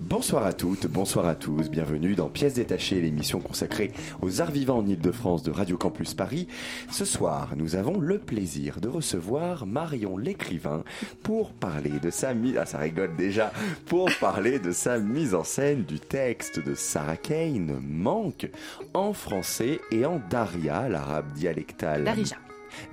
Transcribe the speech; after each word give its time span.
Bonsoir 0.00 0.44
à 0.44 0.52
toutes, 0.52 0.86
bonsoir 0.86 1.26
à 1.26 1.34
tous, 1.34 1.70
bienvenue 1.70 2.14
dans 2.14 2.28
Pièces 2.28 2.54
détachées, 2.54 3.00
l'émission 3.00 3.40
consacrée 3.40 3.92
aux 4.20 4.40
arts 4.40 4.50
vivants 4.50 4.78
en 4.78 4.86
Ile-de-France 4.86 5.42
de 5.42 5.50
Radio 5.50 5.76
Campus 5.76 6.14
Paris. 6.14 6.48
Ce 6.90 7.04
soir, 7.04 7.54
nous 7.56 7.76
avons 7.76 7.98
le 7.98 8.18
plaisir 8.18 8.80
de 8.80 8.88
recevoir 8.88 9.66
Marion 9.66 10.16
l'écrivain 10.16 10.84
pour 11.22 11.52
parler 11.52 12.00
de 12.00 12.10
sa 12.10 12.34
mise, 12.34 12.56
ah 12.58 12.66
ça 12.66 12.78
rigole 12.78 13.16
déjà, 13.16 13.52
pour 13.86 14.08
parler 14.20 14.58
de 14.58 14.72
sa 14.72 14.98
mise 14.98 15.34
en 15.34 15.44
scène 15.44 15.84
du 15.84 16.00
texte 16.00 16.64
de 16.64 16.74
Sarah 16.74 17.16
Kane, 17.16 17.80
Manque, 17.80 18.50
en 18.94 19.12
français 19.12 19.80
et 19.90 20.04
en 20.04 20.20
daria, 20.30 20.88
l'arabe 20.88 21.32
dialectal. 21.32 22.04
Darija. 22.04 22.36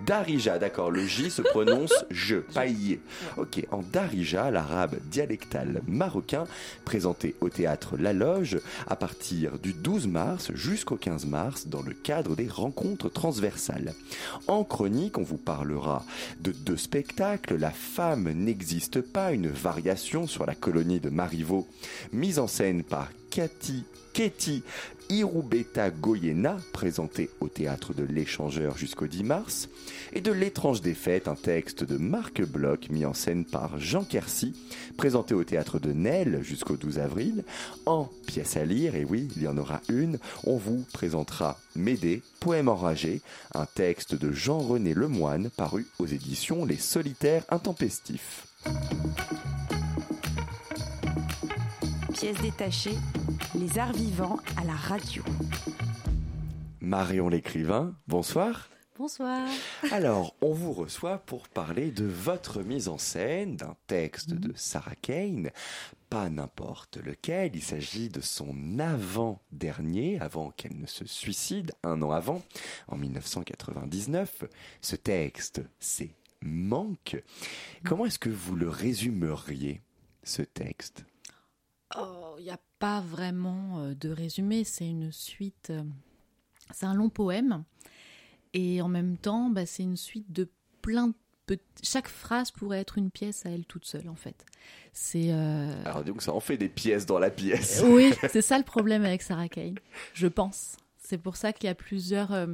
Darija, 0.05 0.59
d'accord, 0.59 0.91
le 0.91 1.05
J 1.05 1.29
se 1.29 1.41
prononce 1.41 2.05
je, 2.09 2.37
pas. 2.37 2.65
Ok, 3.37 3.65
en 3.71 3.81
Darija, 3.81 4.51
l'arabe 4.51 4.97
dialectal 5.05 5.81
marocain, 5.87 6.45
présenté 6.85 7.35
au 7.41 7.49
théâtre 7.49 7.97
La 7.97 8.13
Loge 8.13 8.59
à 8.87 8.95
partir 8.95 9.59
du 9.59 9.73
12 9.73 10.07
mars 10.07 10.51
jusqu'au 10.53 10.95
15 10.95 11.25
mars 11.25 11.67
dans 11.67 11.81
le 11.81 11.93
cadre 11.93 12.35
des 12.35 12.47
rencontres 12.47 13.09
transversales. 13.09 13.93
En 14.47 14.63
chronique, 14.63 15.17
on 15.17 15.23
vous 15.23 15.37
parlera 15.37 16.05
de 16.41 16.51
deux 16.51 16.77
spectacles, 16.77 17.55
La 17.57 17.71
femme 17.71 18.31
n'existe 18.31 19.01
pas, 19.01 19.31
une 19.31 19.49
variation 19.49 20.27
sur 20.27 20.45
la 20.45 20.55
colonie 20.55 20.99
de 20.99 21.09
Marivaux, 21.09 21.67
mise 22.11 22.39
en 22.39 22.47
scène 22.47 22.83
par 22.83 23.09
Cathy 23.29 23.83
Ketty 24.13 24.63
Irubeta 25.09 25.89
Goyena, 25.89 26.57
présenté 26.71 27.31
au 27.39 27.47
théâtre 27.47 27.95
de 27.95 28.03
l'Échangeur 28.03 28.77
jusqu'au 28.77 29.07
10 29.07 29.23
mars, 29.23 29.69
et 30.13 30.21
de 30.21 30.31
L'étrange 30.31 30.81
défaite, 30.81 31.27
un 31.27 31.35
texte 31.35 31.83
de 31.83 31.97
Marc 31.97 32.43
Bloch 32.43 32.89
mis 32.89 33.05
en 33.05 33.15
scène 33.15 33.43
par 33.43 33.79
Jean 33.79 34.03
Quercy, 34.03 34.53
présenté 34.97 35.33
au 35.33 35.43
théâtre 35.43 35.79
de 35.79 35.93
Nesle 35.93 36.43
jusqu'au 36.43 36.77
12 36.77 36.99
avril, 36.99 37.43
en 37.87 38.07
pièce 38.27 38.55
à 38.55 38.65
lire, 38.65 38.95
et 38.95 39.03
oui, 39.03 39.27
il 39.35 39.43
y 39.43 39.47
en 39.47 39.57
aura 39.57 39.81
une, 39.89 40.19
on 40.43 40.57
vous 40.57 40.85
présentera 40.93 41.57
Médée, 41.75 42.21
poème 42.39 42.69
enragé, 42.69 43.21
un 43.55 43.65
texte 43.65 44.13
de 44.13 44.31
Jean-René 44.31 44.93
Lemoine 44.93 45.49
paru 45.49 45.87
aux 45.97 46.05
éditions 46.07 46.65
Les 46.65 46.77
Solitaires 46.77 47.45
Intempestifs. 47.49 48.45
Pièce 52.19 52.41
détachée, 52.41 52.97
les 53.55 53.79
arts 53.79 53.93
vivants 53.93 54.39
à 54.57 54.65
la 54.65 54.73
radio. 54.73 55.23
Marion 56.81 57.29
l'écrivain, 57.29 57.95
bonsoir. 58.09 58.69
Bonsoir. 58.97 59.47
Alors, 59.89 60.35
on 60.41 60.51
vous 60.51 60.73
reçoit 60.73 61.19
pour 61.19 61.47
parler 61.47 61.91
de 61.91 62.03
votre 62.03 62.61
mise 62.61 62.89
en 62.89 62.97
scène 62.97 63.55
d'un 63.55 63.77
texte 63.87 64.33
de 64.33 64.51
Sarah 64.57 64.95
Kane, 65.01 65.49
pas 66.09 66.29
n'importe 66.29 66.97
lequel, 66.97 67.51
il 67.53 67.63
s'agit 67.63 68.09
de 68.09 68.19
son 68.19 68.79
avant-dernier, 68.79 70.19
avant 70.19 70.51
qu'elle 70.51 70.77
ne 70.77 70.87
se 70.87 71.05
suicide, 71.05 71.71
un 71.83 72.01
an 72.01 72.11
avant, 72.11 72.41
en 72.89 72.97
1999. 72.97 74.43
Ce 74.81 74.97
texte, 74.97 75.61
c'est 75.79 76.11
Manque. 76.41 77.23
Comment 77.85 78.05
est-ce 78.05 78.19
que 78.19 78.29
vous 78.29 78.57
le 78.57 78.67
résumeriez, 78.67 79.79
ce 80.23 80.41
texte? 80.41 81.05
Oh, 81.97 82.35
Il 82.37 82.43
n'y 82.43 82.51
a 82.51 82.59
pas 82.79 83.01
vraiment 83.01 83.79
euh, 83.79 83.93
de 83.95 84.09
résumé, 84.09 84.63
c'est 84.63 84.87
une 84.87 85.11
suite. 85.11 85.69
euh, 85.71 85.83
C'est 86.71 86.85
un 86.85 86.93
long 86.93 87.09
poème. 87.09 87.63
Et 88.53 88.81
en 88.81 88.87
même 88.87 89.17
temps, 89.17 89.49
bah, 89.49 89.65
c'est 89.65 89.83
une 89.83 89.97
suite 89.97 90.31
de 90.31 90.49
plein 90.81 91.13
de. 91.47 91.57
Chaque 91.83 92.07
phrase 92.07 92.51
pourrait 92.51 92.79
être 92.79 92.97
une 92.97 93.09
pièce 93.11 93.45
à 93.45 93.49
elle 93.49 93.65
toute 93.65 93.85
seule, 93.85 94.07
en 94.09 94.15
fait. 94.15 94.45
C'est. 94.93 95.31
euh, 95.31 95.81
Alors, 95.85 96.03
donc 96.03 96.21
ça 96.21 96.33
en 96.33 96.39
fait 96.39 96.57
des 96.57 96.69
pièces 96.69 97.05
dans 97.05 97.19
la 97.19 97.29
pièce. 97.31 97.81
Oui, 97.85 98.11
c'est 98.31 98.41
ça 98.41 98.57
le 98.57 98.63
problème 98.63 99.03
avec 99.03 99.21
Sarah 99.21 99.49
Kane, 99.49 99.75
je 100.13 100.27
pense. 100.27 100.77
C'est 100.97 101.17
pour 101.17 101.35
ça 101.37 101.53
qu'il 101.53 101.65
y 101.65 101.69
a 101.69 101.75
plusieurs, 101.75 102.31
euh, 102.33 102.47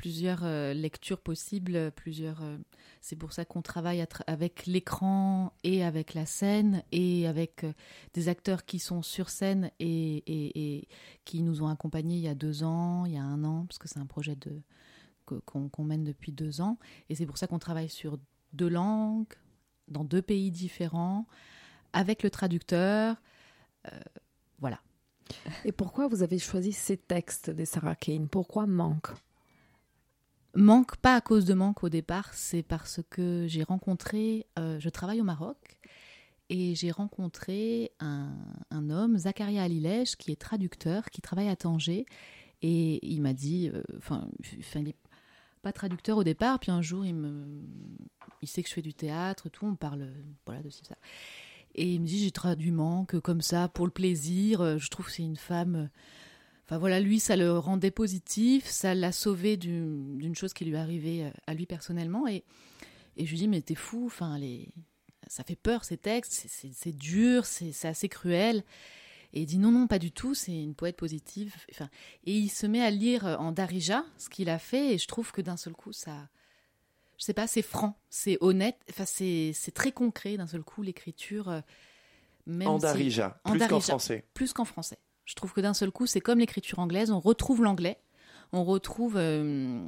plusieurs 0.00 0.44
euh, 0.44 0.72
lectures 0.72 1.20
possibles, 1.20 1.92
plusieurs. 1.92 2.42
euh, 2.42 2.56
c'est 3.02 3.16
pour 3.16 3.34
ça 3.34 3.44
qu'on 3.44 3.60
travaille 3.60 4.02
avec 4.26 4.64
l'écran 4.64 5.52
et 5.62 5.84
avec 5.84 6.14
la 6.14 6.24
scène 6.24 6.82
et 6.90 7.26
avec 7.26 7.64
euh, 7.64 7.74
des 8.14 8.30
acteurs 8.30 8.64
qui 8.64 8.78
sont 8.78 9.02
sur 9.02 9.28
scène 9.28 9.70
et, 9.78 10.88
qui 11.26 11.42
nous 11.42 11.62
ont 11.62 11.68
accompagnés 11.68 12.14
il 12.14 12.22
y 12.22 12.28
a 12.28 12.34
deux 12.34 12.64
ans, 12.64 13.04
il 13.04 13.12
y 13.12 13.18
a 13.18 13.22
un 13.22 13.44
an, 13.44 13.66
parce 13.66 13.76
que 13.76 13.88
c'est 13.88 13.98
un 13.98 14.06
projet 14.06 14.38
qu'on 15.26 15.84
mène 15.84 16.04
depuis 16.04 16.32
deux 16.32 16.62
ans. 16.62 16.78
Et 17.10 17.14
c'est 17.14 17.26
pour 17.26 17.36
ça 17.36 17.46
qu'on 17.46 17.58
travaille 17.58 17.90
sur 17.90 18.18
deux 18.54 18.70
langues, 18.70 19.34
dans 19.88 20.04
deux 20.04 20.22
pays 20.22 20.50
différents, 20.50 21.26
avec 21.92 22.22
le 22.22 22.30
traducteur. 22.30 23.20
Voilà. 24.60 24.80
Et 25.66 25.72
pourquoi 25.72 26.08
vous 26.08 26.22
avez 26.22 26.38
choisi 26.38 26.72
ces 26.72 26.96
textes 26.96 27.50
de 27.50 27.66
Sarah 27.66 27.96
Kane? 27.96 28.28
Pourquoi 28.28 28.66
manque? 28.66 29.10
Manque, 30.54 30.96
pas 30.96 31.14
à 31.14 31.20
cause 31.20 31.44
de 31.44 31.54
manque 31.54 31.84
au 31.84 31.88
départ, 31.88 32.34
c'est 32.34 32.64
parce 32.64 33.00
que 33.08 33.46
j'ai 33.46 33.62
rencontré, 33.62 34.46
euh, 34.58 34.80
je 34.80 34.88
travaille 34.88 35.20
au 35.20 35.24
Maroc, 35.24 35.78
et 36.48 36.74
j'ai 36.74 36.90
rencontré 36.90 37.92
un, 38.00 38.34
un 38.72 38.90
homme, 38.90 39.16
Zakaria 39.16 39.62
Alilej, 39.62 40.16
qui 40.16 40.32
est 40.32 40.40
traducteur, 40.40 41.04
qui 41.10 41.20
travaille 41.20 41.48
à 41.48 41.54
Tanger, 41.54 42.04
et 42.62 43.06
il 43.06 43.22
m'a 43.22 43.32
dit, 43.32 43.70
euh, 43.72 43.82
enfin, 43.96 44.28
il 44.74 44.82
n'est 44.82 44.96
pas 45.62 45.72
traducteur 45.72 46.18
au 46.18 46.24
départ, 46.24 46.58
puis 46.58 46.72
un 46.72 46.82
jour, 46.82 47.06
il, 47.06 47.14
me, 47.14 47.62
il 48.42 48.48
sait 48.48 48.64
que 48.64 48.68
je 48.68 48.74
fais 48.74 48.82
du 48.82 48.92
théâtre, 48.92 49.48
tout, 49.50 49.66
on 49.66 49.76
parle 49.76 50.08
voilà, 50.46 50.62
de 50.62 50.70
ça. 50.70 50.96
Et 51.76 51.94
il 51.94 52.00
me 52.00 52.06
dit, 52.06 52.18
j'ai 52.18 52.32
traduit 52.32 52.72
manque 52.72 53.20
comme 53.20 53.40
ça, 53.40 53.68
pour 53.68 53.86
le 53.86 53.92
plaisir, 53.92 54.60
euh, 54.60 54.78
je 54.78 54.90
trouve 54.90 55.06
que 55.06 55.12
c'est 55.12 55.22
une 55.22 55.36
femme... 55.36 55.90
Enfin 56.70 56.78
voilà, 56.78 57.00
lui, 57.00 57.18
ça 57.18 57.34
le 57.34 57.58
rendait 57.58 57.90
positif, 57.90 58.64
ça 58.66 58.94
l'a 58.94 59.10
sauvé 59.10 59.56
d'une 59.56 60.36
chose 60.36 60.52
qui 60.52 60.64
lui 60.64 60.76
arrivait 60.76 61.24
euh, 61.24 61.30
à 61.48 61.54
lui 61.54 61.66
personnellement. 61.66 62.28
Et, 62.28 62.44
et 63.16 63.26
je 63.26 63.30
lui 63.32 63.38
dis, 63.38 63.48
mais 63.48 63.60
t'es 63.60 63.74
fou, 63.74 64.04
enfin, 64.06 64.38
les... 64.38 64.68
ça 65.26 65.42
fait 65.42 65.56
peur 65.56 65.84
ces 65.84 65.96
textes, 65.96 66.46
c'est- 66.48 66.92
dur, 66.96 67.44
c'est 67.44 67.88
assez 67.88 68.08
cruel. 68.08 68.62
Et 69.32 69.40
il 69.42 69.46
dit, 69.46 69.58
non, 69.58 69.72
non, 69.72 69.88
pas 69.88 69.98
du 69.98 70.12
tout, 70.12 70.34
c'est 70.34 70.62
une 70.62 70.76
poète 70.76 70.96
positive. 70.96 71.56
Enfin, 71.72 71.90
et 72.24 72.36
il 72.38 72.48
se 72.50 72.68
met 72.68 72.82
à 72.82 72.90
lire 72.92 73.26
euh, 73.26 73.36
en 73.38 73.50
Darija 73.50 74.04
ce 74.16 74.28
qu'il 74.28 74.48
a 74.48 74.60
fait, 74.60 74.94
et 74.94 74.98
je 74.98 75.08
trouve 75.08 75.32
que 75.32 75.40
d'un 75.40 75.56
seul 75.56 75.72
coup, 75.72 75.92
ça. 75.92 76.28
Je 77.18 77.24
sais 77.24 77.34
pas, 77.34 77.48
c'est 77.48 77.62
franc, 77.62 77.98
c'est 78.10 78.38
honnête, 78.40 78.78
enfin, 78.90 79.06
c'est 79.06 79.52
très 79.74 79.90
concret 79.90 80.36
d'un 80.36 80.46
seul 80.46 80.62
coup, 80.62 80.82
l'écriture. 80.82 81.48
euh, 81.48 81.60
En 82.66 82.78
si- 82.78 82.82
Darija, 82.82 83.40
en 83.44 83.50
plus 83.50 83.58
qu'en 83.66 83.80
français. 83.80 84.24
plus 84.34 84.52
qu'en 84.52 84.64
français. 84.64 84.98
Je 85.30 85.36
trouve 85.36 85.52
que 85.52 85.60
d'un 85.60 85.74
seul 85.74 85.92
coup, 85.92 86.06
c'est 86.06 86.20
comme 86.20 86.40
l'écriture 86.40 86.80
anglaise, 86.80 87.12
on 87.12 87.20
retrouve 87.20 87.62
l'anglais, 87.62 88.00
on 88.52 88.64
retrouve 88.64 89.14
euh, 89.16 89.80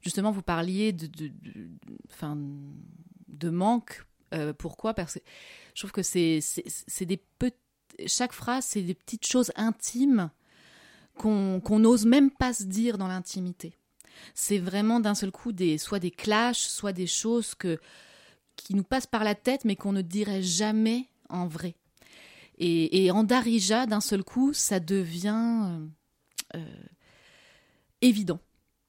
justement, 0.00 0.30
vous 0.30 0.40
parliez 0.40 0.94
de, 0.94 1.06
de, 3.28 3.50
manque. 3.50 4.06
Euh, 4.32 4.54
pourquoi? 4.54 4.94
Parce 4.94 5.16
que 5.16 5.20
je 5.74 5.82
trouve 5.82 5.92
que 5.92 6.02
c'est 6.02 6.38
c'est 6.40 7.04
des 7.04 7.22
chaque 8.06 8.32
phrase, 8.32 8.64
c'est 8.64 8.80
des 8.80 8.94
petites 8.94 9.26
choses 9.26 9.52
intimes 9.56 10.30
qu'on 11.18 11.60
qu'on 11.60 11.80
n'ose 11.80 12.06
même 12.06 12.30
pas 12.30 12.54
se 12.54 12.64
dire 12.64 12.96
dans 12.96 13.08
l'intimité. 13.08 13.76
C'est 14.32 14.58
vraiment 14.58 15.00
d'un 15.00 15.14
seul 15.14 15.32
coup 15.32 15.52
des 15.52 15.76
soit 15.76 15.98
des 15.98 16.10
clashs, 16.10 16.66
soit 16.66 16.94
des 16.94 17.06
choses 17.06 17.54
que 17.54 17.78
qui 18.56 18.74
nous 18.74 18.84
passent 18.84 19.06
par 19.06 19.22
la 19.22 19.34
tête, 19.34 19.66
mais 19.66 19.76
qu'on 19.76 19.92
ne 19.92 20.00
dirait 20.00 20.42
jamais 20.42 21.08
en 21.28 21.46
vrai. 21.46 21.74
Et, 22.58 23.04
et 23.04 23.10
en 23.10 23.24
Darija, 23.24 23.86
d'un 23.86 24.00
seul 24.00 24.22
coup, 24.22 24.52
ça 24.52 24.78
devient 24.78 25.68
euh, 25.68 25.86
euh, 26.56 26.84
évident. 28.00 28.40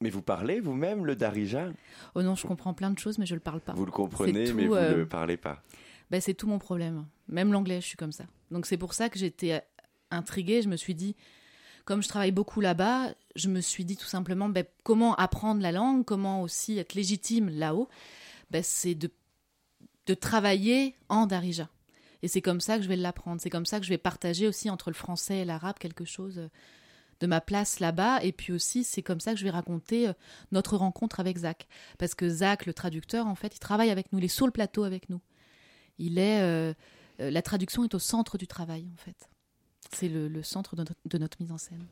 Mais 0.01 0.10
vous 0.10 0.21
parlez 0.21 0.60
vous-même 0.60 1.06
le 1.06 1.15
Darija? 1.15 1.71
Oh 2.13 2.21
non, 2.21 2.36
je 2.36 2.45
comprends 2.45 2.74
plein 2.74 2.92
de 2.92 3.00
choses, 3.00 3.18
mais 3.18 3.25
je 3.25 3.36
le 3.36 3.39
parle 3.39 3.62
pas. 3.62 3.74
Vous 3.74 3.86
le 3.86 3.92
comprenez, 3.92 4.51
mais 4.51 4.68
vous 4.68 4.75
ne 4.75 4.80
euh, 4.80 4.98
le 4.98 5.07
parlez 5.07 5.38
pas. 5.38 5.63
Ben, 6.12 6.19
c'est 6.19 6.33
tout 6.33 6.48
mon 6.48 6.60
problème. 6.60 7.06
Même 7.30 7.54
l'anglais, 7.54 7.80
je 7.80 7.88
suis 7.88 7.98
comme 7.98 8.12
ça. 8.12 8.25
Donc 8.51 8.65
c'est 8.65 8.77
pour 8.77 8.94
ça 8.94 9.10
que 9.10 9.18
j'étais 9.18 9.63
intriguée. 10.12 10.62
Je 10.62 10.68
me 10.68 10.75
suis 10.75 10.94
dit, 10.94 11.15
comme 11.86 12.04
je 12.04 12.10
travaille 12.10 12.33
beaucoup 12.33 12.60
là-bas, 12.60 13.13
je 13.36 13.50
me 13.50 13.62
suis 13.62 13.86
dit 13.86 13.95
tout 13.95 14.06
simplement, 14.06 14.50
ben, 14.50 14.65
comment 14.83 15.15
apprendre 15.15 15.62
la 15.62 15.71
langue, 15.71 16.04
comment 16.04 16.42
aussi 16.42 16.77
être 16.77 16.94
légitime 16.94 17.50
là-haut, 17.50 17.88
ben, 18.51 18.62
c'est 18.62 18.95
de, 18.95 19.10
de 20.06 20.13
travailler 20.13 20.95
en 21.07 21.25
Darija. 21.27 21.69
Et 22.24 22.28
c'est 22.28 22.42
comme 22.42 22.62
ça 22.62 22.78
que 22.78 22.84
je 22.84 22.88
vais 22.88 22.96
l'apprendre. 22.96 23.40
C'est 23.40 23.52
comme 23.52 23.68
ça 23.68 23.80
que 23.80 23.86
je 23.86 23.90
vais 23.90 24.00
partager 24.00 24.48
aussi 24.48 24.70
entre 24.70 24.90
le 24.90 24.96
français 24.96 25.40
et 25.40 25.46
l'arabe 25.46 25.78
quelque 25.78 26.06
chose 26.06 26.50
de 27.20 27.28
ma 27.28 27.42
place 27.42 27.80
là-bas. 27.80 28.24
Et 28.24 28.31
puis 28.31 28.54
aussi, 28.54 28.84
c'est 28.84 29.02
comme 29.02 29.20
ça 29.20 29.34
que 29.34 29.40
je 29.40 29.44
vais 29.44 29.50
raconter 29.50 30.08
euh, 30.08 30.14
notre 30.52 30.78
rencontre 30.78 31.20
avec 31.20 31.38
Zach. 31.38 31.68
Parce 31.98 32.16
que 32.16 32.30
Zach, 32.30 32.66
le 32.66 32.74
traducteur, 32.74 33.28
en 33.28 33.36
fait, 33.36 33.56
il 33.56 33.60
travaille 33.60 33.90
avec 33.90 34.12
nous, 34.12 34.20
il 34.20 34.25
est 34.25 34.30
sur 34.30 34.46
le 34.46 34.52
plateau 34.52 34.84
avec 34.84 35.10
nous. 35.10 35.22
Il 36.00 36.18
est, 36.18 36.42
euh, 36.42 36.74
euh, 37.20 37.30
la 37.30 37.42
traduction 37.42 37.84
est 37.84 37.94
au 37.94 38.00
centre 38.00 38.38
du 38.38 38.48
travail, 38.48 38.90
en 38.94 38.98
fait. 38.98 39.30
C'est 39.92 40.10
le, 40.10 40.42
centre 40.44 40.75
de 40.75 41.18
notre 41.18 41.38
mise 41.40 41.52
en 41.52 41.58
scène. 41.58 41.86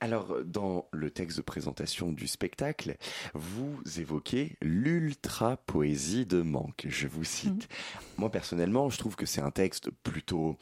Alors, 0.00 0.36
dans 0.44 0.86
le 0.92 1.10
texte 1.10 1.38
de 1.38 1.42
présentation 1.42 2.12
du 2.12 2.28
spectacle, 2.28 2.96
vous 3.34 3.80
évoquez 3.98 4.56
l'ultra-poésie 4.62 6.24
de 6.26 6.40
Manque. 6.42 6.86
Je 6.88 7.08
vous 7.08 7.24
cite. 7.24 7.68
Moi, 8.16 8.30
personnellement, 8.30 8.90
je 8.90 8.98
trouve 8.98 9.16
que 9.16 9.26
c'est 9.26 9.40
un 9.40 9.50
texte 9.50 9.90
plutôt 10.04 10.56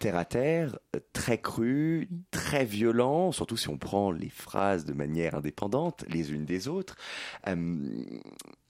terre 0.00 0.16
à 0.16 0.24
terre, 0.26 0.78
très 1.14 1.40
cru, 1.40 2.10
très 2.30 2.64
violent, 2.66 3.32
surtout 3.32 3.56
si 3.56 3.68
on 3.70 3.78
prend 3.78 4.10
les 4.10 4.28
phrases 4.28 4.84
de 4.84 4.92
manière 4.92 5.34
indépendante, 5.36 6.04
les 6.08 6.32
unes 6.32 6.44
des 6.44 6.68
autres. 6.68 6.96
Euh, 7.46 7.94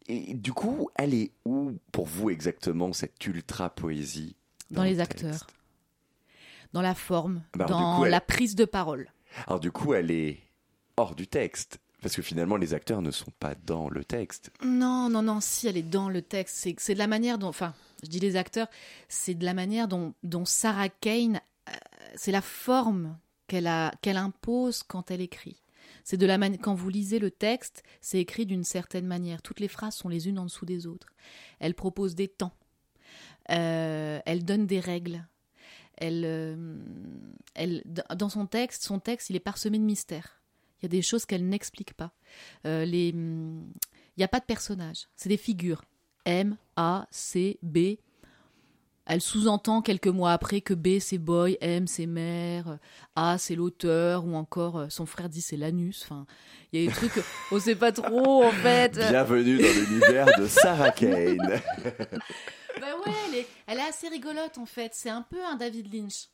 et 0.06 0.34
du 0.34 0.52
coup, 0.52 0.90
elle 0.96 1.14
est 1.14 1.32
où 1.44 1.72
pour 1.90 2.06
vous 2.06 2.30
exactement 2.30 2.92
cette 2.92 3.26
ultra-poésie 3.26 4.36
Dans, 4.70 4.84
le 4.84 4.90
les 4.90 5.00
acteurs, 5.00 5.46
dans 6.72 6.82
la 6.82 6.94
forme, 6.94 7.42
Bah, 7.56 7.64
dans 7.64 7.96
coup, 7.96 8.04
elle- 8.04 8.10
la 8.12 8.20
prise 8.20 8.54
de 8.54 8.64
parole. 8.66 9.08
Alors 9.46 9.60
du 9.60 9.72
coup, 9.72 9.94
elle 9.94 10.10
est 10.10 10.40
hors 10.96 11.14
du 11.14 11.26
texte. 11.26 11.78
Parce 12.04 12.16
que 12.16 12.22
finalement, 12.22 12.56
les 12.56 12.74
acteurs 12.74 13.00
ne 13.00 13.10
sont 13.10 13.32
pas 13.40 13.54
dans 13.64 13.88
le 13.88 14.04
texte. 14.04 14.50
Non, 14.62 15.08
non, 15.08 15.22
non, 15.22 15.40
si 15.40 15.68
elle 15.68 15.78
est 15.78 15.82
dans 15.82 16.10
le 16.10 16.20
texte, 16.20 16.68
c'est 16.76 16.92
de 16.92 16.98
la 16.98 17.06
manière 17.06 17.38
dont, 17.38 17.48
enfin, 17.48 17.72
je 18.02 18.10
dis 18.10 18.20
les 18.20 18.36
acteurs, 18.36 18.68
c'est 19.08 19.32
de 19.32 19.42
la 19.42 19.54
manière 19.54 19.88
dont, 19.88 20.44
Sarah 20.44 20.90
Kane, 20.90 21.40
euh, 21.70 21.72
c'est 22.14 22.30
la 22.30 22.42
forme 22.42 23.16
qu'elle 23.46 23.66
impose 23.66 24.82
quand 24.82 25.10
elle 25.10 25.22
écrit. 25.22 25.62
C'est 26.04 26.18
de 26.18 26.26
la 26.26 26.36
manière, 26.36 26.60
quand 26.60 26.74
vous 26.74 26.90
lisez 26.90 27.18
le 27.18 27.30
texte, 27.30 27.82
c'est 28.02 28.20
écrit 28.20 28.44
d'une 28.44 28.64
certaine 28.64 29.06
manière. 29.06 29.40
Toutes 29.40 29.60
les 29.60 29.68
phrases 29.68 29.94
sont 29.94 30.10
les 30.10 30.28
unes 30.28 30.38
en 30.38 30.44
dessous 30.44 30.66
des 30.66 30.86
autres. 30.86 31.08
Elle 31.58 31.74
propose 31.74 32.14
des 32.14 32.28
temps. 32.28 32.52
Euh, 33.50 34.20
elle 34.26 34.44
donne 34.44 34.66
des 34.66 34.80
règles. 34.80 35.26
Elle, 35.96 36.24
euh, 36.24 36.76
elle, 37.54 37.82
dans 38.16 38.28
son 38.28 38.46
texte, 38.46 38.82
son 38.82 38.98
texte, 38.98 39.30
il 39.30 39.36
est 39.36 39.40
parsemé 39.40 39.78
de 39.78 39.84
mystères. 39.84 40.40
Il 40.80 40.84
y 40.84 40.86
a 40.86 40.88
des 40.88 41.02
choses 41.02 41.24
qu'elle 41.24 41.48
n'explique 41.48 41.94
pas. 41.94 42.12
Euh, 42.66 42.84
les, 42.84 43.08
il 43.08 44.18
n'y 44.18 44.24
a 44.24 44.28
pas 44.28 44.40
de 44.40 44.44
personnages, 44.44 45.08
c'est 45.16 45.28
des 45.28 45.36
figures. 45.36 45.82
M, 46.24 46.56
A, 46.76 47.06
C, 47.10 47.58
B. 47.62 47.96
Elle 49.06 49.20
sous-entend 49.20 49.82
quelques 49.82 50.08
mois 50.08 50.32
après 50.32 50.62
que 50.62 50.72
B 50.72 50.98
c'est 50.98 51.18
boy, 51.18 51.58
M 51.60 51.86
c'est 51.86 52.06
mère, 52.06 52.78
A 53.14 53.36
c'est 53.36 53.54
l'auteur, 53.54 54.24
ou 54.24 54.34
encore 54.34 54.78
euh, 54.78 54.86
son 54.88 55.04
frère 55.04 55.28
dit 55.28 55.42
c'est 55.42 55.58
l'anus. 55.58 56.02
Enfin, 56.04 56.24
il 56.72 56.80
y 56.80 56.86
a 56.86 56.88
des 56.88 56.94
trucs, 56.94 57.22
on 57.52 57.60
sait 57.60 57.74
pas 57.74 57.92
trop 57.92 58.44
en 58.44 58.50
fait. 58.50 58.92
Bienvenue 58.96 59.58
dans 59.58 59.90
l'univers 59.90 60.38
de 60.38 60.46
Sarah 60.46 60.90
Kane. 60.90 61.60
Bah 62.80 62.96
ouais, 62.98 63.12
elle 63.28 63.34
est, 63.36 63.46
elle 63.66 63.78
est 63.78 63.82
assez 63.88 64.08
rigolote 64.08 64.58
en 64.58 64.66
fait. 64.66 64.92
C'est 64.94 65.10
un 65.10 65.22
peu 65.22 65.42
un 65.44 65.56
David 65.56 65.92
Lynch. 65.92 66.28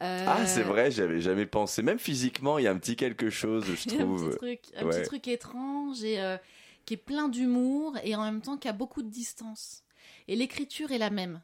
Euh, 0.00 0.24
Ah, 0.28 0.46
c'est 0.46 0.62
vrai, 0.62 0.90
j'avais 0.90 1.20
jamais 1.20 1.46
pensé. 1.46 1.82
Même 1.82 1.98
physiquement, 1.98 2.58
il 2.58 2.64
y 2.64 2.68
a 2.68 2.70
un 2.70 2.78
petit 2.78 2.96
quelque 2.96 3.30
chose, 3.30 3.64
je 3.66 3.72
Il 3.86 3.94
y 3.94 3.98
a 3.98 4.02
un 4.02 4.04
trouve. 4.04 4.28
petit 4.30 4.36
truc, 4.38 4.60
un 4.76 4.84
Ouais. 4.86 4.90
petit 5.00 5.06
truc 5.08 5.28
étrange 5.28 6.04
et 6.04 6.20
euh, 6.20 6.36
qui 6.84 6.94
est 6.94 6.98
plein 6.98 7.28
d'humour 7.28 7.96
et 8.04 8.14
en 8.14 8.22
même 8.24 8.40
temps 8.40 8.56
qui 8.56 8.68
a 8.68 8.72
beaucoup 8.72 9.02
de 9.02 9.10
distance. 9.10 9.82
Et 10.28 10.36
l'écriture 10.36 10.92
est 10.92 10.98
la 10.98 11.10
même. 11.10 11.42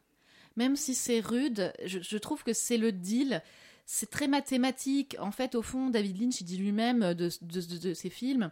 Même 0.56 0.76
si 0.76 0.94
c'est 0.94 1.18
rude, 1.20 1.72
je, 1.84 1.98
je 2.00 2.16
trouve 2.18 2.44
que 2.44 2.52
c'est 2.52 2.76
le 2.76 2.92
deal. 2.92 3.42
C'est 3.86 4.08
très 4.08 4.28
mathématique. 4.28 5.16
En 5.18 5.32
fait, 5.32 5.56
au 5.56 5.62
fond, 5.62 5.90
David 5.90 6.20
Lynch, 6.20 6.40
il 6.40 6.44
dit 6.44 6.56
lui-même 6.56 7.12
de, 7.14 7.28
de, 7.42 7.60
de- 7.60 7.78
de 7.78 7.94
ses 7.94 8.08
films. 8.08 8.50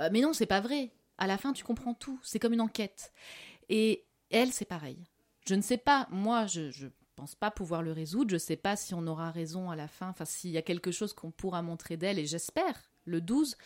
euh, 0.00 0.08
mais 0.12 0.20
non, 0.20 0.32
c'est 0.32 0.46
pas 0.46 0.60
vrai. 0.60 0.90
À 1.18 1.26
la 1.26 1.36
fin, 1.36 1.52
tu 1.52 1.64
comprends 1.64 1.94
tout. 1.94 2.18
C'est 2.22 2.38
comme 2.38 2.52
une 2.52 2.60
enquête. 2.60 3.12
Et 3.68 4.04
elle, 4.32 4.52
c'est 4.52 4.64
pareil. 4.64 4.98
Je 5.46 5.54
ne 5.54 5.62
sais 5.62 5.78
pas. 5.78 6.06
Moi, 6.10 6.46
je, 6.46 6.70
je 6.70 6.86
pense 7.16 7.34
pas 7.34 7.50
pouvoir 7.50 7.82
le 7.82 7.92
résoudre. 7.92 8.30
Je 8.30 8.38
sais 8.38 8.56
pas 8.56 8.76
si 8.76 8.94
on 8.94 9.06
aura 9.06 9.30
raison 9.30 9.70
à 9.70 9.76
la 9.76 9.88
fin. 9.88 10.08
Enfin, 10.08 10.24
s'il 10.24 10.50
y 10.50 10.58
a 10.58 10.62
quelque 10.62 10.90
chose 10.92 11.12
qu'on 11.12 11.30
pourra 11.30 11.62
montrer 11.62 11.96
d'elle. 11.96 12.18
Et 12.18 12.26
j'espère 12.26 12.90
le 13.04 13.20
12. 13.20 13.56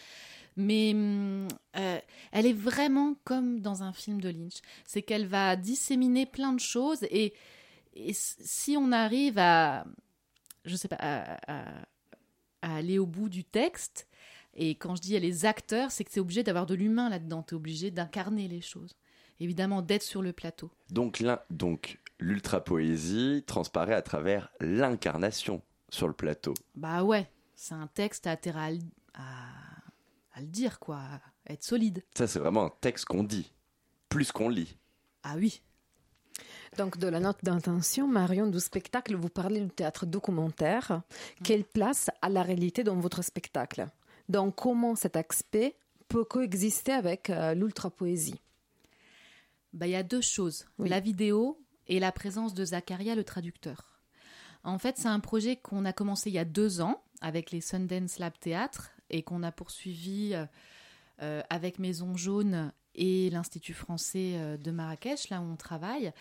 Mais 0.56 0.92
hum, 0.94 1.48
euh, 1.76 1.98
elle 2.32 2.46
est 2.46 2.52
vraiment 2.52 3.14
comme 3.24 3.60
dans 3.60 3.82
un 3.82 3.92
film 3.92 4.20
de 4.20 4.30
Lynch. 4.30 4.60
C'est 4.86 5.02
qu'elle 5.02 5.26
va 5.26 5.56
disséminer 5.56 6.26
plein 6.26 6.52
de 6.52 6.60
choses 6.60 7.04
et, 7.10 7.34
si 8.12 8.76
on 8.76 8.92
arrive 8.92 9.38
à, 9.38 9.86
je 10.66 10.76
sais 10.76 10.88
pas, 10.88 10.96
à, 10.98 11.38
à- 11.52 11.86
à 12.62 12.76
aller 12.76 12.98
au 12.98 13.06
bout 13.06 13.28
du 13.28 13.44
texte, 13.44 14.06
et 14.54 14.74
quand 14.76 14.96
je 14.96 15.02
dis 15.02 15.18
les 15.20 15.44
acteurs, 15.44 15.90
c'est 15.90 16.04
que 16.04 16.10
c'est 16.10 16.20
obligé 16.20 16.42
d'avoir 16.42 16.66
de 16.66 16.74
l'humain 16.74 17.08
là-dedans. 17.10 17.42
Tu 17.42 17.54
es 17.54 17.56
obligé 17.56 17.90
d'incarner 17.90 18.48
les 18.48 18.60
choses. 18.62 18.96
Évidemment, 19.40 19.82
d'être 19.82 20.02
sur 20.02 20.22
le 20.22 20.32
plateau. 20.32 20.70
Donc, 20.90 21.20
l'un- 21.20 21.40
donc 21.50 21.98
l'ultra-poésie 22.18 23.44
transparaît 23.46 23.94
à 23.94 24.02
travers 24.02 24.50
l'incarnation 24.60 25.62
sur 25.90 26.08
le 26.08 26.14
plateau. 26.14 26.54
Bah 26.74 27.02
ouais, 27.04 27.28
c'est 27.54 27.74
un 27.74 27.86
texte 27.86 28.26
à 28.26 28.30
intérêt 28.32 28.60
à, 28.60 28.70
le- 28.70 28.78
à- 29.14 30.34
à 30.34 30.40
le 30.40 30.46
dire, 30.46 30.78
quoi. 30.78 30.96
à 30.98 31.52
être 31.52 31.62
solide. 31.62 32.02
Ça, 32.16 32.26
c'est 32.26 32.38
vraiment 32.40 32.64
un 32.66 32.72
texte 32.80 33.04
qu'on 33.04 33.22
dit, 33.22 33.52
plus 34.08 34.32
qu'on 34.32 34.48
lit. 34.48 34.76
Ah 35.22 35.34
oui. 35.36 35.62
Donc, 36.76 36.98
de 36.98 37.06
la 37.08 37.20
note 37.20 37.38
d'intention, 37.42 38.06
Marion, 38.08 38.46
du 38.48 38.58
spectacle, 38.60 39.14
vous 39.14 39.28
parlez 39.28 39.60
du 39.60 39.68
théâtre 39.70 40.04
documentaire. 40.06 41.02
Quelle 41.44 41.64
place 41.64 42.10
a 42.20 42.28
la 42.28 42.42
réalité 42.42 42.82
dans 42.84 42.96
votre 42.96 43.22
spectacle? 43.22 43.86
Donc, 44.28 44.56
comment 44.56 44.94
cet 44.96 45.16
aspect 45.16 45.76
peut 46.08 46.24
coexister 46.24 46.92
avec 46.92 47.30
euh, 47.30 47.54
l'ultra-poésie? 47.54 48.40
Bah, 49.76 49.86
il 49.86 49.90
y 49.90 49.96
a 49.96 50.02
deux 50.02 50.20
choses 50.20 50.66
Oui. 50.78 50.88
la 50.88 51.00
vidéo 51.00 51.60
et 51.86 52.00
la 52.00 52.10
présence 52.12 52.54
de 52.54 52.64
Zacharia, 52.64 53.14
le 53.14 53.24
traducteur. 53.24 54.00
En 54.64 54.78
fait, 54.78 54.96
c'est 54.98 55.08
un 55.08 55.20
projet 55.20 55.56
qu'on 55.56 55.84
a 55.84 55.92
commencé 55.92 56.30
il 56.30 56.34
y 56.34 56.38
a 56.38 56.44
deux 56.44 56.80
ans 56.80 57.02
avec 57.20 57.50
les 57.52 57.60
Sundance 57.60 58.18
Lab 58.18 58.32
Théâtre 58.40 58.90
et 59.10 59.22
qu'on 59.22 59.42
a 59.44 59.52
poursuivi 59.52 60.32
euh, 60.34 60.44
euh, 61.22 61.42
avec 61.50 61.78
Maison 61.78 62.16
Jaune 62.16 62.72
et 62.94 63.30
l'Institut 63.30 63.74
français 63.74 64.32
euh, 64.34 64.56
de 64.56 64.70
Marrakech, 64.70 65.28
là 65.28 65.40
où 65.40 65.44
on 65.44 65.56
travaille. 65.56 66.12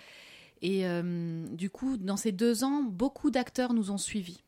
Et 0.62 0.86
euh, 0.86 1.46
du 1.48 1.70
coup, 1.70 1.98
dans 1.98 2.18
ces 2.18 2.32
deux 2.32 2.64
ans, 2.64 2.84
beaucoup 2.84 3.32
d'acteurs 3.32 3.74
nous 3.74 3.90
ont 3.90 3.98
suivis. 3.98 4.44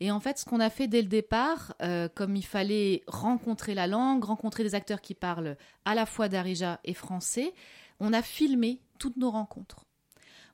Et 0.00 0.10
en 0.10 0.20
fait, 0.20 0.38
ce 0.38 0.44
qu'on 0.44 0.60
a 0.60 0.70
fait 0.70 0.88
dès 0.88 1.00
le 1.02 1.08
départ, 1.08 1.74
euh, 1.82 2.08
comme 2.14 2.36
il 2.36 2.44
fallait 2.44 3.02
rencontrer 3.06 3.74
la 3.74 3.86
langue, 3.86 4.24
rencontrer 4.24 4.64
des 4.64 4.74
acteurs 4.74 5.00
qui 5.00 5.14
parlent 5.14 5.56
à 5.84 5.94
la 5.94 6.06
fois 6.06 6.28
darija 6.28 6.80
et 6.84 6.94
français, 6.94 7.54
on 8.00 8.12
a 8.12 8.22
filmé 8.22 8.80
toutes 8.98 9.16
nos 9.16 9.30
rencontres. 9.30 9.84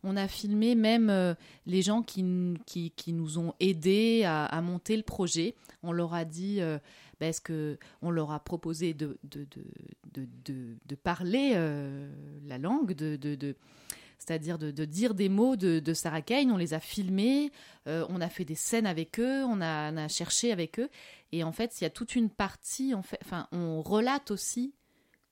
On 0.02 0.16
a 0.16 0.28
filmé 0.28 0.74
même 0.74 1.10
euh, 1.10 1.34
les 1.64 1.82
gens 1.82 2.02
qui, 2.02 2.24
qui, 2.66 3.12
nous 3.12 3.38
ont 3.38 3.54
aidés 3.58 4.24
à, 4.24 4.60
monter 4.60 4.96
le 4.96 5.02
projet. 5.02 5.54
On 5.82 5.90
leur 5.90 6.14
a 6.14 6.24
dit, 6.24 6.60
euh, 6.60 6.78
ben, 7.18 7.30
est-ce 7.30 7.40
que 7.40 7.78
on 8.02 8.10
leur 8.10 8.30
a 8.30 8.40
proposé 8.40 8.94
de, 8.94 9.18
de, 9.24 9.46
de, 10.12 10.76
de, 10.86 10.94
parler 10.94 11.52
euh, 11.54 12.10
la 12.46 12.58
langue, 12.58 12.92
de, 12.92 13.16
de, 13.16 13.56
c'est-à-dire 14.18 14.58
de, 14.58 14.70
dire 14.84 15.14
des 15.14 15.28
mots 15.28 15.56
de, 15.56 15.78
de 15.78 15.94
Sarah 15.94 16.22
Kane. 16.22 16.50
On 16.50 16.56
les 16.56 16.74
a 16.74 16.80
filmés, 16.80 17.50
euh, 17.86 18.06
on 18.08 18.20
a 18.20 18.28
fait 18.28 18.44
des 18.44 18.54
scènes 18.54 18.86
avec 18.86 19.18
eux, 19.18 19.44
on 19.44 19.60
a, 19.60 19.88
a 19.88 20.08
cherché 20.08 20.52
avec 20.52 20.78
eux. 20.78 20.88
Et 21.32 21.44
en 21.44 21.52
fait, 21.52 21.80
il 21.80 21.84
y 21.84 21.86
a 21.86 21.90
toute 21.90 22.14
une 22.14 22.30
partie, 22.30 22.94
enfin, 22.94 23.48
on 23.52 23.82
relate 23.82 24.30
aussi 24.30 24.74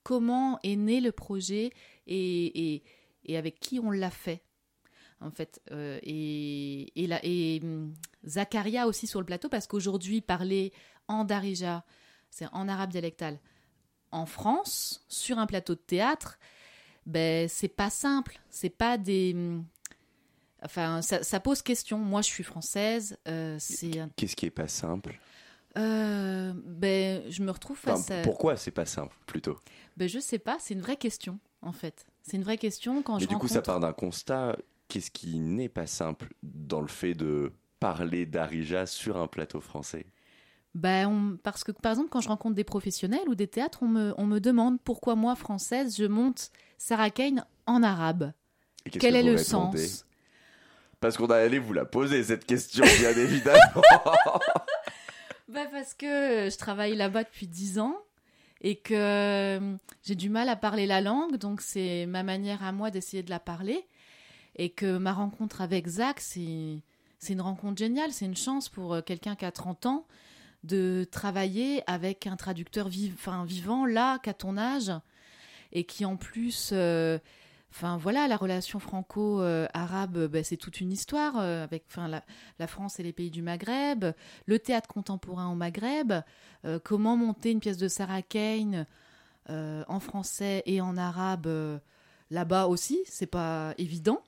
comment 0.02 0.59
est 0.62 0.76
né 0.76 1.00
le 1.00 1.12
projet 1.12 1.71
et, 2.06 2.75
et, 2.75 2.82
et 3.25 3.37
avec 3.37 3.58
qui 3.61 3.78
on 3.80 3.90
l'a 3.90 4.11
fait. 4.11 4.42
En 5.20 5.30
fait, 5.30 5.61
euh, 5.70 5.99
et, 6.02 7.02
et, 7.02 7.06
la- 7.06 7.25
et 7.25 7.61
hum, 7.62 7.94
Zakaria 8.26 8.87
aussi 8.87 9.06
sur 9.06 9.20
le 9.20 9.26
plateau, 9.26 9.49
parce 9.49 9.66
qu'aujourd'hui, 9.66 10.20
parler 10.20 10.73
en 11.08 11.25
darija, 11.25 11.84
c'est 12.30 12.46
en 12.52 12.68
arabe 12.68 12.90
dialectal, 12.90 13.38
en 14.11 14.26
France, 14.26 15.04
sur 15.08 15.38
un 15.38 15.46
plateau 15.46 15.75
de 15.75 15.80
théâtre, 15.80 16.38
ben, 17.06 17.49
c'est 17.49 17.68
pas 17.68 17.90
simple. 17.90 18.38
C'est 18.50 18.70
pas 18.70 18.99
des. 18.99 19.32
hum, 19.34 19.64
Enfin, 20.62 21.02
ça, 21.02 21.23
ça 21.23 21.40
pose 21.40 21.61
question. 21.62 21.99
Moi, 21.99 22.23
je 22.23 22.28
suis 22.28 22.42
française. 22.44 23.18
euh, 23.28 23.56
c'est 23.61 24.00
Qu'est-ce 24.16 24.34
qui 24.37 24.46
est 24.46 24.50
pas 24.50 24.68
simple? 24.68 25.18
Euh, 25.76 26.52
ben, 26.64 27.23
je 27.30 27.42
me 27.42 27.50
retrouve 27.50 27.76
Enfin, 27.78 27.96
face 27.96 28.11
à. 28.11 28.23
Pourquoi 28.23 28.56
c'est 28.56 28.70
pas 28.70 28.87
simple, 28.87 29.14
plutôt? 29.26 29.58
Ben, 29.96 30.08
je 30.08 30.18
sais 30.18 30.38
pas, 30.38 30.56
c'est 30.61 30.73
une 30.75 30.80
vraie 30.80 30.96
question, 30.96 31.38
en 31.64 31.73
fait. 31.73 32.06
C'est 32.23 32.37
une 32.37 32.42
vraie 32.44 32.59
question 32.59 33.02
quand 33.02 33.16
Mais 33.16 33.25
je 33.25 33.28
du 33.28 33.37
coup, 33.37 33.49
ça 33.49 33.62
part 33.62 33.80
d'un 33.80 33.92
constat. 33.92 34.56
Qu'est-ce 34.88 35.11
qui 35.11 35.38
n'est 35.38 35.68
pas 35.68 35.87
simple 35.87 36.28
dans 36.42 36.80
le 36.80 36.87
fait 36.88 37.14
de 37.14 37.52
parler 37.80 38.26
d'Arija 38.26 38.87
sur 38.87 39.16
un 39.16 39.26
plateau 39.26 39.61
français? 39.61 40.06
Ben, 40.75 41.06
on- 41.09 41.37
Parce 41.42 41.64
que, 41.64 41.73
par 41.73 41.92
exemple, 41.92 42.09
quand 42.11 42.21
je 42.21 42.28
rencontre 42.28 42.54
des 42.54 42.64
professionnels 42.64 43.28
ou 43.28 43.35
des 43.35 43.47
théâtres, 43.47 43.78
on 43.83 43.88
me, 43.88 44.12
on 44.18 44.26
me 44.26 44.40
demande 44.40 44.80
pourquoi 44.83 45.14
moi, 45.14 45.37
française, 45.37 45.97
je 45.97 46.04
monte 46.04 46.50
Sarah 46.78 47.11
Kane 47.11 47.44
en 47.66 47.83
arabe. 47.83 48.33
Et 48.85 48.90
Quel 48.90 49.12
que 49.12 49.18
est 49.18 49.23
le 49.23 49.38
sens? 49.38 50.04
Parce 51.00 51.16
qu'on 51.16 51.26
allait 51.26 51.59
vous 51.59 51.73
la 51.75 51.85
poser, 51.85 52.25
cette 52.25 52.44
question, 52.47 52.85
bien 52.99 53.11
évidemment. 53.16 53.83
bah 55.49 55.66
Parce 55.71 55.94
que 55.94 56.49
je 56.50 56.56
travaille 56.59 56.97
là-bas 56.97 57.25
depuis 57.25 57.47
10 57.47 57.78
ans 57.78 57.97
et 58.64 58.76
que 58.76 58.94
euh, 58.94 59.76
j'ai 60.02 60.14
du 60.14 60.30
mal 60.30 60.49
à 60.49 60.56
parler 60.56 60.87
la 60.87 61.02
langue, 61.02 61.37
donc 61.37 61.61
c'est 61.61 62.06
ma 62.06 62.23
manière 62.23 62.64
à 62.64 62.73
moi 62.73 62.90
d'essayer 62.90 63.23
de 63.23 63.28
la 63.28 63.38
parler. 63.38 63.87
Et 64.56 64.71
que 64.71 64.97
ma 64.97 65.12
rencontre 65.12 65.61
avec 65.61 65.87
Zach, 65.87 66.21
c'est 66.21 66.80
une 67.28 67.40
rencontre 67.42 67.76
géniale, 67.76 68.11
c'est 68.12 68.25
une 68.25 68.37
chance 68.37 68.71
pour 68.71 68.94
euh, 68.94 69.02
quelqu'un 69.02 69.37
qui 69.37 69.44
a 69.44 69.52
30 69.52 69.85
ans 69.85 70.06
de 70.62 71.06
travailler 71.11 71.83
avec 71.87 72.26
un 72.26 72.37
traducteur 72.37 72.88
vivant 72.88 73.85
là 73.85 74.18
qu'à 74.21 74.33
ton 74.33 74.56
âge 74.56 74.90
et 75.73 75.85
qui 75.85 76.06
en 76.06 76.16
plus 76.16 76.71
euh, 76.73 77.18
Enfin 77.74 77.96
voilà, 77.96 78.28
la 78.28 78.36
relation 78.36 78.78
franco-arabe, 78.78 80.28
ben, 80.28 80.44
c'est 80.44 80.56
toute 80.56 80.80
une 80.80 80.92
histoire 80.92 81.40
euh, 81.40 81.64
avec 81.64 81.84
enfin, 81.88 82.06
la, 82.06 82.66
France 82.68 83.00
et 83.00 83.02
les 83.02 83.12
pays 83.12 83.32
du 83.32 83.42
Maghreb, 83.42 84.04
le 84.46 84.58
théâtre 84.60 84.86
contemporain 84.86 85.50
au 85.50 85.56
Maghreb, 85.56 86.12
euh, 86.64 86.78
comment 86.78 87.16
monter 87.16 87.50
une 87.50 87.58
pièce 87.58 87.76
de 87.76 87.88
Sarah 87.88 88.22
Kane 88.22 88.86
en 89.48 90.00
français 90.00 90.62
et 90.64 90.80
en 90.80 90.96
arabe 90.96 91.48
là-bas 92.30 92.66
aussi, 92.66 93.00
c'est 93.06 93.26
pas 93.26 93.74
évident. 93.76 94.22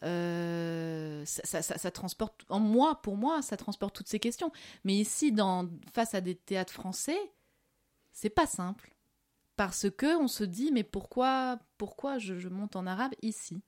Ça, 0.00 1.62
ça, 1.62 1.90
transporte, 1.90 2.46
en 2.48 2.60
moi, 2.60 3.02
pour 3.02 3.18
moi, 3.18 3.42
ça 3.42 3.58
transporte 3.58 3.94
toutes 3.94 4.08
ces 4.08 4.20
questions. 4.20 4.50
Mais 4.84 4.94
ici, 4.94 5.30
dans, 5.30 5.68
face 5.92 6.14
à 6.14 6.22
des 6.22 6.36
théâtres 6.36 6.72
français, 6.72 7.18
c'est 8.12 8.30
pas 8.30 8.46
simple 8.46 8.94
parce 9.56 9.88
que 9.90 10.16
on 10.16 10.28
se 10.28 10.44
dit 10.44 10.70
mais 10.72 10.82
pourquoi 10.82 11.58
pourquoi 11.84 12.18
je, 12.18 12.48
monte 12.48 12.76
en 12.76 12.86
arabe 12.86 13.12
ici. 13.20 13.60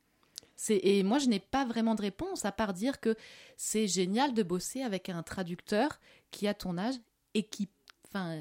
Et 0.70 1.02
moi 1.02 1.18
je 1.18 1.28
n'ai 1.28 1.38
pas 1.38 1.66
vraiment 1.66 1.94
de 1.94 2.00
réponse 2.00 2.46
à 2.46 2.50
part 2.50 2.72
dire 2.72 2.98
que 2.98 3.14
c'est 3.58 3.86
génial 3.86 4.32
de 4.32 4.42
bosser 4.42 4.80
avec 4.80 5.10
un 5.10 5.22
traducteur 5.22 6.00
qui 6.30 6.48
a 6.48 6.54
ton 6.54 6.78
âge 6.78 6.94
et 7.34 7.42
qui 7.42 7.68
enfin 8.08 8.40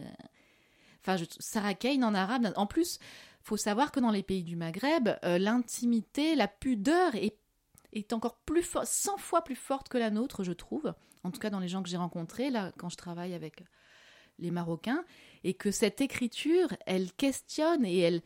enfin 1.01 1.21
Sarah 1.39 1.73
Kane 1.73 2.05
en 2.05 2.13
arabe 2.13 2.53
en 2.55 2.67
plus 2.67 2.99
faut 3.41 3.57
savoir 3.57 3.91
que 3.91 3.99
dans 3.99 4.11
les 4.11 4.23
pays 4.23 4.43
du 4.43 4.55
Maghreb 4.55 5.09
euh, 5.25 5.37
l'intimité 5.37 6.35
la 6.35 6.47
pudeur 6.47 7.15
est 7.15 7.37
est 7.91 8.13
encore 8.13 8.37
plus 8.45 8.63
forte 8.63 8.87
100 8.87 9.17
fois 9.17 9.43
plus 9.43 9.57
forte 9.57 9.89
que 9.89 9.97
la 9.97 10.09
nôtre 10.09 10.45
je 10.45 10.53
trouve. 10.53 10.93
En 11.25 11.31
tout 11.31 11.39
cas 11.41 11.49
dans 11.49 11.59
les 11.59 11.67
gens 11.67 11.83
que 11.83 11.89
j'ai 11.89 11.97
rencontrés 11.97 12.49
là 12.49 12.71
quand 12.77 12.87
je 12.87 12.95
travaille 12.95 13.33
avec 13.33 13.61
les 14.39 14.51
Marocains, 14.51 15.03
et 15.43 15.53
que 15.53 15.71
cette 15.71 16.01
écriture, 16.01 16.69
elle 16.85 17.11
questionne 17.13 17.85
et 17.85 17.99
elle... 17.99 18.21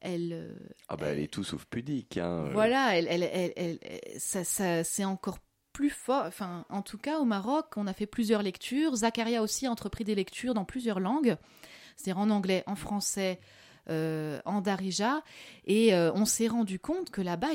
Elle, 0.00 0.32
euh, 0.32 0.54
ah 0.88 0.96
bah 0.96 1.08
elle, 1.08 1.18
est 1.18 1.32
tout 1.32 1.44
sauf 1.44 1.64
pudique. 1.64 2.18
Hein. 2.18 2.46
Euh. 2.46 2.50
Voilà, 2.52 2.96
elle, 2.96 3.06
elle, 3.08 3.52
elle, 3.56 3.78
ça, 4.18 4.44
ça 4.44 4.84
c'est 4.84 5.04
encore 5.04 5.38
plus 5.72 5.90
fort. 5.90 6.24
Enfin, 6.26 6.64
en 6.70 6.82
tout 6.82 6.98
cas, 6.98 7.18
au 7.18 7.24
Maroc, 7.24 7.66
on 7.76 7.86
a 7.86 7.92
fait 7.92 8.06
plusieurs 8.06 8.42
lectures. 8.42 8.96
Zakaria 8.96 9.42
aussi 9.42 9.66
a 9.66 9.70
entrepris 9.70 10.04
des 10.04 10.14
lectures 10.14 10.54
dans 10.54 10.64
plusieurs 10.64 11.00
langues, 11.00 11.36
c'est-à-dire 11.96 12.20
en 12.20 12.30
anglais, 12.30 12.64
en 12.66 12.76
français, 12.76 13.40
euh, 13.90 14.40
en 14.44 14.60
darija. 14.60 15.22
Et 15.66 15.94
on 15.94 16.24
s'est 16.24 16.48
rendu 16.48 16.78
compte 16.78 17.10
que 17.10 17.20
là-bas, 17.20 17.48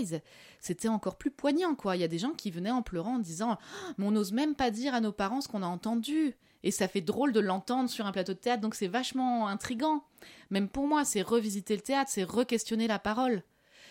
c'était 0.59 0.87
encore 0.87 1.17
plus 1.17 1.31
poignant. 1.31 1.75
quoi. 1.75 1.95
Il 1.95 1.99
y 1.99 2.05
a 2.05 2.09
des 2.09 2.19
gens 2.19 2.31
qui 2.31 2.51
venaient 2.51 2.71
en 2.71 2.81
pleurant 2.81 3.15
en 3.15 3.19
disant 3.19 3.57
oh, 3.59 3.93
Mais 3.97 4.05
on 4.05 4.11
n'ose 4.11 4.31
même 4.31 4.55
pas 4.55 4.71
dire 4.71 4.93
à 4.93 5.01
nos 5.01 5.11
parents 5.11 5.41
ce 5.41 5.47
qu'on 5.47 5.63
a 5.63 5.67
entendu 5.67 6.35
et 6.63 6.71
ça 6.71 6.87
fait 6.87 7.01
drôle 7.01 7.33
de 7.33 7.39
l'entendre 7.39 7.89
sur 7.89 8.05
un 8.05 8.11
plateau 8.11 8.33
de 8.33 8.39
théâtre, 8.39 8.61
donc 8.61 8.75
c'est 8.75 8.87
vachement 8.87 9.47
intrigant. 9.47 10.03
Même 10.49 10.69
pour 10.69 10.87
moi, 10.87 11.05
c'est 11.05 11.21
revisiter 11.21 11.75
le 11.75 11.81
théâtre, 11.81 12.09
c'est 12.11 12.23
re-questionner 12.23 12.87
la 12.87 12.99
parole, 12.99 13.43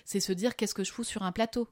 c'est 0.04 0.20
se 0.20 0.32
dire 0.32 0.56
qu'est-ce 0.56 0.74
que 0.74 0.84
je 0.84 0.92
fous 0.92 1.04
sur 1.04 1.22
un 1.22 1.32
plateau? 1.32 1.68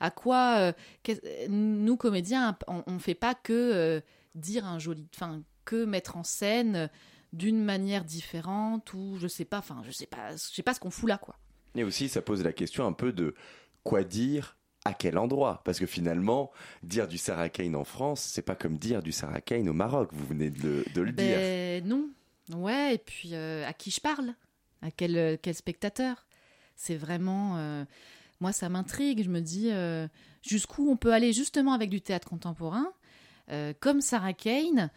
À 0.00 0.10
quoi 0.10 0.72
euh, 1.08 1.18
nous 1.48 1.96
comédiens, 1.96 2.58
on, 2.66 2.92
ne 2.92 2.98
fait 2.98 3.14
pas 3.14 3.34
que 3.34 3.52
euh, 3.52 4.00
dire 4.34 4.66
un 4.66 4.78
joli, 4.78 5.06
enfin 5.14 5.42
que 5.64 5.84
mettre 5.84 6.16
en 6.16 6.24
scène 6.24 6.90
d'une 7.32 7.62
manière 7.62 8.04
différente 8.04 8.92
ou 8.94 9.16
je 9.18 9.28
sais 9.28 9.44
pas, 9.44 9.58
enfin 9.58 9.82
je 9.86 9.92
sais 9.92 10.06
pas, 10.06 10.32
je 10.32 10.54
sais 10.54 10.62
pas 10.62 10.74
ce 10.74 10.80
qu'on 10.80 10.90
fout 10.90 11.08
là 11.08 11.18
quoi. 11.18 11.36
Et 11.74 11.84
aussi, 11.84 12.08
ça 12.08 12.20
pose 12.20 12.42
la 12.42 12.52
question 12.52 12.86
un 12.86 12.92
peu 12.92 13.12
de 13.12 13.34
quoi 13.84 14.04
dire 14.04 14.56
à 14.84 14.94
quel 14.94 15.18
endroit? 15.18 15.62
Parce 15.64 15.78
que 15.78 15.86
finalement, 15.86 16.50
dire 16.82 17.08
du 17.08 17.18
Sarah 17.18 17.48
Kane 17.48 17.76
en 17.76 17.84
France, 17.84 18.20
c'est 18.20 18.42
pas 18.42 18.56
comme 18.56 18.78
dire 18.78 19.02
du 19.02 19.12
Sarah 19.12 19.40
Kane 19.40 19.68
au 19.68 19.72
Maroc. 19.72 20.10
Vous 20.12 20.26
venez 20.26 20.50
de 20.50 20.84
le, 20.94 21.12
ben, 21.12 21.84
Non. 21.86 22.08
Ouais, 22.52 22.94
et 22.94 22.98
puis 22.98 23.34
euh, 23.34 23.66
à 23.66 23.72
qui 23.72 23.90
je 23.90 24.00
parle? 24.00 24.34
À 24.82 24.90
quel, 24.90 25.16
euh, 25.16 25.36
quel 25.40 25.54
spectateur? 25.54 26.26
C'est 26.74 26.96
vraiment. 26.96 27.58
Euh, 27.58 27.84
moi, 28.40 28.52
ça 28.52 28.68
m'intrigue. 28.68 29.22
Je 29.22 29.30
me 29.30 29.40
dis 29.40 29.70
jusqu'où 30.42 30.90
on 30.90 30.96
peut 30.96 31.12
aller 31.12 31.32
justement 31.32 31.72
avec 31.72 31.90
du 31.90 32.00
théâtre 32.00 32.28
contemporain. 32.28 32.92
comme 33.78 34.00
Sarah 34.00 34.32
Kane, 34.32 34.90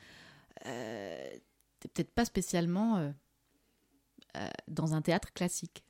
peut-être 0.64 2.12
pas 2.12 2.26
spécialement 2.26 3.14
dans 4.68 4.96
un 4.96 5.04
théâtre 5.04 5.32
classique. 5.34 5.85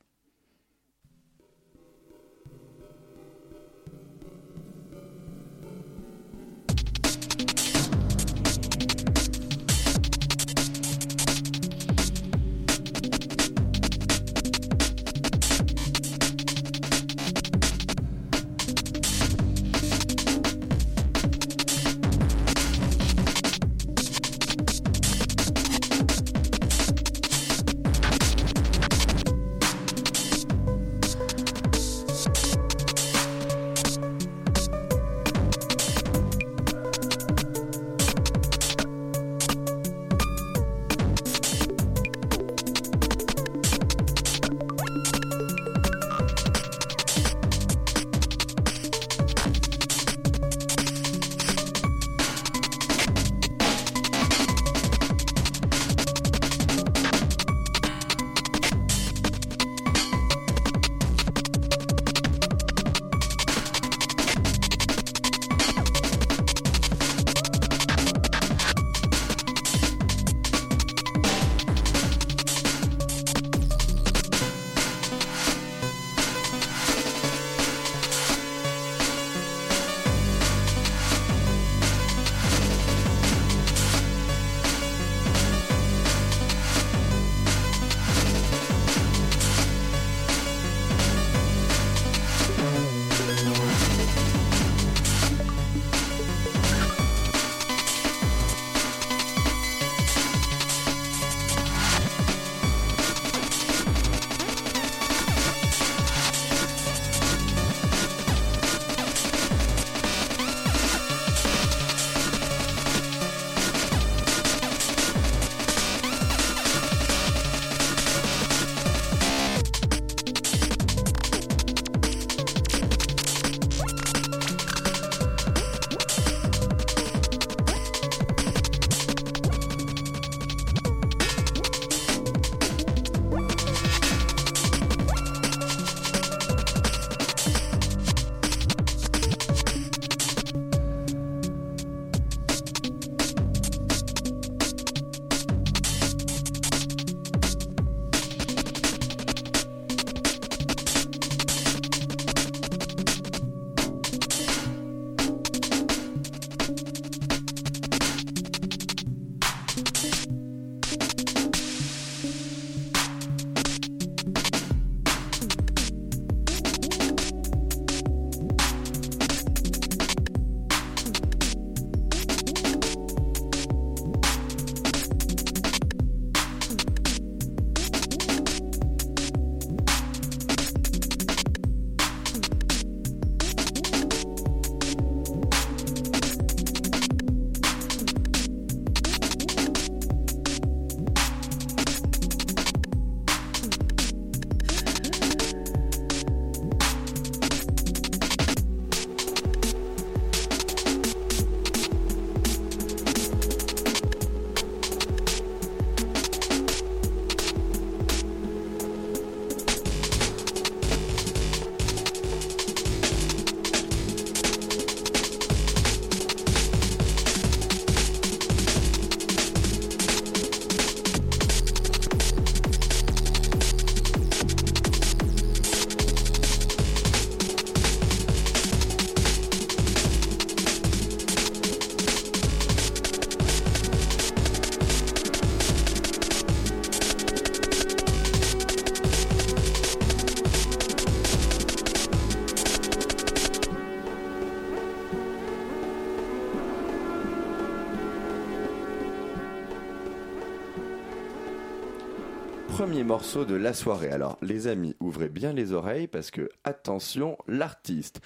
Premier 252.76 253.04
morceau 253.04 253.46
de 253.46 253.54
la 253.54 253.72
soirée. 253.72 254.10
Alors, 254.10 254.36
les 254.42 254.66
amis, 254.66 254.94
ouvrez 255.00 255.30
bien 255.30 255.54
les 255.54 255.72
oreilles 255.72 256.08
parce 256.08 256.30
que, 256.30 256.50
attention, 256.62 257.38
l'artiste 257.48 258.20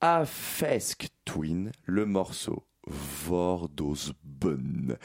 a 0.00 0.24
Fesk 0.24 1.08
Twin, 1.24 1.72
le 1.84 2.06
morceau 2.06 2.64
Vordosbun. 2.86 4.96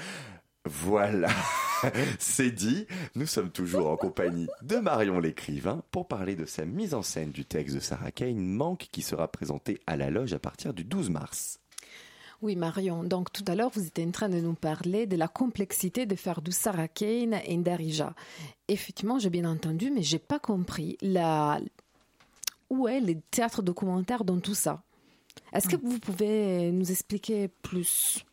Voilà, 0.66 1.30
c'est 2.20 2.52
dit. 2.52 2.86
Nous 3.16 3.26
sommes 3.26 3.50
toujours 3.50 3.90
en 3.90 3.98
compagnie 3.98 4.48
de 4.62 4.76
Marion 4.76 5.20
l'écrivain 5.20 5.82
pour 5.90 6.08
parler 6.08 6.36
de 6.36 6.46
sa 6.46 6.66
mise 6.66 6.94
en 6.94 7.02
scène 7.02 7.32
du 7.32 7.46
texte 7.46 7.74
de 7.74 7.82
Sarah 7.82 8.12
Kane, 8.12 8.46
Manque, 8.46 8.90
qui 8.92 9.02
sera 9.02 9.28
présenté 9.28 9.80
à 9.88 9.98
la 9.98 10.12
loge 10.12 10.34
à 10.34 10.40
partir 10.40 10.72
du 10.72 10.84
12 10.84 11.10
mars. 11.10 11.63
Oui, 12.44 12.58
Marion. 12.58 13.06
Donc, 13.06 13.32
tout 13.32 13.46
à 13.48 13.56
l'heure, 13.56 13.70
vous 13.70 13.88
étiez 13.88 14.06
en 14.06 14.12
train 14.12 14.28
de 14.28 14.42
nous 14.42 14.54
parler 14.54 15.08
de 15.08 15.16
la 15.16 15.30
complexité 15.30 16.06
de 16.06 16.14
faire 16.16 16.42
du 16.42 16.52
Sarah 16.52 16.90
Kane 16.90 17.40
et 17.46 17.56
Darija. 17.58 18.14
Effectivement, 18.68 19.18
j'ai 19.18 19.30
bien 19.30 19.50
entendu, 19.50 19.90
mais 19.92 20.04
j'ai 20.04 20.20
pas 20.20 20.40
compris 20.40 20.98
la... 21.02 21.62
où 22.70 22.90
est 22.90 23.00
le 23.00 23.16
théâtre 23.32 23.62
documentaire 23.62 24.26
dans 24.26 24.42
tout 24.42 24.56
ça? 24.56 24.84
Est-ce 25.54 25.70
que 25.70 25.78
vous 25.78 26.00
pouvez 26.00 26.74
nous 26.74 26.92
expliquer 26.92 27.48
plus? 27.48 28.26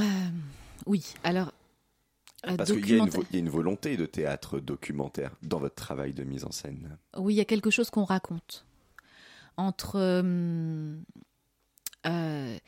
Euh, 0.00 0.02
oui, 0.84 1.14
alors. 1.22 1.52
euh, 2.48 2.56
Parce 2.56 2.72
qu'il 2.72 2.88
y 2.90 3.00
a 3.00 3.38
une 3.38 3.48
volonté 3.48 3.96
de 3.96 4.04
théâtre 4.06 4.58
documentaire 4.58 5.30
dans 5.42 5.60
votre 5.60 5.76
travail 5.76 6.12
de 6.12 6.24
mise 6.24 6.44
en 6.44 6.50
scène. 6.50 6.98
Oui, 7.16 7.34
il 7.34 7.36
y 7.36 7.40
a 7.40 7.44
quelque 7.44 7.70
chose 7.70 7.90
qu'on 7.90 8.02
raconte. 8.04 8.66
Entre. 9.56 9.92
euh, 9.94 10.96
euh, 12.08 12.58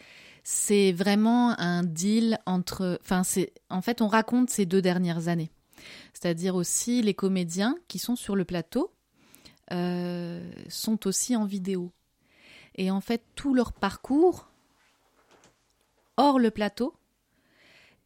c'est 0.45 0.93
vraiment 0.93 1.59
un 1.59 1.83
deal 1.83 2.39
entre. 2.47 2.99
Enfin, 3.03 3.23
c'est. 3.23 3.53
En 3.69 3.83
fait, 3.83 4.03
on 4.03 4.09
raconte 4.09 4.51
ces 4.51 4.67
deux 4.67 4.83
dernières 4.83 5.29
années. 5.29 5.51
C'est-à-dire 6.13 6.55
aussi 6.55 7.03
les 7.03 7.15
comédiens 7.15 7.77
qui 7.89 7.99
sont 7.99 8.17
sur 8.17 8.37
le 8.37 8.45
plateau 8.45 8.93
euh, 9.73 10.51
sont 10.69 11.07
aussi 11.07 11.37
en 11.37 11.45
vidéo. 11.45 11.93
Et 12.75 12.91
en 12.91 13.01
fait, 13.01 13.23
tout 13.35 13.55
leur 13.55 13.73
parcours 13.73 14.51
hors 16.17 16.39
le 16.39 16.51
plateau 16.51 16.95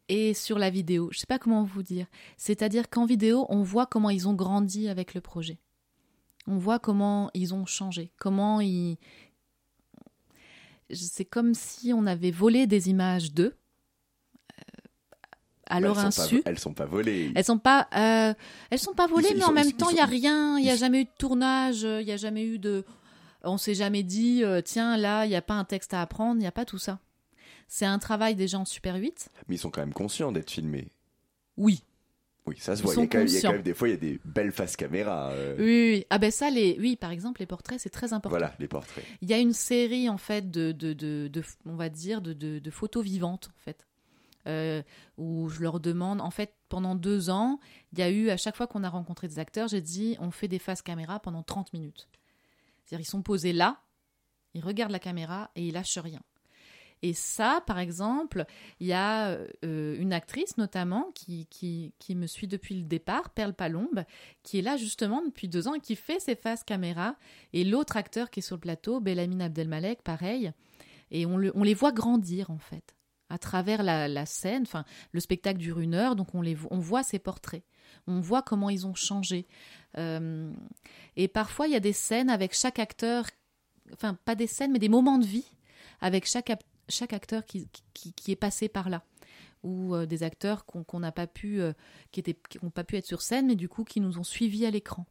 et 0.08 0.34
sur 0.34 0.58
la 0.58 0.70
vidéo. 0.70 1.08
Je 1.12 1.18
sais 1.18 1.26
pas 1.26 1.38
comment 1.38 1.64
vous 1.64 1.82
dire. 1.82 2.06
C'est-à-dire 2.36 2.90
qu'en 2.90 3.06
vidéo, 3.06 3.46
on 3.48 3.62
voit 3.62 3.86
comment 3.86 4.10
ils 4.10 4.28
ont 4.28 4.34
grandi 4.34 4.88
avec 4.88 5.14
le 5.14 5.20
projet. 5.20 5.58
On 6.46 6.58
voit 6.58 6.78
comment 6.78 7.30
ils 7.34 7.54
ont 7.54 7.66
changé, 7.66 8.10
comment 8.18 8.60
ils. 8.60 8.98
C'est 10.90 11.24
comme 11.24 11.54
si 11.54 11.92
on 11.92 12.06
avait 12.06 12.30
volé 12.30 12.66
des 12.66 12.88
images 12.90 13.32
d'eux. 13.32 13.54
euh, 14.58 14.62
à 15.66 15.80
leur 15.80 15.98
elles, 15.98 16.12
sont 16.12 16.22
insu. 16.22 16.42
pas, 16.42 16.50
elles 16.50 16.58
sont 16.58 16.74
pas 16.74 16.84
volées. 16.84 17.32
Elles 17.34 17.44
sont 17.44 17.58
pas, 17.58 17.88
euh, 17.96 18.34
elles 18.70 18.78
sont 18.78 18.92
pas 18.92 19.06
volées, 19.06 19.28
Ils- 19.30 19.36
ils 19.36 19.38
mais 19.38 19.44
en 19.44 19.48
sont- 19.48 19.52
même 19.54 19.66
ils- 19.68 19.74
temps, 19.74 19.88
il 19.90 19.96
y 19.96 20.00
a 20.00 20.04
sont- 20.04 20.10
rien, 20.10 20.58
il 20.58 20.64
y 20.66 20.70
a 20.70 20.76
jamais 20.76 21.00
eu 21.00 21.04
de 21.04 21.10
tournage, 21.18 21.82
il 21.82 22.02
y 22.06 22.12
a 22.12 22.16
jamais 22.18 22.44
eu 22.44 22.58
de, 22.58 22.84
on 23.42 23.56
s'est 23.56 23.74
jamais 23.74 24.02
dit, 24.02 24.44
euh, 24.44 24.60
tiens, 24.60 24.96
là, 24.98 25.24
il 25.24 25.32
y 25.32 25.36
a 25.36 25.42
pas 25.42 25.54
un 25.54 25.64
texte 25.64 25.94
à 25.94 26.02
apprendre, 26.02 26.40
il 26.40 26.44
y 26.44 26.46
a 26.46 26.52
pas 26.52 26.64
tout 26.66 26.78
ça. 26.78 26.98
C'est 27.66 27.86
un 27.86 27.98
travail 27.98 28.34
des 28.34 28.46
gens 28.46 28.60
en 28.60 28.64
Super 28.66 28.96
8. 28.96 29.30
Mais 29.48 29.54
ils 29.56 29.58
sont 29.58 29.70
quand 29.70 29.80
même 29.80 29.94
conscients 29.94 30.32
d'être 30.32 30.50
filmés. 30.50 30.88
Oui. 31.56 31.82
Oui, 32.46 32.56
ça 32.58 32.76
se 32.76 32.82
voit. 32.82 32.92
Il 32.94 33.00
y, 33.00 33.02
a 33.04 33.06
quand 33.06 33.18
même, 33.18 33.26
il 33.26 33.32
y 33.32 33.36
a 33.36 33.40
quand 33.40 33.46
conscients. 33.48 33.52
même 33.52 33.62
des 33.62 33.72
fois, 33.74 33.88
il 33.88 33.92
y 33.92 33.94
a 33.94 33.96
des 33.98 34.20
belles 34.24 34.52
faces 34.52 34.76
caméra. 34.76 35.30
euh, 35.30 35.54
Oui, 35.58 35.64
oui, 35.64 35.90
oui. 35.98 36.06
Ah 36.10 36.18
ben 36.18 36.30
ça, 36.30 36.50
les, 36.50 36.76
oui, 36.78 36.96
par 36.96 37.10
exemple, 37.10 37.40
les 37.40 37.46
portraits, 37.46 37.80
c'est 37.80 37.88
très 37.90 38.12
important. 38.12 38.28
Voilà, 38.36 38.54
les 38.58 38.68
portraits. 38.68 39.04
Il 39.22 39.30
y 39.30 39.32
a 39.32 39.38
une 39.38 39.54
série 39.54 40.08
en 40.10 40.18
fait 40.18 40.50
de, 40.50 40.72
de, 40.72 40.92
de, 40.92 41.28
de- 41.28 41.42
on 41.64 41.74
va 41.76 41.88
dire 41.88 42.20
de, 42.20 42.32
de, 42.34 42.58
de 42.58 42.70
photos 42.70 43.02
vivantes 43.02 43.48
en 43.56 43.60
fait, 43.60 43.86
euh, 44.46 44.82
où 45.16 45.48
je 45.48 45.62
leur 45.62 45.80
demande 45.80 46.20
en 46.20 46.30
fait 46.30 46.52
pendant 46.68 46.94
deux 46.94 47.30
ans, 47.30 47.60
il 47.94 47.98
y 47.98 48.02
a 48.02 48.10
eu 48.10 48.28
à 48.28 48.36
chaque 48.36 48.56
fois 48.56 48.66
qu'on 48.66 48.84
a 48.84 48.90
rencontré 48.90 49.26
des 49.26 49.38
acteurs, 49.38 49.68
j'ai 49.68 49.80
dit 49.80 50.16
on 50.20 50.30
fait 50.30 50.48
des 50.48 50.58
faces 50.58 50.82
caméra 50.82 51.20
pendant 51.20 51.42
30 51.42 51.72
minutes. 51.72 52.08
C'est-à-dire 52.84 53.06
ils 53.06 53.08
sont 53.10 53.22
posés 53.22 53.54
là, 53.54 53.80
ils 54.52 54.62
regardent 54.62 54.92
la 54.92 54.98
caméra 54.98 55.50
et 55.56 55.66
ils 55.66 55.72
lâchent 55.72 55.96
rien. 55.96 56.20
Et 57.06 57.12
ça, 57.12 57.62
par 57.66 57.78
exemple, 57.78 58.46
il 58.80 58.86
y 58.86 58.94
a 58.94 59.36
euh, 59.62 59.94
une 59.98 60.14
actrice 60.14 60.56
notamment 60.56 61.10
qui, 61.14 61.44
qui, 61.50 61.92
qui 61.98 62.14
me 62.14 62.26
suit 62.26 62.46
depuis 62.48 62.76
le 62.76 62.82
départ, 62.84 63.28
Perle 63.28 63.52
Palombe, 63.52 64.04
qui 64.42 64.58
est 64.58 64.62
là 64.62 64.78
justement 64.78 65.20
depuis 65.22 65.46
deux 65.46 65.68
ans 65.68 65.74
et 65.74 65.80
qui 65.80 65.96
fait 65.96 66.18
ses 66.18 66.34
faces 66.34 66.64
caméra. 66.64 67.16
Et 67.52 67.62
l'autre 67.62 67.98
acteur 67.98 68.30
qui 68.30 68.40
est 68.40 68.42
sur 68.42 68.56
le 68.56 68.60
plateau, 68.60 69.00
Belamine 69.00 69.42
Abdelmalek, 69.42 70.00
pareil. 70.02 70.52
Et 71.10 71.26
on, 71.26 71.36
le- 71.36 71.52
on 71.54 71.62
les 71.62 71.74
voit 71.74 71.92
grandir 71.92 72.50
en 72.50 72.56
fait 72.56 72.94
à 73.28 73.36
travers 73.36 73.82
la, 73.82 74.24
scène. 74.24 74.62
Enfin, 74.62 74.86
le 75.12 75.20
spectacle 75.20 75.58
dure 75.58 75.80
une 75.80 75.92
heure, 75.94 76.16
donc 76.16 76.34
on, 76.34 76.40
les, 76.40 76.56
on 76.70 76.78
voit 76.78 77.02
ces 77.02 77.18
portraits. 77.18 77.64
On 78.06 78.20
voit 78.20 78.40
comment 78.40 78.70
ils 78.70 78.86
ont 78.86 78.94
changé. 78.94 79.46
Euh, 79.98 80.50
et 81.16 81.28
parfois, 81.28 81.66
il 81.66 81.74
y 81.74 81.76
a 81.76 81.80
des 81.80 81.92
scènes 81.92 82.30
avec 82.30 82.54
chaque 82.54 82.78
acteur, 82.78 83.26
enfin, 83.92 84.14
pas 84.24 84.34
des 84.36 84.46
scènes, 84.46 84.72
mais 84.72 84.78
des 84.78 84.88
moments 84.88 85.18
de 85.18 85.26
vie 85.26 85.50
avec 86.00 86.26
chaque, 86.26 86.48
ap- 86.48 86.64
chaque 86.88 87.12
acteur 87.12 87.44
qui, 87.44 87.68
qui, 87.92 88.12
qui 88.12 88.32
est 88.32 88.36
passé 88.36 88.68
par 88.68 88.88
là. 88.90 89.02
Ou 89.62 89.94
euh, 89.94 90.04
des 90.04 90.22
acteurs 90.22 90.66
qu'on 90.66 91.00
n'a 91.00 91.12
pas 91.12 91.26
pu, 91.26 91.60
euh, 91.60 91.72
qui 92.12 92.20
étaient, 92.20 92.36
qui 92.50 92.58
n'ont 92.62 92.70
pas 92.70 92.84
pu 92.84 92.96
être 92.96 93.06
sur 93.06 93.22
scène, 93.22 93.46
mais 93.46 93.54
du 93.54 93.68
coup 93.68 93.84
qui 93.84 94.00
nous 94.00 94.18
ont 94.18 94.24
suivis 94.24 94.66
à 94.66 94.70
l'écran. 94.70 95.06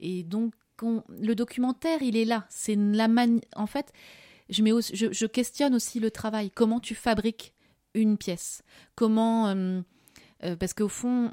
Et 0.00 0.24
donc, 0.24 0.54
on- 0.82 1.04
le 1.08 1.34
documentaire, 1.34 2.02
il 2.02 2.16
est 2.16 2.24
là. 2.24 2.46
C'est 2.50 2.74
la 2.74 3.06
mani- 3.08 3.42
En 3.54 3.66
fait, 3.66 3.92
je, 4.50 4.62
mets 4.62 4.72
je, 4.92 5.26
questionne 5.26 5.74
aussi 5.74 6.00
le 6.00 6.10
travail. 6.10 6.50
Comment 6.50 6.80
tu 6.80 6.94
fabriques 6.96 7.54
une 7.94 8.18
pièce? 8.18 8.62
Comment 8.96 9.48
euh, 9.48 9.80
euh, 10.44 10.56
Parce 10.56 10.74
qu'au 10.74 10.88
fond, 10.88 11.30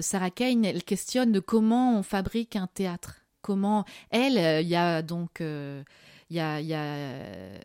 Sarah 0.00 0.30
Kane, 0.30 0.64
elle 0.64 0.84
questionne 0.84 1.32
de 1.32 1.40
comment 1.40 1.98
on 1.98 2.02
fabrique 2.02 2.56
un 2.56 2.66
théâtre. 2.66 3.22
Comment 3.40 3.84
elle, 4.10 4.62
il 4.64 4.68
y 4.68 4.76
a 4.76 5.02
donc 5.02 5.42
il 6.32 6.36
y 6.36 6.40
a, 6.40 6.60
il 6.62 6.66
y, 6.66 6.72
a, 6.72 6.82
euh, 6.82 7.58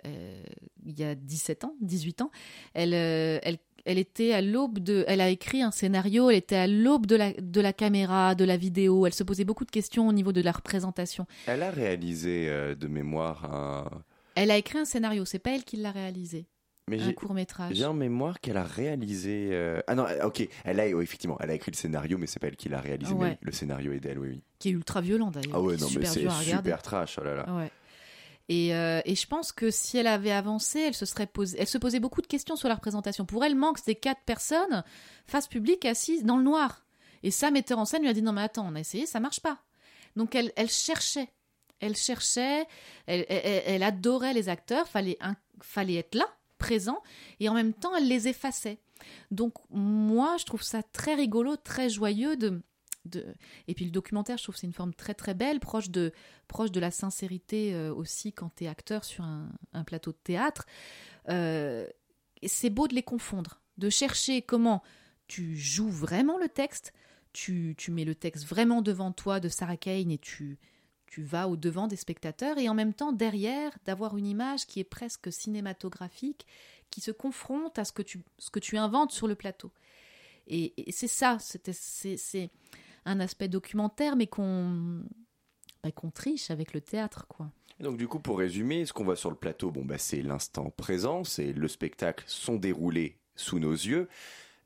il 0.86 1.00
y 1.00 1.04
a 1.06 1.16
17 1.16 1.64
ans, 1.64 1.74
18 1.80 2.22
ans, 2.22 2.32
elle, 2.74 2.94
euh, 2.94 3.40
elle, 3.44 3.60
elle 3.86 3.98
était 3.98 4.34
à 4.34 4.42
l'aube 4.42 4.80
de. 4.80 5.06
Elle 5.08 5.22
a 5.22 5.30
écrit 5.30 5.62
un 5.62 5.72
scénario, 5.72 6.30
elle 6.30 6.36
était 6.36 6.58
à 6.58 6.68
l'aube 6.68 7.06
de 7.06 7.16
la, 7.16 7.32
de 7.32 7.62
la 7.62 7.72
caméra, 7.72 8.36
de 8.36 8.44
la 8.44 8.58
vidéo. 8.58 9.06
Elle 9.08 9.14
se 9.14 9.24
posait 9.24 9.46
beaucoup 9.46 9.64
de 9.64 9.72
questions 9.72 10.06
au 10.10 10.12
niveau 10.12 10.34
de 10.34 10.42
la 10.42 10.52
représentation. 10.52 11.26
Elle 11.46 11.64
a 11.64 11.72
réalisé 11.72 12.48
euh, 12.50 12.76
de 12.76 12.88
mémoire 12.88 13.46
un. 13.46 13.90
Elle 14.36 14.52
a 14.52 14.58
écrit 14.58 14.80
un 14.80 14.86
scénario, 14.86 15.24
c'est 15.24 15.40
pas 15.40 15.52
elle 15.52 15.64
qui 15.64 15.78
l'a 15.78 15.92
réalisé. 15.92 16.46
Mais 16.90 17.02
un 17.02 17.12
court 17.12 17.34
métrage. 17.34 17.76
j'ai 17.76 17.84
en 17.86 17.94
mémoire 17.94 18.40
qu'elle 18.40 18.56
a 18.56 18.64
réalisé. 18.64 19.50
euh, 19.52 19.82
Ah 19.88 19.96
non, 19.96 20.06
ok, 20.24 20.48
elle 20.64 20.80
a, 20.80 20.88
oui, 20.88 21.04
effectivement, 21.04 21.38
elle 21.42 21.50
a 21.50 21.54
écrit 21.54 21.72
le 21.72 21.76
scénario, 21.76 22.18
mais 22.18 22.28
c'est 22.28 22.40
pas 22.40 22.48
elle 22.48 22.56
qui 22.56 22.70
l'a 22.70 22.80
réalisé. 22.80 23.14
Ouais. 23.14 23.38
le 23.42 23.52
scénario 23.52 23.92
est 23.92 24.00
d'elle, 24.00 24.20
oui, 24.20 24.30
oui. 24.30 24.42
Qui 24.60 24.70
est 24.70 24.72
ultra 24.72 25.02
violent 25.02 25.30
d'ailleurs. 25.32 25.56
Ah 25.56 25.62
ouais, 25.62 25.76
non, 25.76 25.86
mais 25.88 25.92
super 25.92 26.10
c'est 26.10 26.20
regarder. 26.22 26.46
super 26.70 26.82
trash, 26.82 27.20
oh 27.20 27.26
là 27.26 27.36
là. 27.36 27.54
Ouais. 27.58 27.70
Et, 28.50 28.74
euh, 28.74 29.02
et 29.06 29.16
je 29.16 29.28
pense 29.28 29.52
que 29.52 29.70
si 29.70 29.98
elle 29.98 30.08
avait 30.08 30.32
avancé, 30.32 30.80
elle 30.80 30.94
se 30.94 31.06
serait 31.06 31.30
elle 31.58 31.68
se 31.68 31.78
posait 31.78 32.00
beaucoup 32.00 32.22
de 32.22 32.28
questions 32.28 32.56
sur 32.56 32.70
la 32.70 32.76
représentation. 32.76 33.26
Pour 33.26 33.44
elle, 33.44 33.56
manque 33.56 33.78
ces 33.78 33.96
quatre 33.96 34.22
personnes 34.26 34.84
face 35.26 35.48
publique 35.48 35.86
assises 35.86 36.24
dans 36.24 36.38
le 36.38 36.44
noir. 36.44 36.86
Et 37.24 37.32
ça, 37.32 37.52
metteur 37.52 37.80
en 37.80 37.86
scène 37.86 38.04
lui 38.04 38.10
a 38.10 38.14
dit 38.14 38.22
non 38.22 38.32
mais 38.32 38.44
attends, 38.44 38.68
on 38.68 38.76
a 38.76 38.80
essayé, 38.80 39.06
ça 39.06 39.20
marche 39.20 39.42
pas. 39.42 39.60
Donc 40.16 40.34
elle, 40.34 40.52
elle 40.56 40.70
cherchait, 40.70 41.30
elle 41.80 41.96
cherchait, 41.96 42.66
elle, 43.06 43.84
adorait 43.84 44.34
les 44.34 44.50
acteurs, 44.50 44.88
fallait 44.88 45.18
fallait 45.62 45.96
être 45.96 46.16
là, 46.16 46.28
présent, 46.58 47.02
et 47.40 47.50
en 47.50 47.54
même 47.54 47.74
temps 47.74 47.96
elle 47.96 48.08
les 48.08 48.28
effaçait. 48.28 48.80
Donc 49.30 49.54
moi, 49.70 50.38
je 50.40 50.46
trouve 50.46 50.64
ça 50.64 50.82
très 50.84 51.16
rigolo, 51.16 51.56
très 51.56 51.90
joyeux 51.90 52.36
de 52.36 52.62
Et 53.68 53.74
puis 53.74 53.86
le 53.86 53.92
documentaire, 53.92 54.38
je 54.38 54.44
trouve 54.44 54.56
c'est 54.56 54.68
une 54.68 54.74
forme 54.74 54.94
très 54.94 55.14
très 55.14 55.34
belle, 55.34 55.60
proche 55.60 55.90
de, 55.90 56.12
proche 56.48 56.72
de 56.72 56.80
la 56.80 56.92
sincérité 56.92 57.74
euh, 57.74 57.94
aussi 57.94 58.34
quand 58.34 58.52
tu 58.56 58.66
es 58.66 58.68
acteur 58.68 59.04
sur 59.04 59.24
un, 59.24 59.50
plateau 59.86 60.12
de 60.12 60.18
théâtre. 60.24 60.66
Euh, 61.30 61.88
c'est 62.46 62.70
beau 62.70 62.88
de 62.88 62.96
les 62.96 63.04
confondre, 63.04 63.62
de 63.78 63.90
chercher 63.90 64.42
comment 64.42 64.84
tu 65.28 65.58
joues 65.58 65.90
vraiment 65.90 66.38
le 66.38 66.50
texte, 66.50 66.94
tu, 67.34 67.76
tu 67.78 67.92
mets 67.92 68.06
le 68.06 68.16
texte 68.16 68.46
vraiment 68.46 68.82
devant 68.82 69.12
toi 69.12 69.40
de 69.40 69.50
Sarah 69.50 69.78
Kane 69.78 70.12
et 70.12 70.18
tu, 70.18 70.58
tu 71.08 71.24
vas 71.24 71.48
au 71.48 71.58
devant 71.58 71.88
des 71.88 71.96
spectateurs 71.96 72.58
et 72.58 72.70
en 72.70 72.74
même 72.74 72.94
temps 72.94 73.12
derrière 73.12 73.78
d'avoir 73.86 74.18
une 74.18 74.28
image 74.28 74.66
qui 74.66 74.80
est 74.80 74.86
presque 74.86 75.32
cinématographique, 75.32 76.46
qui 76.90 77.02
se 77.02 77.12
confronte 77.12 77.80
à 77.80 77.86
ce 77.86 77.92
que 77.92 78.02
tu, 78.02 78.22
ce 78.38 78.50
que 78.50 78.60
tu 78.60 78.78
inventes 78.78 79.12
sur 79.12 79.28
le 79.28 79.36
plateau. 79.36 79.72
Et, 80.48 80.74
et 80.90 80.92
c'est 80.92 81.08
ça, 81.08 81.38
c'est 81.40 82.52
un 83.08 83.20
aspect 83.20 83.48
documentaire, 83.48 84.16
mais 84.16 84.28
qu'on 84.28 85.02
bah, 85.84 85.92
qu'on 85.92 86.12
triche 86.12 86.52
avec 86.52 86.74
le 86.74 86.82
théâtre, 86.82 87.26
quoi. 87.28 87.50
Donc 87.80 87.98
du 87.98 88.08
coup, 88.08 88.20
pour 88.20 88.40
résumer, 88.40 88.86
ce 88.86 88.94
qu'on 88.94 89.04
voit 89.04 89.16
sur 89.16 89.30
le 89.30 89.36
plateau, 89.36 89.70
bon 89.72 89.86
bah 89.86 89.98
c'est 89.98 90.22
l'instant 90.22 90.70
présent, 90.72 91.24
c'est 91.24 91.54
le 91.54 91.68
spectacle 91.68 92.24
sont 92.28 92.56
déroulés 92.56 93.18
sous 93.36 93.60
nos 93.60 93.72
yeux, 93.74 94.08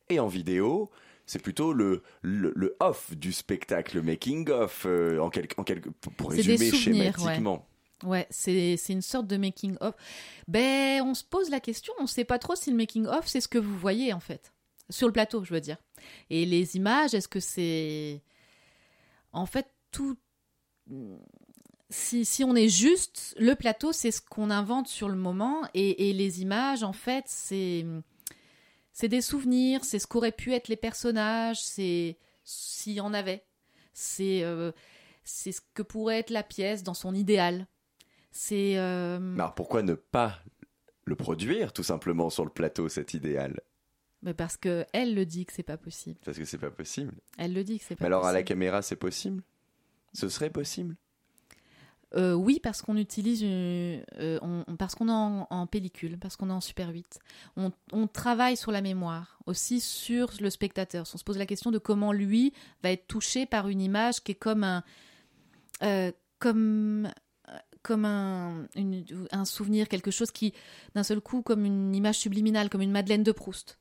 et 0.09 0.19
en 0.19 0.27
vidéo, 0.27 0.89
c'est 1.25 1.41
plutôt 1.41 1.73
le, 1.73 2.03
le, 2.21 2.53
le 2.55 2.75
off 2.79 3.15
du 3.15 3.33
spectacle, 3.33 3.97
le 3.97 4.01
making 4.01 4.49
of, 4.49 4.85
euh, 4.85 5.19
en 5.19 5.29
quelque, 5.29 5.59
en 5.59 5.63
quelque, 5.63 5.89
pour- 5.89 6.31
résumer 6.31 6.71
schématiquement. 6.71 7.67
Ouais, 8.03 8.25
c'est 8.31 8.77
c'est 8.77 8.93
une 8.93 9.01
sorte 9.03 9.27
de 9.27 9.37
making-of. 9.37 9.93
Ben, 10.47 11.01
on 11.03 11.13
se 11.13 11.23
pose 11.23 11.49
la 11.49 11.59
question, 11.59 11.93
on 11.99 12.07
sait 12.07 12.23
pas 12.25 12.39
trop 12.39 12.55
si 12.55 12.71
le 12.71 12.77
making-of, 12.77 13.27
c'est 13.27 13.41
ce 13.41 13.47
que 13.47 13.59
vous 13.59 13.77
voyez, 13.77 14.11
en 14.13 14.19
fait. 14.21 14.53
sur 14.89 15.07
le 15.07 15.13
plateau, 15.13 15.43
je 15.43 15.53
veux 15.53 15.61
dire. 15.61 15.77
Et 16.29 16.45
les 16.45 16.75
images, 16.77 17.13
est-ce 17.13 17.27
que 17.27 17.39
c'est 17.39 18.21
en 19.33 19.45
fait 19.45 19.67
tout 19.91 20.17
si, 21.91 22.43
on 22.43 22.55
est 22.55 22.69
juste, 22.69 23.35
le 23.37 23.55
plateau, 23.55 23.91
c'est 23.91 24.11
ce 24.11 24.21
qu'on 24.21 24.49
invente 24.49 24.87
sur 24.87 25.09
le 25.09 25.15
moment, 25.15 25.61
et, 25.73 26.13
les 26.13 26.41
images, 26.41 26.83
en 26.83 26.93
fait, 26.93 27.25
c'est 27.27 27.85
c'est 28.93 29.07
des 29.07 29.21
souvenirs, 29.21 29.85
c'est 29.85 29.99
ce 29.99 30.07
qu'auraient 30.07 30.33
pu 30.33 30.53
être 30.53 30.67
les 30.67 30.75
personnages, 30.75 31.61
c'est 31.61 32.17
s'il 32.43 32.93
y 32.93 33.01
en 33.01 33.13
avait, 33.13 33.45
c'est 33.93 34.43
euh, 34.43 34.71
ce 35.23 35.59
que 35.73 35.81
pourrait 35.81 36.19
être 36.19 36.29
la 36.29 36.43
pièce 36.43 36.83
dans 36.83 36.93
son 36.93 37.15
idéal. 37.15 37.67
C'est. 38.31 38.77
euh, 38.77 39.35
alors 39.35 39.55
pourquoi 39.55 39.81
ne 39.81 39.93
pas 39.93 40.39
le 41.05 41.15
produire 41.15 41.73
tout 41.73 41.83
simplement 41.83 42.29
sur 42.29 42.43
le 42.43 42.51
plateau, 42.51 42.89
cet 42.89 43.13
idéal? 43.13 43.61
Mais 44.23 44.33
parce 44.33 44.57
que 44.57 44.85
elle 44.93 45.15
le 45.15 45.25
dit 45.25 45.45
que 45.45 45.53
c'est 45.53 45.63
pas 45.63 45.77
possible. 45.77 46.19
Parce 46.23 46.37
que 46.37 46.45
c'est 46.45 46.57
pas 46.57 46.71
possible. 46.71 47.13
Elle 47.37 47.53
le 47.53 47.63
dit 47.63 47.79
que 47.79 47.85
c'est 47.85 47.95
pas 47.95 48.03
Mais 48.03 48.07
alors 48.07 48.25
à 48.25 48.31
la 48.33 48.43
caméra, 48.43 48.81
c'est 48.81 48.95
possible? 48.95 49.41
Ce 50.13 50.27
serait 50.29 50.49
possible? 50.49 50.95
Euh, 52.13 52.33
oui, 52.33 52.59
parce 52.61 52.81
qu'on 52.81 52.97
utilise, 52.97 53.41
une- 53.41 54.03
euh, 54.19 54.37
on- 54.41 54.65
on- 54.67 54.75
parce 54.75 54.95
qu'on 54.95 55.07
est 55.07 55.11
en, 55.13 55.47
en 55.49 55.65
pellicule, 55.65 56.19
parce 56.19 56.35
qu'on 56.35 56.49
est 56.49 56.53
en 56.53 56.59
Super 56.59 56.89
8. 56.89 57.19
On, 57.55 57.71
on 57.93 58.05
travaille 58.07 58.57
sur 58.57 58.71
la 58.73 58.81
mémoire, 58.81 59.39
aussi 59.45 59.79
sur 59.79 60.29
le 60.41 60.49
spectateur. 60.49 61.05
On 61.13 61.17
se 61.17 61.23
pose 61.23 61.37
la 61.37 61.45
question 61.45 61.71
de 61.71 61.77
comment 61.77 62.11
lui 62.11 62.51
va 62.83 62.91
être 62.91 63.07
touché 63.07 63.45
par 63.45 63.69
une 63.69 63.79
image 63.79 64.21
qui 64.25 64.33
est 64.33 64.35
comme 64.35 64.65
un, 64.65 64.83
euh, 65.83 66.11
comme, 66.39 67.09
euh, 67.47 67.57
comme 67.81 68.03
un, 68.03 68.67
une- 68.75 69.05
un 69.31 69.45
souvenir, 69.45 69.87
quelque 69.87 70.11
chose 70.11 70.31
qui, 70.31 70.53
d'un 70.95 71.03
seul 71.03 71.21
coup, 71.21 71.41
comme 71.41 71.63
une 71.63 71.95
image 71.95 72.17
subliminale, 72.19 72.69
comme 72.69 72.81
une 72.81 72.91
Madeleine 72.91 73.23
de 73.23 73.31
Proust. 73.31 73.79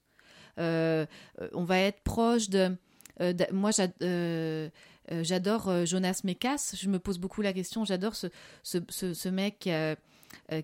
Euh, 0.59 1.07
euh, 1.41 1.49
on 1.53 1.65
va 1.65 1.79
être 1.79 2.01
proche 2.03 2.51
de. 2.51 2.77
euh, 3.21 3.33
moi, 3.53 3.71
j'ad- 3.71 3.95
j'adore 5.23 5.87
Jonas 5.87 6.21
Mekas. 6.25 6.75
Je 6.77 6.89
me 6.89 6.99
pose 6.99 7.19
beaucoup 7.19 7.43
la 7.43 7.53
question. 7.53 7.85
J'adore 7.85 8.15
ce, 8.15 8.29
ce, 8.63 9.29
mec 9.29 9.59
qui 9.59 9.71
a, 9.71 9.97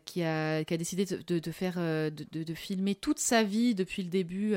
qui, 0.05 0.23
a, 0.23 0.65
décidé 0.65 1.05
de, 1.05 1.51
faire, 1.51 1.77
de, 1.77 2.55
filmer 2.55 2.95
toute 2.95 3.19
sa 3.19 3.43
vie 3.43 3.75
depuis 3.75 4.03
le 4.05 4.09
début 4.09 4.55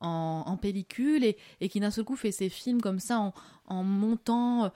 en, 0.00 0.42
en 0.46 0.56
pellicule 0.56 1.24
et, 1.60 1.68
qui 1.68 1.78
d'un 1.78 1.90
seul 1.92 2.04
coup 2.04 2.16
fait 2.16 2.32
ses 2.32 2.48
films 2.48 2.80
comme 2.80 2.98
ça 2.98 3.20
en, 3.20 3.34
en 3.66 3.84
montant 3.84 4.72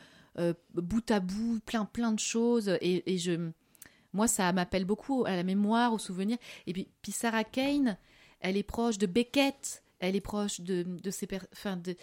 bout 0.75 1.11
à 1.11 1.19
bout 1.19 1.61
plein 1.67 1.85
plein 1.85 2.13
de 2.13 2.21
choses. 2.21 2.69
Et, 2.81 3.13
et 3.13 3.19
je, 3.19 3.51
moi, 4.13 4.29
ça 4.29 4.53
m'appelle 4.53 4.85
beaucoup 4.85 5.25
à 5.27 5.37
la 5.37 5.43
mémoire, 5.43 5.93
au 5.93 5.99
souvenir. 5.99 6.39
Et 6.67 6.73
puis, 6.73 6.89
puis 7.01 7.13
Sarah 7.13 7.45
Kane, 7.45 7.97
elle 8.41 8.57
est 8.57 8.63
proche 8.63 8.99
de 8.99 9.07
Beckett. 9.07 9.83
Elle 10.03 10.17
est 10.17 10.21
proche 10.21 10.61
de, 10.61 10.83
de 10.83 11.27
per- 11.27 11.47
enfin, 11.53 11.77
de, 11.77 11.95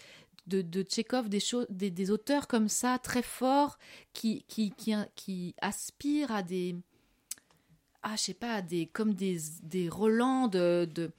de, 0.47 0.61
de 0.61 0.83
Tchekhov, 0.83 1.27
des, 1.27 1.41
des, 1.69 1.91
des 1.91 2.11
auteurs 2.11 2.47
comme 2.47 2.69
ça, 2.69 2.97
très 2.97 3.21
forts, 3.21 3.77
qui, 4.13 4.43
qui, 4.47 4.71
qui, 4.71 4.95
qui 5.15 5.53
aspirent 5.61 6.31
à 6.31 6.41
des. 6.41 6.77
Ah, 8.01 8.15
je 8.15 8.21
sais 8.21 8.33
pas, 8.33 8.53
à 8.53 8.61
des, 8.61 8.87
comme 8.87 9.13
des, 9.13 9.37
des 9.63 9.89
relents 9.89 10.47
de, 10.47 10.89
de. 10.95 11.11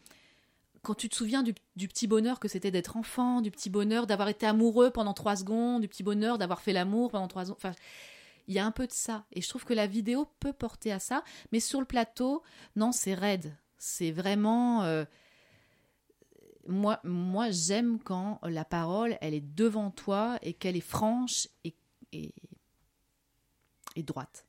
Quand 0.82 0.94
tu 0.94 1.10
te 1.10 1.14
souviens 1.14 1.42
du, 1.42 1.54
du 1.76 1.86
petit 1.86 2.06
bonheur 2.06 2.40
que 2.40 2.48
c'était 2.48 2.70
d'être 2.70 2.96
enfant, 2.96 3.42
du 3.42 3.50
petit 3.50 3.68
bonheur 3.68 4.06
d'avoir 4.06 4.30
été 4.30 4.46
amoureux 4.46 4.90
pendant 4.90 5.12
trois 5.12 5.36
secondes, 5.36 5.82
du 5.82 5.88
petit 5.88 6.02
bonheur 6.02 6.38
d'avoir 6.38 6.62
fait 6.62 6.72
l'amour 6.72 7.10
pendant 7.10 7.28
trois 7.28 7.44
secondes. 7.44 7.58
Enfin, 7.62 7.74
il 8.48 8.54
y 8.54 8.58
a 8.58 8.64
un 8.64 8.70
peu 8.70 8.86
de 8.86 8.92
ça. 8.92 9.26
Et 9.32 9.42
je 9.42 9.48
trouve 9.50 9.66
que 9.66 9.74
la 9.74 9.86
vidéo 9.86 10.26
peut 10.40 10.54
porter 10.54 10.92
à 10.92 10.98
ça. 10.98 11.22
Mais 11.52 11.60
sur 11.60 11.80
le 11.80 11.86
plateau, 11.86 12.42
non, 12.74 12.90
c'est 12.90 13.12
raide. 13.12 13.54
C'est 13.76 14.12
vraiment. 14.12 14.82
euh, 14.84 15.04
moi, 16.70 17.00
moi 17.04 17.50
j'aime 17.50 17.98
quand 17.98 18.38
la 18.42 18.64
parole, 18.64 19.18
elle 19.20 19.35
est 19.35 19.54
devant 19.54 19.90
toi 19.90 20.38
et 20.42 20.54
qu'elle 20.54 20.76
est 20.76 20.80
franche 20.80 21.48
et, 21.64 21.74
droite. 23.96 24.46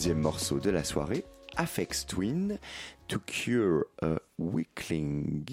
Deuxième 0.00 0.20
morceau 0.20 0.60
de 0.60 0.70
la 0.70 0.82
soirée, 0.82 1.26
Afex 1.56 2.06
Twin, 2.06 2.58
To 3.08 3.18
Cure 3.18 3.84
a 4.00 4.14
Weakling 4.38 5.44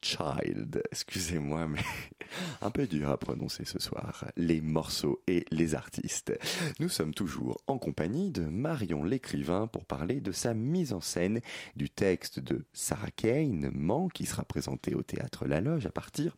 Child. 0.00 0.84
Excusez-moi, 0.92 1.66
mais 1.66 1.82
un 2.60 2.70
peu 2.70 2.86
dur 2.86 3.10
à 3.10 3.18
prononcer 3.18 3.64
ce 3.64 3.80
soir. 3.80 4.26
Les 4.36 4.60
morceaux 4.60 5.20
et 5.26 5.44
les 5.50 5.74
artistes. 5.74 6.32
Nous 6.78 6.88
sommes 6.88 7.12
toujours 7.12 7.60
en 7.66 7.76
compagnie 7.76 8.30
de 8.30 8.44
Marion 8.44 9.02
l'écrivain 9.02 9.66
pour 9.66 9.84
parler 9.84 10.20
de 10.20 10.30
sa 10.30 10.54
mise 10.54 10.92
en 10.92 11.00
scène 11.00 11.40
du 11.74 11.90
texte 11.90 12.38
de 12.38 12.66
Sarah 12.72 13.10
Kane, 13.10 13.68
Man, 13.74 14.12
qui 14.14 14.26
sera 14.26 14.44
présenté 14.44 14.94
au 14.94 15.02
théâtre 15.02 15.44
La 15.44 15.60
Loge 15.60 15.86
à 15.86 15.90
partir 15.90 16.36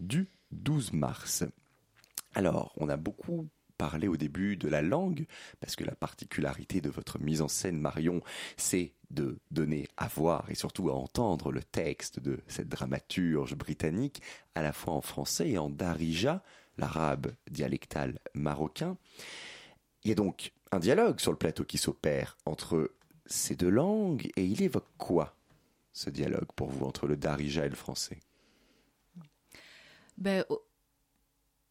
du 0.00 0.30
12 0.52 0.94
mars. 0.94 1.44
Alors, 2.34 2.72
on 2.78 2.88
a 2.88 2.96
beaucoup 2.96 3.50
parlé 3.82 4.06
au 4.06 4.16
début 4.16 4.56
de 4.56 4.68
la 4.68 4.80
langue, 4.80 5.26
parce 5.58 5.74
que 5.74 5.82
la 5.82 5.96
particularité 5.96 6.80
de 6.80 6.88
votre 6.88 7.18
mise 7.18 7.42
en 7.42 7.48
scène, 7.48 7.80
Marion, 7.80 8.22
c'est 8.56 8.92
de 9.10 9.40
donner 9.50 9.88
à 9.96 10.06
voir 10.06 10.48
et 10.50 10.54
surtout 10.54 10.88
à 10.88 10.94
entendre 10.94 11.50
le 11.50 11.64
texte 11.64 12.20
de 12.20 12.38
cette 12.46 12.68
dramaturge 12.68 13.56
britannique, 13.56 14.22
à 14.54 14.62
la 14.62 14.72
fois 14.72 14.94
en 14.94 15.00
français 15.00 15.50
et 15.50 15.58
en 15.58 15.68
darija, 15.68 16.44
l'arabe 16.78 17.32
dialectal 17.50 18.20
marocain. 18.34 18.96
Il 20.04 20.10
y 20.10 20.12
a 20.12 20.14
donc 20.14 20.52
un 20.70 20.78
dialogue 20.78 21.18
sur 21.18 21.32
le 21.32 21.38
plateau 21.38 21.64
qui 21.64 21.76
s'opère 21.76 22.38
entre 22.46 22.92
ces 23.26 23.56
deux 23.56 23.68
langues, 23.68 24.30
et 24.36 24.44
il 24.44 24.62
évoque 24.62 24.92
quoi, 24.96 25.34
ce 25.92 26.08
dialogue, 26.08 26.52
pour 26.54 26.70
vous, 26.70 26.86
entre 26.86 27.08
le 27.08 27.16
darija 27.16 27.66
et 27.66 27.68
le 27.68 27.74
français? 27.74 28.20
Ben, 30.18 30.44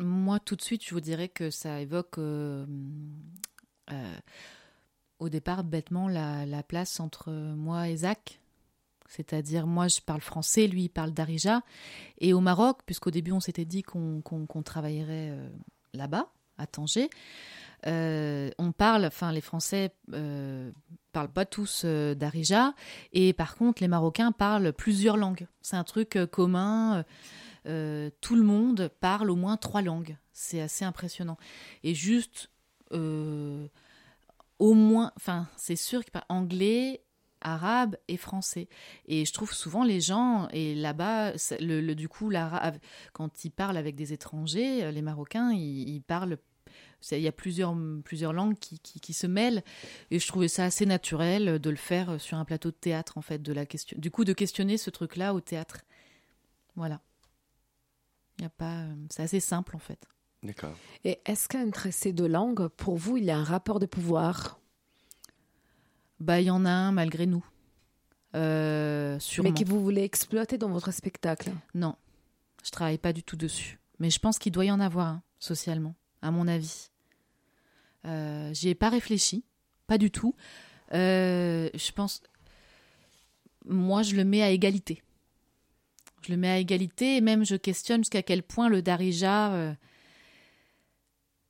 moi, 0.02 0.40
tout 0.40 0.56
de 0.56 0.62
suite, 0.62 0.84
je 0.86 0.94
vous 0.94 1.02
dirais 1.02 1.30
que 1.30 1.50
ça 1.50 1.82
évoque 1.82 2.18
euh, 2.18 2.66
euh, 3.92 4.16
au 5.20 5.30
départ 5.30 5.64
bêtement 5.64 6.08
la, 6.08 6.64
place 6.64 7.00
entre 7.00 7.32
moi 7.32 7.90
et 7.90 7.98
Zach. 7.98 8.40
C'est-à-dire, 9.08 9.68
moi, 9.68 9.88
je 9.88 10.00
parle 10.00 10.22
français, 10.22 10.68
lui, 10.68 10.84
il 10.84 10.90
parle 10.90 11.12
darija. 11.12 11.64
Et 12.20 12.34
au 12.34 12.40
Maroc, 12.40 12.80
puisqu'au 12.86 13.12
début, 13.12 13.34
on 13.34 13.42
s'était 13.42 13.66
dit 13.66 13.84
qu'on 13.84 14.64
travaillerait 14.64 15.32
euh, 15.32 15.50
là-bas, 15.94 16.32
à 16.58 16.68
Tanger, 16.68 17.10
on 17.86 18.72
parle, 18.78 19.06
enfin, 19.06 19.32
les 19.32 19.42
Français 19.42 19.94
parlent 21.12 21.32
pas 21.34 21.46
tous 21.46 21.84
darija. 21.84 22.74
Et 23.12 23.34
par 23.34 23.56
contre, 23.56 23.82
les 23.82 23.88
Marocains 23.88 24.32
parlent 24.32 24.72
plusieurs 24.72 25.18
langues. 25.18 25.48
C'est 25.62 25.76
un 25.76 25.84
truc 25.84 26.18
commun. 26.32 27.04
Euh, 27.68 28.10
tout 28.22 28.36
le 28.36 28.44
monde 28.44 28.90
parle 29.00 29.30
au 29.30 29.36
moins 29.36 29.58
trois 29.58 29.82
langues. 29.82 30.18
C'est 30.34 30.62
assez 30.62 30.86
impressionnant. 30.86 31.38
Et 31.84 31.94
juste, 31.94 32.50
euh, 32.92 33.68
au 34.60 34.74
moins, 34.74 35.12
enfin, 35.18 35.48
c'est 35.58 35.76
sûr 35.76 36.04
qu'il 36.04 36.12
parle 36.12 36.26
anglais, 36.30 37.04
arabe 37.42 37.98
et 38.08 38.18
français. 38.18 38.68
Et 39.06 39.26
je 39.26 39.34
trouve 39.34 39.54
souvent 39.54 39.84
les 39.84 40.02
gens, 40.02 40.48
et 40.52 40.76
là-bas, 40.76 41.34
le, 41.60 41.94
du 41.94 42.08
coup, 42.08 42.30
l'arabe, 42.30 42.78
quand 43.14 43.46
ils 43.46 43.52
parlent 43.52 43.78
avec 43.78 43.96
des 43.96 44.14
étrangers, 44.14 44.84
euh, 44.84 44.92
les 44.92 45.02
Marocains, 45.02 45.52
ils, 45.52 46.02
parlent 46.02 46.38
il 47.12 47.20
y 47.20 47.28
a 47.28 47.32
plusieurs, 47.32 47.76
plusieurs 48.04 48.32
langues 48.32 48.58
qui, 48.60 48.80
qui, 48.80 49.14
se 49.14 49.26
mêlent 49.26 49.64
et 50.12 50.20
je 50.20 50.28
trouvais 50.28 50.48
ça 50.48 50.66
assez 50.66 50.86
naturel 50.86 51.58
de 51.60 51.70
le 51.72 51.76
faire 51.76 52.22
sur 52.22 52.38
un 52.38 52.46
plateau 52.46 52.70
de 52.70 52.76
théâtre 52.76 53.18
en 53.18 53.22
fait 53.22 53.42
de 53.42 53.52
la 53.52 53.66
question 53.66 53.98
du 54.00 54.12
coup 54.12 54.24
de 54.24 54.34
questionner 54.34 54.78
ce 54.78 54.92
truc 54.92 55.16
là 55.16 55.34
au 55.34 55.42
théâtre 55.42 55.82
voilà 56.76 57.02
a 58.46 58.50
pas, 58.50 58.82
euh, 58.82 58.96
c'est 59.10 59.24
assez 59.24 59.40
simple 59.40 59.76
en 59.76 59.80
fait. 59.80 60.08
D'accord. 60.44 60.76
Et 61.04 61.20
est-ce 61.26 61.48
qu'entre 61.48 61.92
ces 61.92 62.14
deux 62.14 62.28
langues, 62.28 62.68
pour 62.70 62.98
vous, 62.98 63.18
il 63.18 63.26
y 63.26 63.32
a 63.32 63.38
un 63.38 63.44
rapport 63.44 63.80
de 63.80 63.86
pouvoir? 63.86 64.60
Bah, 66.20 66.40
il 66.40 66.46
y 66.46 66.52
en 66.52 66.66
a 66.66 66.72
un 66.72 66.92
malgré 66.92 67.26
nous. 67.26 67.46
Euh, 68.36 69.20
Mais 69.44 69.54
que 69.54 69.66
vous 69.66 69.82
voulez 69.82 70.04
exploiter 70.04 70.58
dans 70.58 70.70
votre 70.70 70.92
spectacle? 70.92 71.52
Non, 71.74 71.96
je 72.64 72.72
travaille 72.72 72.98
pas 72.98 73.14
du 73.14 73.24
tout 73.24 73.36
dessus. 73.36 73.80
Mais 74.00 74.10
je 74.10 74.20
pense 74.20 74.40
qu'il 74.40 74.52
doit 74.52 74.66
y 74.66 74.72
en 74.72 74.80
avoir 74.80 75.08
un, 75.08 75.24
socialement, 75.40 75.96
à 76.22 76.32
mon 76.32 76.48
avis. 76.48 76.90
Euh, 78.06 78.54
J'y 78.54 78.70
ai 78.70 78.76
pas 78.76 78.90
réfléchi, 78.90 79.44
pas 79.86 79.98
du 79.98 80.10
tout. 80.10 80.36
Euh, 80.94 81.70
je 81.74 81.92
pense, 81.92 82.24
moi, 83.66 84.02
je 84.02 84.16
le 84.16 84.24
mets 84.24 84.42
à 84.42 84.50
égalité. 84.50 85.04
Je 86.22 86.32
le 86.32 86.38
mets 86.38 86.50
à 86.50 86.58
égalité 86.60 87.18
et 87.18 87.22
même 87.22 87.46
je 87.46 87.56
questionne 87.56 88.02
jusqu'à 88.02 88.22
quel 88.22 88.44
point 88.44 88.70
le 88.70 88.82
Darija, 88.82 89.54
euh, 89.54 89.74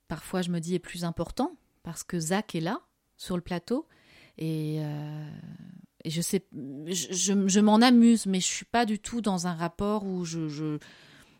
parfois 0.07 0.41
je 0.41 0.49
me 0.49 0.59
dis, 0.59 0.75
est 0.75 0.79
plus 0.79 1.03
important 1.03 1.55
parce 1.83 2.03
que 2.03 2.19
Zach 2.19 2.55
est 2.55 2.61
là, 2.61 2.81
sur 3.17 3.35
le 3.35 3.41
plateau. 3.41 3.87
Et, 4.37 4.77
euh, 4.79 5.29
je 6.05 6.21
sais, 6.21 6.45
je, 6.53 7.59
m'en 7.59 7.75
amuse, 7.75 8.25
mais 8.25 8.39
je 8.39 8.47
suis 8.47 8.65
pas 8.65 8.85
du 8.85 8.99
tout 8.99 9.21
dans 9.21 9.47
un 9.47 9.53
rapport 9.53 10.05
où 10.05 10.25
je, 10.25 10.47
je, 10.47 10.77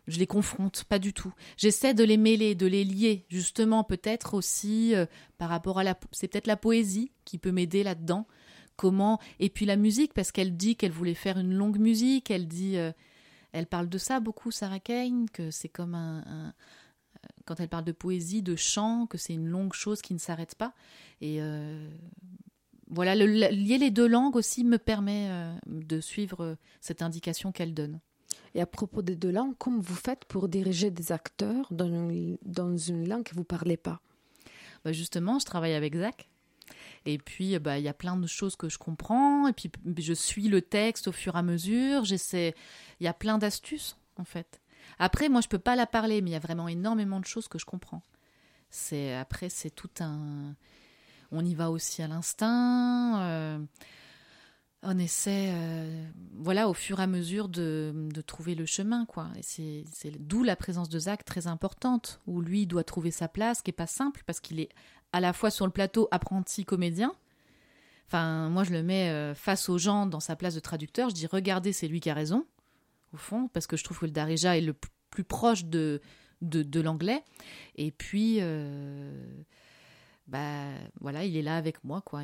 les 0.06 0.26
confronte, 0.26 0.84
pas 0.84 0.98
du 0.98 1.12
tout. 1.12 1.32
J'essaie 1.56 1.94
de 1.94 2.04
les 2.04 2.16
mêler, 2.16 2.54
de 2.54 2.66
les 2.66 2.84
lier, 2.84 3.24
justement, 3.28 3.82
peut-être 3.82 4.34
aussi 4.34 4.94
euh, 4.94 5.06
par 5.38 5.48
rapport 5.48 5.78
à 5.78 5.84
la. 5.84 5.98
C'est 6.12 6.28
peut-être 6.28 6.46
la 6.46 6.56
poésie 6.56 7.12
qui 7.24 7.38
peut 7.38 7.52
m'aider 7.52 7.82
là-dedans. 7.82 8.26
Comment. 8.76 9.18
Et 9.38 9.48
puis 9.48 9.66
la 9.66 9.76
musique, 9.76 10.12
parce 10.12 10.32
qu'elle 10.32 10.56
dit 10.56 10.76
qu'elle 10.76 10.92
voulait 10.92 11.14
faire 11.14 11.38
une 11.38 11.54
longue 11.54 11.78
musique, 11.78 12.30
elle 12.30 12.46
dit. 12.46 12.76
Elle 13.52 13.66
parle 13.66 13.88
de 13.88 13.98
ça 13.98 14.20
beaucoup, 14.20 14.50
Sarah 14.50 14.80
Kane, 14.80 15.28
que 15.30 15.50
c'est 15.50 15.68
comme 15.68 15.94
un, 15.94 16.54
quand 17.44 17.60
elle 17.60 17.68
parle 17.68 17.84
de 17.84 17.92
poésie, 17.92 18.42
de 18.42 18.56
chant, 18.56 19.06
que 19.06 19.18
c'est 19.18 19.34
une 19.34 19.46
longue 19.46 19.72
chose 19.72 20.02
qui 20.02 20.14
ne 20.14 20.18
s'arrête 20.18 20.54
pas. 20.54 20.72
Et 21.20 21.38
euh, 21.40 21.88
voilà, 22.88 23.14
le, 23.14 23.26
lier 23.26 23.78
les 23.78 23.90
deux 23.90 24.06
langues 24.06 24.36
aussi 24.36 24.64
me 24.64 24.78
permet 24.78 25.28
euh, 25.30 25.54
de 25.66 26.00
suivre 26.00 26.56
cette 26.80 27.02
indication 27.02 27.52
qu'elle 27.52 27.74
donne. 27.74 28.00
Et 28.54 28.60
à 28.60 28.66
propos 28.66 29.02
des 29.02 29.16
deux 29.16 29.30
langues, 29.30 29.54
comment 29.58 29.80
vous 29.80 29.94
faites 29.94 30.24
pour 30.26 30.48
diriger 30.48 30.90
des 30.90 31.12
acteurs 31.12 31.66
dans 31.70 31.86
une, 31.86 32.38
dans 32.44 32.76
une 32.76 33.08
langue 33.08 33.24
que 33.24 33.34
vous 33.34 33.40
ne 33.40 33.44
parlez 33.44 33.76
pas? 33.76 34.00
Bah 34.84 34.92
Justement, 34.92 35.38
je 35.38 35.46
travaille 35.46 35.74
avec 35.74 35.96
Zach. 35.96 36.28
Et 37.04 37.18
puis, 37.18 37.58
bah, 37.58 37.78
il 37.78 37.84
y 37.84 37.88
a 37.88 37.94
plein 37.94 38.16
de 38.16 38.26
choses 38.26 38.56
que 38.56 38.68
je 38.68 38.78
comprends. 38.78 39.48
Et 39.48 39.52
puis, 39.52 39.70
je 39.98 40.12
suis 40.12 40.48
le 40.48 40.62
texte 40.62 41.08
au 41.08 41.12
fur 41.12 41.34
et 41.34 41.38
à 41.38 41.42
mesure. 41.42 42.04
J'essaie. 42.04 42.54
Il 43.00 43.04
y 43.04 43.08
a 43.08 43.14
plein 43.14 43.38
d'astuces, 43.38 43.96
en 44.16 44.24
fait. 44.24 44.60
Après, 44.98 45.28
moi, 45.28 45.40
je 45.40 45.48
peux 45.48 45.58
pas 45.58 45.76
la 45.76 45.86
parler, 45.86 46.22
mais 46.22 46.30
il 46.30 46.32
y 46.32 46.36
a 46.36 46.40
vraiment 46.40 46.68
énormément 46.68 47.20
de 47.20 47.26
choses 47.26 47.48
que 47.48 47.58
je 47.58 47.64
comprends. 47.64 48.02
C'est 48.70 49.14
après, 49.14 49.48
c'est 49.48 49.70
tout 49.70 49.90
un. 50.00 50.54
On 51.30 51.44
y 51.44 51.54
va 51.54 51.70
aussi 51.70 52.02
à 52.02 52.08
l'instinct. 52.08 53.20
Euh, 53.22 53.58
on 54.82 54.98
essaie, 54.98 55.50
euh, 55.52 56.04
voilà, 56.34 56.68
au 56.68 56.74
fur 56.74 56.98
et 56.98 57.04
à 57.04 57.06
mesure 57.06 57.48
de, 57.48 57.92
de 57.94 58.20
trouver 58.20 58.54
le 58.54 58.66
chemin, 58.66 59.06
quoi. 59.06 59.28
Et 59.36 59.42
c'est, 59.42 59.84
c'est 59.92 60.10
d'où 60.10 60.42
la 60.42 60.56
présence 60.56 60.88
de 60.88 60.98
Zach 60.98 61.24
très 61.24 61.46
importante, 61.46 62.20
où 62.26 62.40
lui 62.40 62.66
doit 62.66 62.82
trouver 62.82 63.12
sa 63.12 63.28
place, 63.28 63.62
qui 63.62 63.70
est 63.70 63.74
pas 63.74 63.86
simple 63.86 64.22
parce 64.26 64.40
qu'il 64.40 64.58
est 64.58 64.70
à 65.12 65.20
la 65.20 65.32
fois 65.32 65.50
sur 65.50 65.66
le 65.66 65.72
plateau 65.72 66.08
apprenti 66.10 66.64
comédien. 66.64 67.14
Enfin, 68.06 68.48
moi, 68.50 68.64
je 68.64 68.72
le 68.72 68.82
mets 68.82 69.08
euh, 69.08 69.34
face 69.34 69.68
aux 69.68 69.78
gens 69.78 70.06
dans 70.06 70.20
sa 70.20 70.36
place 70.36 70.54
de 70.54 70.60
traducteur. 70.60 71.08
Je 71.08 71.14
dis, 71.14 71.26
regardez, 71.26 71.72
c'est 71.72 71.88
lui 71.88 72.00
qui 72.00 72.10
a 72.10 72.14
raison, 72.14 72.46
au 73.14 73.16
fond, 73.16 73.48
parce 73.48 73.66
que 73.66 73.76
je 73.76 73.84
trouve 73.84 74.00
que 74.00 74.04
le 74.04 74.10
Darija 74.10 74.56
est 74.56 74.60
le 74.60 74.74
plus 75.10 75.24
proche 75.24 75.64
de, 75.64 76.00
de, 76.42 76.80
l'anglais. 76.80 77.22
Et 77.76 77.90
puis, 77.90 78.38
euh, 78.40 79.42
bah, 80.26 80.66
voilà, 81.00 81.24
il 81.24 81.36
est 81.36 81.42
là 81.42 81.56
avec 81.56 81.82
moi, 81.84 82.02
quoi. 82.02 82.22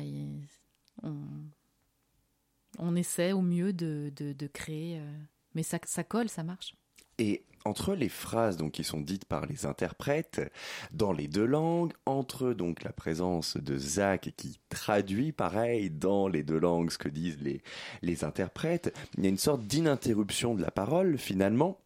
on, 2.77 2.95
essaie 2.95 3.31
au 3.31 3.41
mieux 3.41 3.73
de, 3.73 4.11
de, 4.15 4.47
créer. 4.47 4.99
Euh, 4.99 5.17
mais 5.55 5.63
ça, 5.63 5.79
ça 5.85 6.03
colle, 6.03 6.29
ça 6.29 6.43
marche. 6.43 6.75
Et 7.19 7.43
entre 7.65 7.93
les 7.93 8.09
phrases 8.09 8.57
donc 8.57 8.71
qui 8.71 8.83
sont 8.83 9.01
dites 9.01 9.25
par 9.25 9.45
les 9.45 9.65
interprètes 9.65 10.51
dans 10.91 11.11
les 11.11 11.27
deux 11.27 11.45
langues, 11.45 11.93
entre 12.05 12.53
donc 12.53 12.83
la 12.83 12.93
présence 12.93 13.57
de 13.57 13.77
Zach 13.77 14.31
qui 14.37 14.59
traduit 14.69 15.31
pareil 15.31 15.89
dans 15.89 16.27
les 16.27 16.43
deux 16.43 16.57
langues 16.57 16.91
ce 16.91 16.97
que 16.97 17.09
disent 17.09 17.41
les, 17.41 17.61
les 18.01 18.23
interprètes, 18.23 18.95
il 19.17 19.23
y 19.23 19.27
a 19.27 19.29
une 19.29 19.37
sorte 19.37 19.63
d'ininterruption 19.63 20.55
de 20.55 20.61
la 20.61 20.71
parole 20.71 21.17
finalement. 21.17 21.79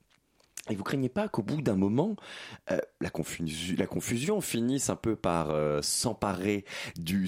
Et 0.69 0.76
vous 0.76 0.84
craignez 0.84 1.10
pas 1.10 1.28
qu'au 1.28 1.43
bout 1.43 1.62
d'un 1.62 1.76
moment, 1.76 2.15
euh, 2.72 2.78
la, 3.02 3.10
la, 3.78 3.88
confusion 3.88 4.39
finisse 4.39 4.89
un 4.89 4.96
peu 4.96 5.17
par 5.17 5.50
euh, 5.50 5.82
s'emparer 5.82 6.63
du 6.96 7.28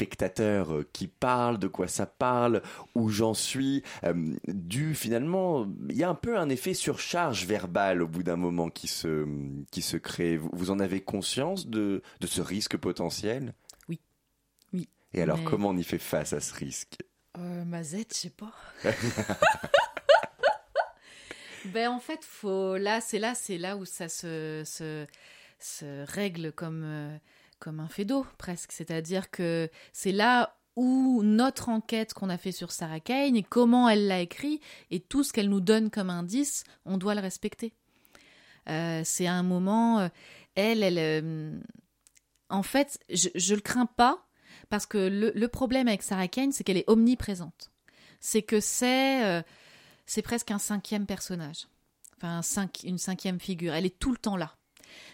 spectateur 0.00 0.72
euh, 0.72 0.88
qui 0.94 1.08
parle, 1.08 1.58
de 1.58 1.68
quoi 1.68 1.86
ça 1.86 2.06
parle, 2.06 2.62
où 2.94 3.10
j'en 3.10 3.34
suis, 3.34 3.82
euh, 4.04 4.34
du 4.48 4.94
finalement, 4.94 5.66
il 5.90 5.96
y 5.96 6.04
a 6.04 6.08
un 6.08 6.14
peu 6.14 6.38
un 6.38 6.48
effet 6.48 6.72
surcharge 6.72 7.44
verbale 7.44 8.00
au 8.00 8.08
bout 8.08 8.22
d'un 8.22 8.36
moment 8.36 8.70
qui 8.70 8.88
se, 8.88 9.26
qui 9.70 9.82
se 9.82 9.98
crée. 9.98 10.38
Vous, 10.38 10.70
en 10.70 10.80
avez 10.80 11.02
conscience 11.02 11.66
de, 11.66 12.00
de 12.20 12.26
ce 12.26 12.40
risque 12.40 12.78
potentiel? 12.78 13.52
Oui. 13.90 14.00
Oui. 14.72 14.88
Et 15.12 15.20
alors, 15.20 15.44
comment 15.44 15.68
on 15.68 15.76
y 15.76 15.84
fait 15.84 15.98
face 15.98 16.32
à 16.32 16.40
ce 16.40 16.54
risque? 16.54 16.96
Euh, 17.36 17.64
Mazette, 17.66 18.14
je 18.14 18.20
sais 18.20 18.30
pas. 18.30 18.54
ben 21.66 21.90
en 21.90 22.00
fait, 22.00 22.24
faut 22.24 22.78
là, 22.78 23.02
c'est 23.02 23.18
là, 23.18 23.34
c'est 23.34 23.58
là 23.58 23.76
où 23.76 23.84
ça 23.84 24.08
se, 24.08 24.62
se, 24.64 25.06
se 25.58 26.06
règle 26.10 26.52
comme. 26.52 26.84
Euh, 26.84 27.18
comme 27.60 27.78
un 27.78 27.88
fait 27.88 28.04
d'eau 28.04 28.26
presque. 28.38 28.72
C'est-à-dire 28.72 29.30
que 29.30 29.70
c'est 29.92 30.12
là 30.12 30.56
où 30.76 31.22
notre 31.22 31.68
enquête 31.68 32.14
qu'on 32.14 32.30
a 32.30 32.38
fait 32.38 32.52
sur 32.52 32.72
Sarah 32.72 33.00
Kane 33.00 33.36
et 33.36 33.42
comment 33.42 33.88
elle 33.88 34.06
l'a 34.06 34.20
écrit 34.20 34.60
et 34.90 35.00
tout 35.00 35.22
ce 35.22 35.32
qu'elle 35.32 35.48
nous 35.48 35.60
donne 35.60 35.90
comme 35.90 36.10
indice, 36.10 36.64
on 36.84 36.96
doit 36.96 37.14
le 37.14 37.20
respecter. 37.20 37.74
Euh, 38.68 39.02
c'est 39.04 39.26
un 39.26 39.42
moment, 39.42 40.00
euh, 40.00 40.08
elle, 40.54 40.82
elle, 40.82 40.98
euh, 40.98 41.60
en 42.48 42.62
fait, 42.62 42.98
je, 43.08 43.54
le 43.54 43.60
crains 43.60 43.86
pas 43.86 44.26
parce 44.68 44.86
que 44.86 44.98
le, 44.98 45.32
le 45.34 45.48
problème 45.48 45.88
avec 45.88 46.02
Sarah 46.02 46.28
Kane, 46.28 46.52
c'est 46.52 46.64
qu'elle 46.64 46.76
est 46.76 46.88
omniprésente. 46.88 47.70
C'est 48.20 48.42
que 48.42 48.60
c'est, 48.60 49.42
c'est 50.04 50.20
presque 50.20 50.50
un 50.50 50.58
cinquième 50.58 51.06
personnage, 51.06 51.68
enfin 52.16 52.42
une 52.84 52.98
cinquième 52.98 53.40
figure. 53.40 53.72
Elle 53.72 53.86
est 53.86 53.98
tout 53.98 54.10
le 54.12 54.18
temps 54.18 54.36
là. 54.36 54.56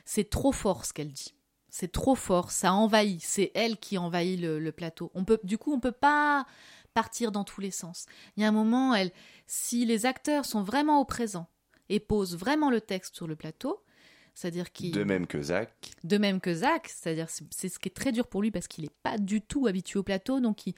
C'est 0.05 0.29
trop 0.29 0.51
fort 0.51 0.85
ce 0.85 0.93
qu'elle 0.93 1.13
dit. 1.13 1.33
C'est 1.79 1.93
trop 1.93 2.15
fort, 2.15 2.51
ça 2.53 2.73
envahit. 2.73 3.21
C'est 3.23 3.51
elle 3.55 3.77
qui 3.77 3.99
envahit 3.99 4.41
le, 4.41 4.59
le 4.59 4.73
plateau. 4.73 5.11
On 5.13 5.27
peut, 5.27 5.39
du 5.45 5.59
coup, 5.59 5.75
on 5.75 5.79
peut 5.79 5.93
pas 5.93 6.47
partir 6.95 7.33
dans 7.33 7.45
tous 7.45 7.61
les 7.61 7.71
sens. 7.71 8.07
Il 8.35 8.43
y 8.43 8.47
a 8.47 8.49
un 8.49 8.53
moment, 8.53 8.95
elle, 8.95 9.13
si 9.47 9.85
les 9.85 10.07
acteurs 10.07 10.47
sont 10.47 10.63
vraiment 10.63 11.03
au 11.03 11.05
présent 11.05 11.49
et 11.91 12.01
posent 12.01 12.35
vraiment 12.35 12.71
le 12.71 12.81
texte 12.81 13.15
sur 13.15 13.27
le 13.27 13.37
plateau, 13.37 13.85
c'est-à-dire 14.33 14.73
qu'ils 14.73 14.93
De 14.93 15.05
même 15.05 15.27
que 15.27 15.43
Zach. 15.43 15.71
de 16.03 16.17
même 16.17 16.41
que 16.41 16.55
Zach, 16.55 16.89
c'est-à-dire 16.89 17.29
c'est 17.29 17.45
c'est 17.51 17.69
ce 17.69 17.79
qui 17.79 17.89
est 17.91 17.95
très 17.95 18.11
dur 18.11 18.27
pour 18.27 18.41
lui 18.41 18.51
parce 18.51 18.69
qu'il 18.69 18.85
n'est 18.85 18.91
pas 19.03 19.19
du 19.19 19.43
tout 19.43 19.67
habitué 19.67 19.99
au 19.99 20.03
plateau, 20.03 20.41
donc 20.41 20.67
il- 20.67 20.75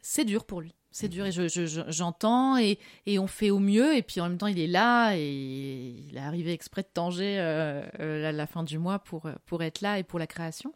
c'est 0.00 0.24
dur 0.24 0.46
pour 0.46 0.62
lui. 0.62 0.74
C'est 0.96 1.08
dur 1.08 1.26
et 1.26 1.32
je- 1.32 1.48
je- 1.48 1.66
je- 1.66 1.80
j'entends 1.88 2.56
et, 2.56 2.78
et 3.06 3.18
on 3.18 3.26
fait 3.26 3.50
au 3.50 3.58
mieux 3.58 3.96
et 3.96 4.02
puis 4.02 4.20
en 4.20 4.28
même 4.28 4.38
temps 4.38 4.46
il 4.46 4.60
est 4.60 4.68
là 4.68 5.14
et 5.16 5.28
il 5.28 6.16
est 6.16 6.20
arrivé 6.20 6.52
exprès 6.52 6.82
de 6.82 6.86
Tanger 6.86 7.36
euh, 7.40 7.84
euh, 7.98 8.30
la, 8.30 8.46
fin 8.46 8.62
du 8.62 8.78
mois 8.78 9.00
pour, 9.00 9.26
euh, 9.26 9.32
pour 9.44 9.64
être 9.64 9.80
là 9.80 9.98
et 9.98 10.04
pour 10.04 10.20
la 10.20 10.28
création. 10.28 10.72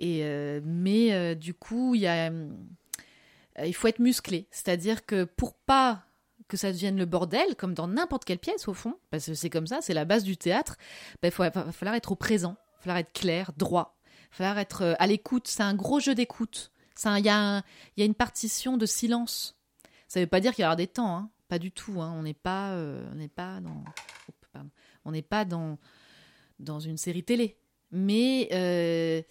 Et, 0.00 0.20
euh, 0.22 0.60
mais 0.64 1.14
euh, 1.14 1.34
du 1.34 1.54
coup 1.54 1.94
il 1.94 2.02
y 2.02 2.06
a, 2.06 2.30
il 3.64 3.74
faut 3.74 3.88
être 3.88 4.00
musclé, 4.00 4.48
c'est-à-dire 4.50 5.06
que 5.06 5.24
pour 5.24 5.54
pas 5.54 6.02
que 6.48 6.58
ça 6.58 6.70
devienne 6.70 6.98
le 6.98 7.06
bordel, 7.06 7.56
comme 7.56 7.72
dans 7.72 7.88
n'importe 7.88 8.26
quelle 8.26 8.38
pièce 8.38 8.68
au 8.68 8.74
fond, 8.74 8.96
parce 9.10 9.24
que 9.24 9.34
c'est 9.34 9.48
comme 9.48 9.66
ça, 9.66 9.78
c'est 9.80 9.94
la 9.94 10.04
base 10.04 10.24
du 10.24 10.36
théâtre, 10.36 10.76
il 11.22 11.30
faut- 11.30 11.42
va 11.42 11.72
falloir 11.72 11.94
être 11.96 12.12
au 12.12 12.16
présent, 12.16 12.56
il 12.58 12.74
va 12.74 12.80
falloir 12.82 12.98
être 12.98 13.12
clair, 13.14 13.52
droit, 13.56 13.96
il 14.04 14.28
va 14.32 14.36
falloir 14.36 14.58
être 14.58 14.94
à 14.98 15.06
l'écoute, 15.06 15.48
c'est 15.48 15.62
un 15.62 15.74
gros 15.74 16.00
jeu 16.00 16.14
d'écoute. 16.14 16.70
Il 17.04 17.24
y, 17.24 17.28
a 17.28 17.62
une 17.96 18.14
partition 18.14 18.76
de 18.76 18.86
silence. 18.86 19.56
Ça 20.08 20.20
ne 20.20 20.24
veut 20.24 20.28
pas 20.28 20.40
dire 20.40 20.54
qu'il 20.54 20.62
y 20.62 20.66
aura 20.66 20.76
des 20.76 20.86
temps, 20.86 21.16
hein, 21.16 21.30
pas 21.48 21.58
du 21.58 21.72
tout. 21.72 22.00
hein. 22.00 22.14
On 22.16 22.22
n'est 22.22 22.34
pas, 22.34 22.72
euh, 22.72 23.06
on 23.12 23.16
n'est 23.16 23.28
pas 23.28 23.60
dans, 23.60 23.84
on 25.04 25.12
n'est 25.12 25.22
pas 25.22 25.44
dans 25.44 25.78
dans 26.58 26.80
une 26.80 26.96
série 26.96 27.24
télé. 27.24 27.58
Mais 27.90 28.48
euh, 28.52 29.22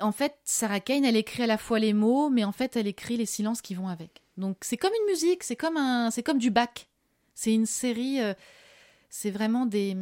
en 0.00 0.12
fait, 0.12 0.36
Sarah 0.44 0.80
Kane, 0.80 1.04
elle 1.04 1.16
écrit 1.16 1.42
à 1.42 1.46
la 1.46 1.58
fois 1.58 1.78
les 1.78 1.92
mots, 1.92 2.30
mais 2.30 2.44
en 2.44 2.52
fait, 2.52 2.76
elle 2.76 2.86
écrit 2.86 3.16
les 3.16 3.26
silences 3.26 3.62
qui 3.62 3.74
vont 3.74 3.88
avec. 3.88 4.22
Donc 4.36 4.58
c'est 4.62 4.76
comme 4.76 4.92
une 5.00 5.12
musique, 5.12 5.44
c'est 5.44 5.56
comme 5.56 5.76
un, 5.76 6.10
comme 6.24 6.38
du 6.38 6.50
bac. 6.50 6.88
C'est 7.34 7.54
une 7.54 7.66
série, 7.66 8.20
euh, 8.20 8.34
c'est 9.08 9.30
vraiment 9.30 9.66
des, 9.66 9.96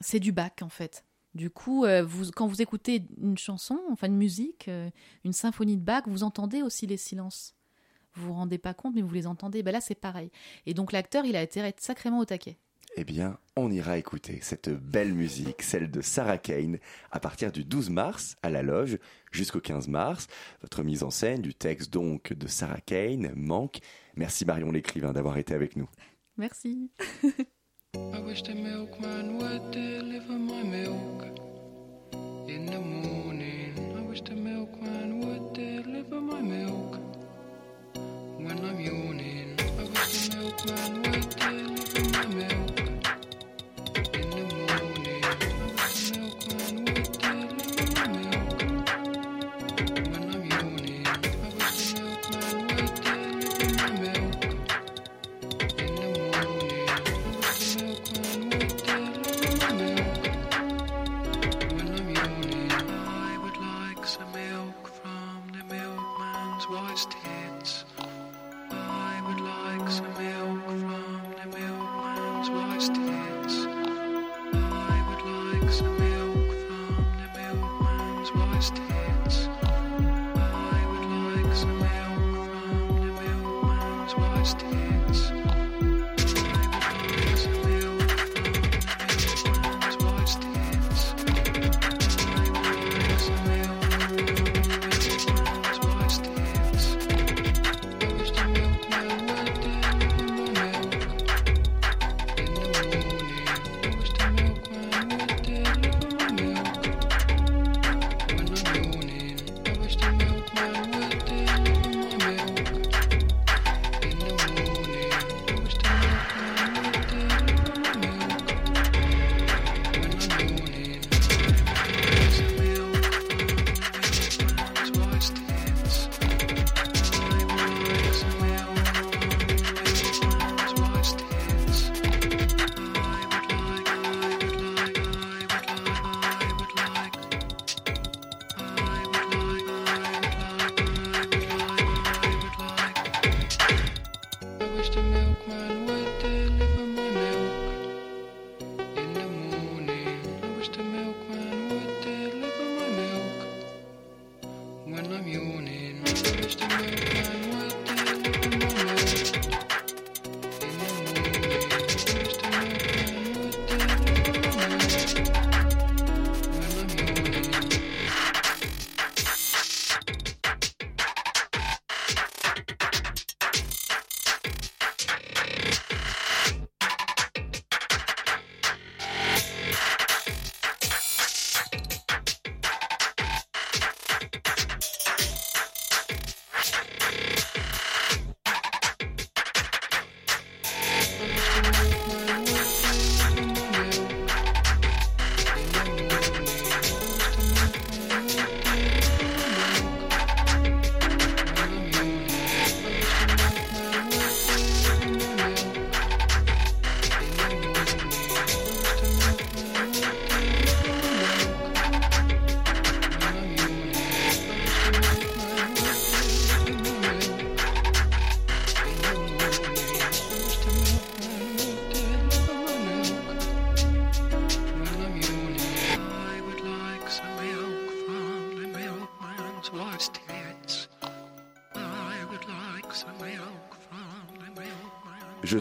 c'est 0.00 0.20
du 0.20 0.32
bac 0.32 0.60
en 0.62 0.68
fait. 0.68 1.04
Du 1.34 1.48
coup, 1.48 1.84
euh, 1.84 2.02
vous, 2.02 2.30
quand 2.30 2.46
vous 2.46 2.60
écoutez 2.60 3.04
une 3.20 3.38
chanson, 3.38 3.80
enfin 3.90 4.06
une 4.06 4.16
musique, 4.16 4.68
euh, 4.68 4.90
une 5.24 5.32
symphonie 5.32 5.76
de 5.76 5.82
Bach, 5.82 6.04
vous 6.06 6.24
entendez 6.24 6.62
aussi 6.62 6.86
les 6.86 6.98
silences. 6.98 7.54
Vous 8.14 8.26
vous 8.26 8.34
rendez 8.34 8.58
pas 8.58 8.74
compte, 8.74 8.94
mais 8.94 9.00
vous 9.00 9.14
les 9.14 9.26
entendez. 9.26 9.62
Ben 9.62 9.72
là, 9.72 9.80
c'est 9.80 9.94
pareil. 9.94 10.30
Et 10.66 10.74
donc 10.74 10.92
l'acteur, 10.92 11.24
il 11.24 11.34
a 11.34 11.42
été 11.42 11.62
sacrément 11.78 12.18
au 12.18 12.26
taquet. 12.26 12.58
Eh 12.96 13.04
bien, 13.04 13.38
on 13.56 13.70
ira 13.70 13.96
écouter 13.96 14.40
cette 14.42 14.68
belle 14.68 15.14
musique, 15.14 15.62
celle 15.62 15.90
de 15.90 16.02
Sarah 16.02 16.36
Kane, 16.36 16.78
à 17.10 17.20
partir 17.20 17.50
du 17.50 17.64
12 17.64 17.88
mars 17.88 18.36
à 18.42 18.50
la 18.50 18.62
loge 18.62 18.98
jusqu'au 19.30 19.60
15 19.60 19.88
mars. 19.88 20.26
Votre 20.60 20.82
mise 20.82 21.02
en 21.02 21.10
scène 21.10 21.40
du 21.40 21.54
texte 21.54 21.90
donc 21.90 22.34
de 22.34 22.46
Sarah 22.46 22.82
Kane 22.82 23.32
manque. 23.34 23.78
Merci 24.14 24.44
Marion 24.44 24.70
l'écrivain 24.70 25.14
d'avoir 25.14 25.38
été 25.38 25.54
avec 25.54 25.76
nous. 25.76 25.88
Merci. 26.36 26.90
I 27.94 28.20
wish 28.20 28.40
the 28.42 28.54
milkman 28.54 29.36
would 29.36 29.70
deliver 29.70 30.32
my 30.32 30.62
milk 30.62 31.24
in 32.48 32.64
the 32.64 32.78
morning. 32.80 33.94
I 33.98 34.00
wish 34.00 34.22
the 34.22 34.34
milkman 34.34 35.20
would 35.20 35.52
deliver 35.52 36.18
my 36.18 36.40
milk 36.40 36.98
when 38.38 38.64
I'm 38.64 38.80
yawning. 38.80 39.58
I 39.78 39.84
wish 39.84 40.28
the 40.28 40.36
milkman 40.36 41.02
would 41.02 41.28
deliver 41.36 42.18
my 42.18 42.26
milk 42.34 42.71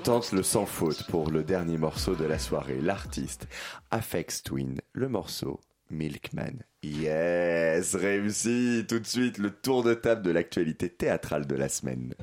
tente 0.04 0.32
le 0.32 0.42
sans 0.42 0.66
faute 0.66 1.06
pour 1.10 1.30
le 1.30 1.44
dernier 1.44 1.78
morceau 1.78 2.16
de 2.16 2.26
la 2.26 2.40
soirée. 2.40 2.80
L'artiste 2.82 3.48
Afex 3.92 4.42
Twin, 4.42 4.82
le 4.94 5.10
morceau 5.10 5.60
Milkman. 5.92 6.64
Yes, 6.82 7.94
réussi 7.94 8.86
tout 8.88 9.00
de 9.00 9.06
suite 9.06 9.38
le 9.38 9.52
tour 9.52 9.84
de 9.84 9.94
table 9.94 10.24
de 10.24 10.32
l'actualité 10.32 10.90
théâtrale 10.90 11.46
de 11.46 11.56
la 11.56 11.70
semaine. 11.70 12.16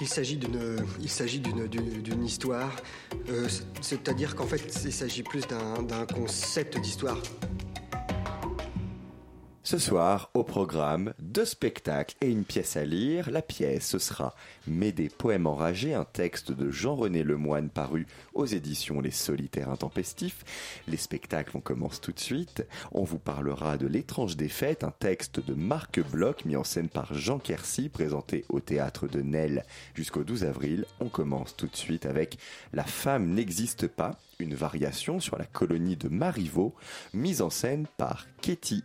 Il 0.00 0.08
s'agit 0.08 0.38
d'une, 0.38 2.24
histoire, 2.24 2.74
euh, 3.28 3.46
c'est-à-dire 3.82 4.34
qu'en 4.34 4.46
fait, 4.46 4.62
il 4.84 4.92
s'agit 4.92 5.22
plus 5.22 5.42
d'un 5.46 6.06
concept 6.06 6.80
d'histoire. 6.80 7.20
Ce 9.68 9.76
soir, 9.76 10.30
au 10.32 10.44
programme, 10.44 11.12
deux 11.18 11.44
spectacles 11.44 12.16
et 12.22 12.30
une 12.30 12.44
pièce 12.44 12.78
à 12.78 12.86
lire. 12.86 13.30
La 13.30 13.42
pièce, 13.42 13.86
ce 13.86 13.98
sera 13.98 14.34
Médée, 14.66 15.10
poème 15.10 15.46
enragé, 15.46 15.92
un 15.92 16.06
texte 16.06 16.52
de 16.52 16.70
Jean-René 16.70 17.22
Lemoine 17.22 17.68
paru 17.68 18.06
aux 18.32 18.46
éditions 18.46 19.02
Les 19.02 19.10
Solitaires 19.10 19.68
Intempestifs. 19.68 20.42
Les 20.88 20.96
spectacles, 20.96 21.54
on 21.54 21.60
commence 21.60 22.00
tout 22.00 22.12
de 22.12 22.18
suite. 22.18 22.66
On 22.92 23.04
vous 23.04 23.18
parlera 23.18 23.76
de 23.76 23.86
L'étrange 23.86 24.38
défaite, 24.38 24.84
un 24.84 24.90
texte 24.90 25.38
de 25.46 25.52
Marc 25.52 26.00
Bloch 26.00 26.46
mis 26.46 26.56
en 26.56 26.64
scène 26.64 26.88
par 26.88 27.12
Jean 27.12 27.38
Quercy, 27.38 27.90
présenté 27.90 28.46
au 28.48 28.60
théâtre 28.60 29.06
de 29.06 29.20
Nesle 29.20 29.64
jusqu'au 29.94 30.24
12 30.24 30.44
avril. 30.44 30.86
On 30.98 31.10
commence 31.10 31.54
tout 31.54 31.66
de 31.66 31.76
suite 31.76 32.06
avec 32.06 32.38
La 32.72 32.84
femme 32.84 33.34
n'existe 33.34 33.86
pas, 33.86 34.12
une 34.38 34.54
variation 34.54 35.20
sur 35.20 35.36
la 35.36 35.44
colonie 35.44 35.96
de 35.96 36.08
Marivaux, 36.08 36.74
mise 37.12 37.42
en 37.42 37.50
scène 37.50 37.86
par 37.96 38.26
Ketty 38.40 38.84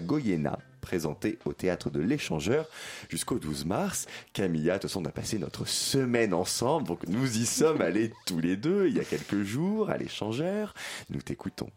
Goyena, 0.00 0.58
présentée 0.80 1.38
au 1.44 1.52
théâtre 1.52 1.90
de 1.90 2.00
l'Échangeur 2.00 2.66
jusqu'au 3.08 3.38
12 3.38 3.64
mars. 3.64 4.06
Camilla, 4.32 4.74
de 4.74 4.78
toute 4.78 4.90
façon, 4.90 5.02
on 5.02 5.08
a 5.08 5.12
passé 5.12 5.38
notre 5.38 5.66
semaine 5.66 6.34
ensemble, 6.34 6.88
donc 6.88 7.06
nous 7.08 7.38
y 7.38 7.46
sommes 7.46 7.80
allés 7.80 8.12
tous 8.26 8.40
les 8.40 8.56
deux 8.56 8.88
il 8.88 8.96
y 8.96 9.00
a 9.00 9.04
quelques 9.04 9.42
jours 9.42 9.90
à 9.90 9.96
l'Échangeur. 9.96 10.74
Nous 11.10 11.20
t'écoutons. 11.20 11.70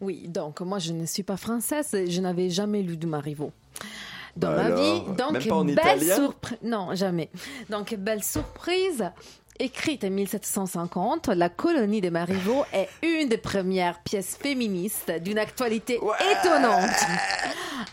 Oui, 0.00 0.28
donc 0.28 0.60
moi 0.60 0.78
je 0.78 0.92
ne 0.92 1.06
suis 1.06 1.24
pas 1.24 1.36
française, 1.36 1.94
je 2.08 2.20
n'avais 2.20 2.50
jamais 2.50 2.82
lu 2.82 2.96
de 2.96 3.06
Marivaux 3.06 3.52
dans 4.38 4.52
ma 4.52 4.64
Alors, 4.64 4.80
vie. 4.80 5.16
Donc, 5.16 5.74
belle 5.74 6.02
surprise. 6.02 6.58
Non, 6.62 6.94
jamais. 6.94 7.30
Donc, 7.68 7.94
belle 7.94 8.22
surprise. 8.22 9.10
Écrite 9.60 10.04
en 10.04 10.10
1750, 10.10 11.28
La 11.28 11.48
colonie 11.48 12.00
de 12.00 12.10
Marivaux 12.10 12.64
est 12.72 12.88
une 13.02 13.28
des 13.28 13.38
premières 13.38 13.98
pièces 14.02 14.36
féministes 14.36 15.10
d'une 15.22 15.38
actualité 15.38 15.94
étonnante. 15.94 16.90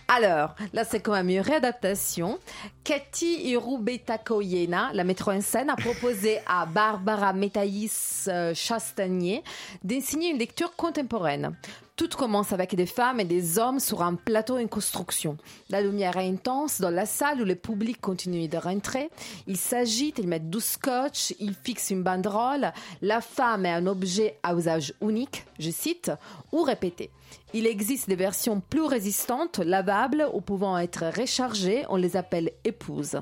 Alors, 0.07 0.53
là, 0.73 0.83
c'est 0.83 0.99
quand 0.99 1.13
même 1.13 1.29
une 1.29 1.39
réadaptation. 1.39 2.37
Cathy 2.83 3.51
Irubeta-Koyena, 3.51 4.91
la 4.93 5.03
metteur 5.03 5.29
en 5.29 5.41
scène, 5.41 5.71
a 5.71 5.75
proposé 5.75 6.37
à 6.45 6.67
Barbara 6.67 7.33
Métaïs 7.33 8.29
euh, 8.31 8.53
Chastanier 8.53 9.43
d'enseigner 9.83 10.29
une 10.29 10.37
lecture 10.37 10.75
contemporaine. 10.75 11.55
Tout 11.95 12.09
commence 12.09 12.51
avec 12.51 12.75
des 12.75 12.85
femmes 12.85 13.21
et 13.21 13.25
des 13.25 13.57
hommes 13.57 13.79
sur 13.79 14.01
un 14.01 14.15
plateau 14.15 14.57
en 14.57 14.67
construction. 14.67 15.37
La 15.69 15.81
lumière 15.81 16.17
est 16.17 16.27
intense 16.27 16.81
dans 16.81 16.89
la 16.89 17.05
salle 17.05 17.41
où 17.41 17.45
le 17.45 17.55
public 17.55 18.01
continue 18.01 18.49
de 18.49 18.57
rentrer. 18.57 19.09
Ils 19.47 19.55
s'agitent, 19.55 20.19
ils 20.19 20.27
mettent 20.27 20.49
du 20.49 20.59
scotch, 20.59 21.33
ils 21.39 21.53
fixent 21.53 21.91
une 21.91 22.03
banderole. 22.03 22.73
La 23.01 23.21
femme 23.21 23.65
est 23.65 23.71
un 23.71 23.87
objet 23.87 24.37
à 24.43 24.53
usage 24.53 24.93
unique, 25.01 25.45
je 25.57 25.69
cite, 25.69 26.11
ou 26.51 26.63
répété. 26.63 27.11
Il 27.53 27.65
existe 27.65 28.09
des 28.09 28.17
versions 28.17 28.59
plus 28.59 28.83
résistantes, 28.83 29.59
lavables 29.59 30.27
ou 30.33 30.41
pouvant 30.41 30.77
être 30.77 31.05
rechargées. 31.17 31.85
On 31.87 31.95
les 31.95 32.17
appelle 32.17 32.51
épouses. 32.65 33.21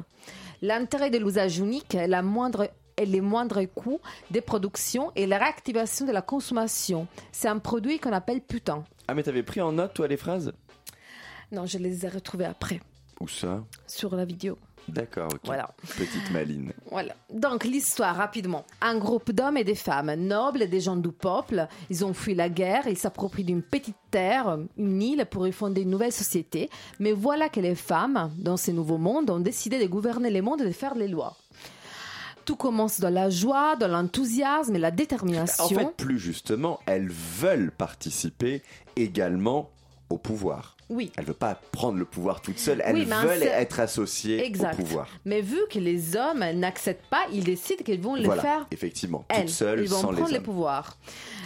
L'intérêt 0.63 1.11
de 1.11 1.19
l'usage 1.19 1.59
unique 1.59 1.93
est 1.93 2.07
la 2.07 2.23
moindre 2.23 2.71
et 2.97 3.05
les 3.05 3.21
moindres 3.21 3.61
coûts 3.73 3.99
des 4.31 4.41
productions 4.41 5.11
et 5.15 5.25
la 5.25 5.37
réactivation 5.37 6.05
de 6.05 6.11
la 6.11 6.21
consommation. 6.21 7.07
C'est 7.31 7.47
un 7.47 7.59
produit 7.59 7.99
qu'on 7.99 8.13
appelle 8.13 8.41
putain. 8.41 8.83
Ah, 9.07 9.13
mais 9.13 9.23
t'avais 9.23 9.43
pris 9.43 9.61
en 9.61 9.71
note, 9.71 9.93
toi, 9.93 10.07
les 10.07 10.17
phrases? 10.17 10.53
Non, 11.51 11.65
je 11.65 11.77
les 11.77 12.05
ai 12.05 12.09
retrouvées 12.09 12.45
après, 12.45 12.81
Où 13.19 13.27
ça? 13.27 13.63
Sur 13.87 14.15
la 14.15 14.25
vidéo. 14.25 14.57
D'accord, 14.87 15.29
ok. 15.33 15.39
Voilà. 15.45 15.69
Petite 15.97 16.29
maline. 16.31 16.73
Voilà. 16.91 17.15
Donc 17.33 17.63
l'histoire 17.63 18.15
rapidement. 18.15 18.65
Un 18.81 18.97
groupe 18.97 19.31
d'hommes 19.31 19.57
et 19.57 19.63
de 19.63 19.73
femmes 19.73 20.13
nobles 20.13 20.61
et 20.61 20.67
des 20.67 20.81
gens 20.81 20.97
du 20.97 21.09
peuple, 21.11 21.67
ils 21.89 22.03
ont 22.05 22.13
fui 22.13 22.35
la 22.35 22.49
guerre, 22.49 22.87
ils 22.87 22.97
s'approprient 22.97 23.45
d'une 23.45 23.63
petite 23.63 23.95
terre, 24.11 24.59
une 24.77 25.01
île 25.01 25.25
pour 25.29 25.47
y 25.47 25.51
fonder 25.51 25.81
une 25.81 25.89
nouvelle 25.89 26.11
société. 26.11 26.69
Mais 26.99 27.13
voilà 27.13 27.49
que 27.49 27.59
les 27.59 27.75
femmes, 27.75 28.31
dans 28.37 28.57
ces 28.57 28.73
nouveaux 28.73 28.97
mondes, 28.97 29.29
ont 29.29 29.39
décidé 29.39 29.79
de 29.79 29.87
gouverner 29.87 30.29
les 30.29 30.41
mondes 30.41 30.61
et 30.61 30.65
de 30.65 30.71
faire 30.71 30.95
les 30.95 31.07
lois. 31.07 31.35
Tout 32.45 32.55
commence 32.55 32.99
dans 32.99 33.09
la 33.09 33.29
joie, 33.29 33.75
dans 33.77 33.87
l'enthousiasme 33.87 34.75
et 34.75 34.79
la 34.79 34.91
détermination. 34.91 35.63
En 35.63 35.69
fait, 35.69 35.95
plus 35.97 36.19
justement, 36.19 36.79
elles 36.85 37.09
veulent 37.09 37.71
participer 37.71 38.61
également 38.95 39.69
au 40.09 40.17
pouvoir. 40.17 40.75
Oui. 40.89 41.11
Elles 41.15 41.23
ne 41.23 41.27
veulent 41.27 41.35
pas 41.37 41.55
prendre 41.71 41.97
le 41.97 42.05
pouvoir 42.05 42.41
toutes 42.41 42.59
seules, 42.59 42.81
elles 42.85 42.95
Oui, 42.95 43.05
veulent 43.05 43.41
être 43.43 43.79
associées 43.79 44.45
Exact. 44.45 44.73
au 44.73 44.83
pouvoir. 44.83 45.07
Mais 45.25 45.41
vu 45.41 45.57
que 45.71 45.79
les 45.79 46.15
hommes 46.15 46.43
n'acceptent 46.55 47.09
pas, 47.09 47.25
ils 47.31 47.43
décident 47.43 47.83
qu'ils 47.83 48.01
vont 48.01 48.15
le 48.15 48.23
voilà, 48.23 48.41
faire 48.41 48.67
effectivement, 48.71 49.25
elles. 49.29 49.41
toutes 49.45 49.49
seules, 49.49 49.79
ils 49.81 49.89
vont 49.89 50.01
sans 50.01 50.11
prendre 50.13 50.27
les 50.29 50.37
hommes. 50.37 50.43
pouvoirs. 50.43 50.97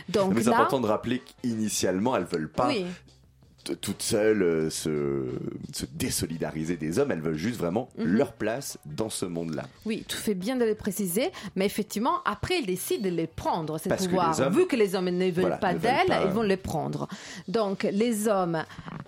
Donc 0.10 0.34
Mais 0.34 0.42
c'est 0.42 0.50
important 0.50 0.80
de 0.82 0.88
rappeler 0.88 1.22
qu'initialement, 1.42 2.16
elles 2.16 2.24
veulent 2.26 2.52
pas 2.52 2.68
oui. 2.70 2.86
T- 3.68 3.76
toutes 3.76 4.02
seules 4.02 4.42
euh, 4.44 4.70
se, 4.70 5.26
se 5.74 5.86
désolidariser 5.94 6.78
des 6.78 7.00
hommes, 7.00 7.12
elles 7.12 7.22
veulent 7.22 7.36
juste 7.38 7.58
vraiment 7.58 7.90
Mhm. 7.98 8.06
leur 8.06 8.34
place 8.34 8.78
dans 8.86 9.10
ce 9.10 9.26
monde-là. 9.26 9.64
Oui, 9.86 10.04
tu 10.08 10.16
fais 10.18 10.34
bien 10.34 10.56
de 10.56 10.66
le 10.66 10.76
préciser, 10.76 11.32
mais 11.56 11.66
effectivement, 11.66 12.20
après, 12.26 12.60
ils 12.60 12.66
décident 12.66 13.04
de 13.04 13.10
les 13.16 13.28
prendre, 13.28 13.78
ces 13.78 13.90
Parce 13.90 14.08
pouvoirs. 14.08 14.40
hommes- 14.40 14.54
Vu 14.54 14.68
que 14.68 14.76
les 14.76 14.96
hommes 14.96 15.10
ne 15.10 15.26
veulent 15.26 15.42
Voilà, 15.42 15.58
pas 15.58 15.74
d'elles, 15.74 16.08
pas- 16.08 16.24
ils 16.26 16.32
vont 16.32 16.42
les 16.42 16.58
prendre. 16.58 17.08
Donc, 17.48 17.84
les 17.92 18.28
hommes, 18.28 18.64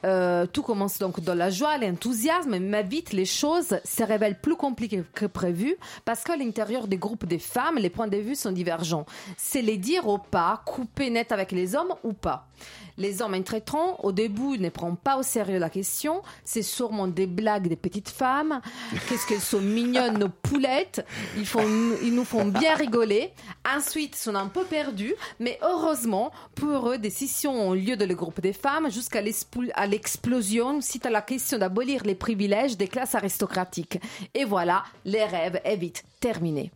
euh, 0.06 0.46
tout 0.52 0.62
commence 0.64 1.00
donc 1.00 1.20
dans 1.22 1.36
la 1.36 1.50
joie, 1.50 1.78
l'enthousiasme, 1.78 2.58
mais 2.60 2.84
vite, 2.84 3.14
les 3.14 3.26
choses 3.26 3.78
se 3.84 4.04
révèlent 4.04 4.40
plus 4.40 4.56
compliquées 4.56 5.04
que 5.14 5.26
prévu, 5.26 5.76
parce 6.06 6.24
qu'à 6.24 6.36
l'intérieur 6.38 6.88
des 6.88 6.98
groupes 6.98 7.26
des 7.26 7.40
femmes, 7.40 7.78
les 7.78 7.90
points 7.90 8.08
de 8.08 8.18
vue 8.18 8.36
sont 8.36 8.52
divergents. 8.52 9.06
C'est 9.38 9.62
les 9.62 9.78
dire 9.78 10.08
ou 10.08 10.18
pas, 10.18 10.62
couper 10.66 11.10
net 11.10 11.32
avec 11.32 11.52
les 11.52 11.76
hommes 11.76 11.94
ou 12.04 12.14
pas. 12.14 12.48
Les 13.00 13.22
hommes 13.22 13.34
intraitants, 13.34 13.98
au 14.04 14.12
début, 14.12 14.60
ne 14.60 14.68
prennent 14.70 14.98
pas 14.98 15.18
au 15.18 15.24
sérieux 15.24 15.58
la 15.58 15.70
question. 15.70 16.22
C'est 16.44 16.62
sûrement 16.62 17.08
des 17.08 17.28
blagues 17.28 17.70
des 17.70 17.78
petites 17.78 18.10
femmes. 18.10 18.60
Qu'est-ce 19.08 19.26
qu'elles 19.26 19.40
sont 19.40 19.62
mignonnes, 19.62 20.18
nos 20.18 20.28
poulettes. 20.30 21.06
Ils, 21.38 21.46
font, 21.46 21.66
ils 22.04 22.14
nous 22.14 22.26
font 22.26 22.46
bien 22.46 22.76
rigoler. 22.76 23.32
Ensuite, 23.66 24.16
ils 24.16 24.22
sont 24.22 24.36
un 24.36 24.48
peu 24.48 24.66
perdus. 24.66 25.16
Mais 25.40 25.58
heureusement, 25.62 26.32
pour 26.56 26.90
eux, 26.90 26.98
des 26.98 27.10
scissions 27.10 27.70
ont 27.70 27.74
lieu 27.74 27.96
dans 27.96 28.08
le 28.08 28.16
groupe 28.16 28.42
des 28.42 28.54
femmes 28.54 28.92
jusqu'à 28.92 29.22
l'explosion 29.22 30.82
suite 30.82 31.06
à 31.06 31.10
la 31.10 31.22
question 31.22 31.58
d'abolir 31.58 32.04
les 32.04 32.16
privilèges 32.16 32.76
des 32.76 32.90
classes 32.90 33.16
aristocratiques. 33.16 34.00
Et 34.34 34.44
voilà, 34.44 34.84
les 35.06 35.24
rêves 35.24 35.62
est 35.64 35.78
vite 35.78 36.04
terminé. 36.20 36.70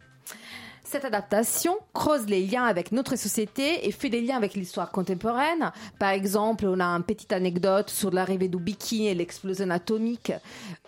Cette 0.86 1.06
adaptation 1.06 1.78
creuse 1.94 2.28
les 2.28 2.46
liens 2.46 2.66
avec 2.66 2.92
notre 2.92 3.16
société 3.16 3.88
et 3.88 3.92
fait 3.92 4.10
des 4.10 4.22
liens 4.22 4.36
avec 4.38 4.54
l'histoire 4.54 4.92
contemporaine. 4.92 5.72
Par 5.98 6.10
exemple, 6.10 6.66
on 6.68 6.80
a 6.80 6.86
une 6.86 7.04
petite 7.04 7.32
anecdote 7.32 7.90
sur 7.90 8.12
l'arrivée 8.12 8.50
du 8.50 8.58
bikini 8.58 9.08
et 9.08 9.16
l'explosion 9.16 9.70
atomique 9.70 10.34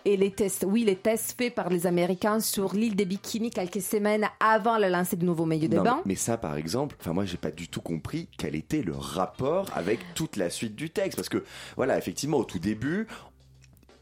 et 0.04 0.16
les 0.16 0.30
tests, 0.30 0.66
oui, 0.68 0.84
les 0.84 0.96
tests 0.96 1.34
faits 1.36 1.54
par 1.54 1.70
les 1.70 1.86
Américains 1.86 2.40
sur 2.40 2.74
l'île 2.74 2.94
des 2.94 3.06
bikinis 3.06 3.50
quelques 3.50 3.80
semaines 3.80 4.28
avant 4.38 4.78
le 4.78 4.88
lancer 4.88 5.16
du 5.16 5.24
nouveau 5.24 5.46
milieu 5.46 5.68
de 5.68 5.76
Non, 5.76 5.82
mais, 5.82 5.90
bain. 5.90 6.02
mais 6.04 6.14
ça, 6.14 6.36
par 6.36 6.56
exemple, 6.56 6.94
enfin 7.00 7.12
moi, 7.12 7.24
j'ai 7.24 7.38
pas 7.38 7.50
du 7.50 7.68
tout 7.68 7.80
compris 7.80 8.28
quel 8.36 8.54
était 8.54 8.82
le 8.82 8.94
rapport 8.94 9.66
avec 9.74 9.98
toute 10.14 10.36
la 10.36 10.50
suite 10.50 10.76
du 10.76 10.90
texte, 10.90 11.16
parce 11.16 11.28
que 11.30 11.42
voilà, 11.76 11.96
effectivement, 11.98 12.36
au 12.38 12.44
tout 12.44 12.58
début. 12.58 13.06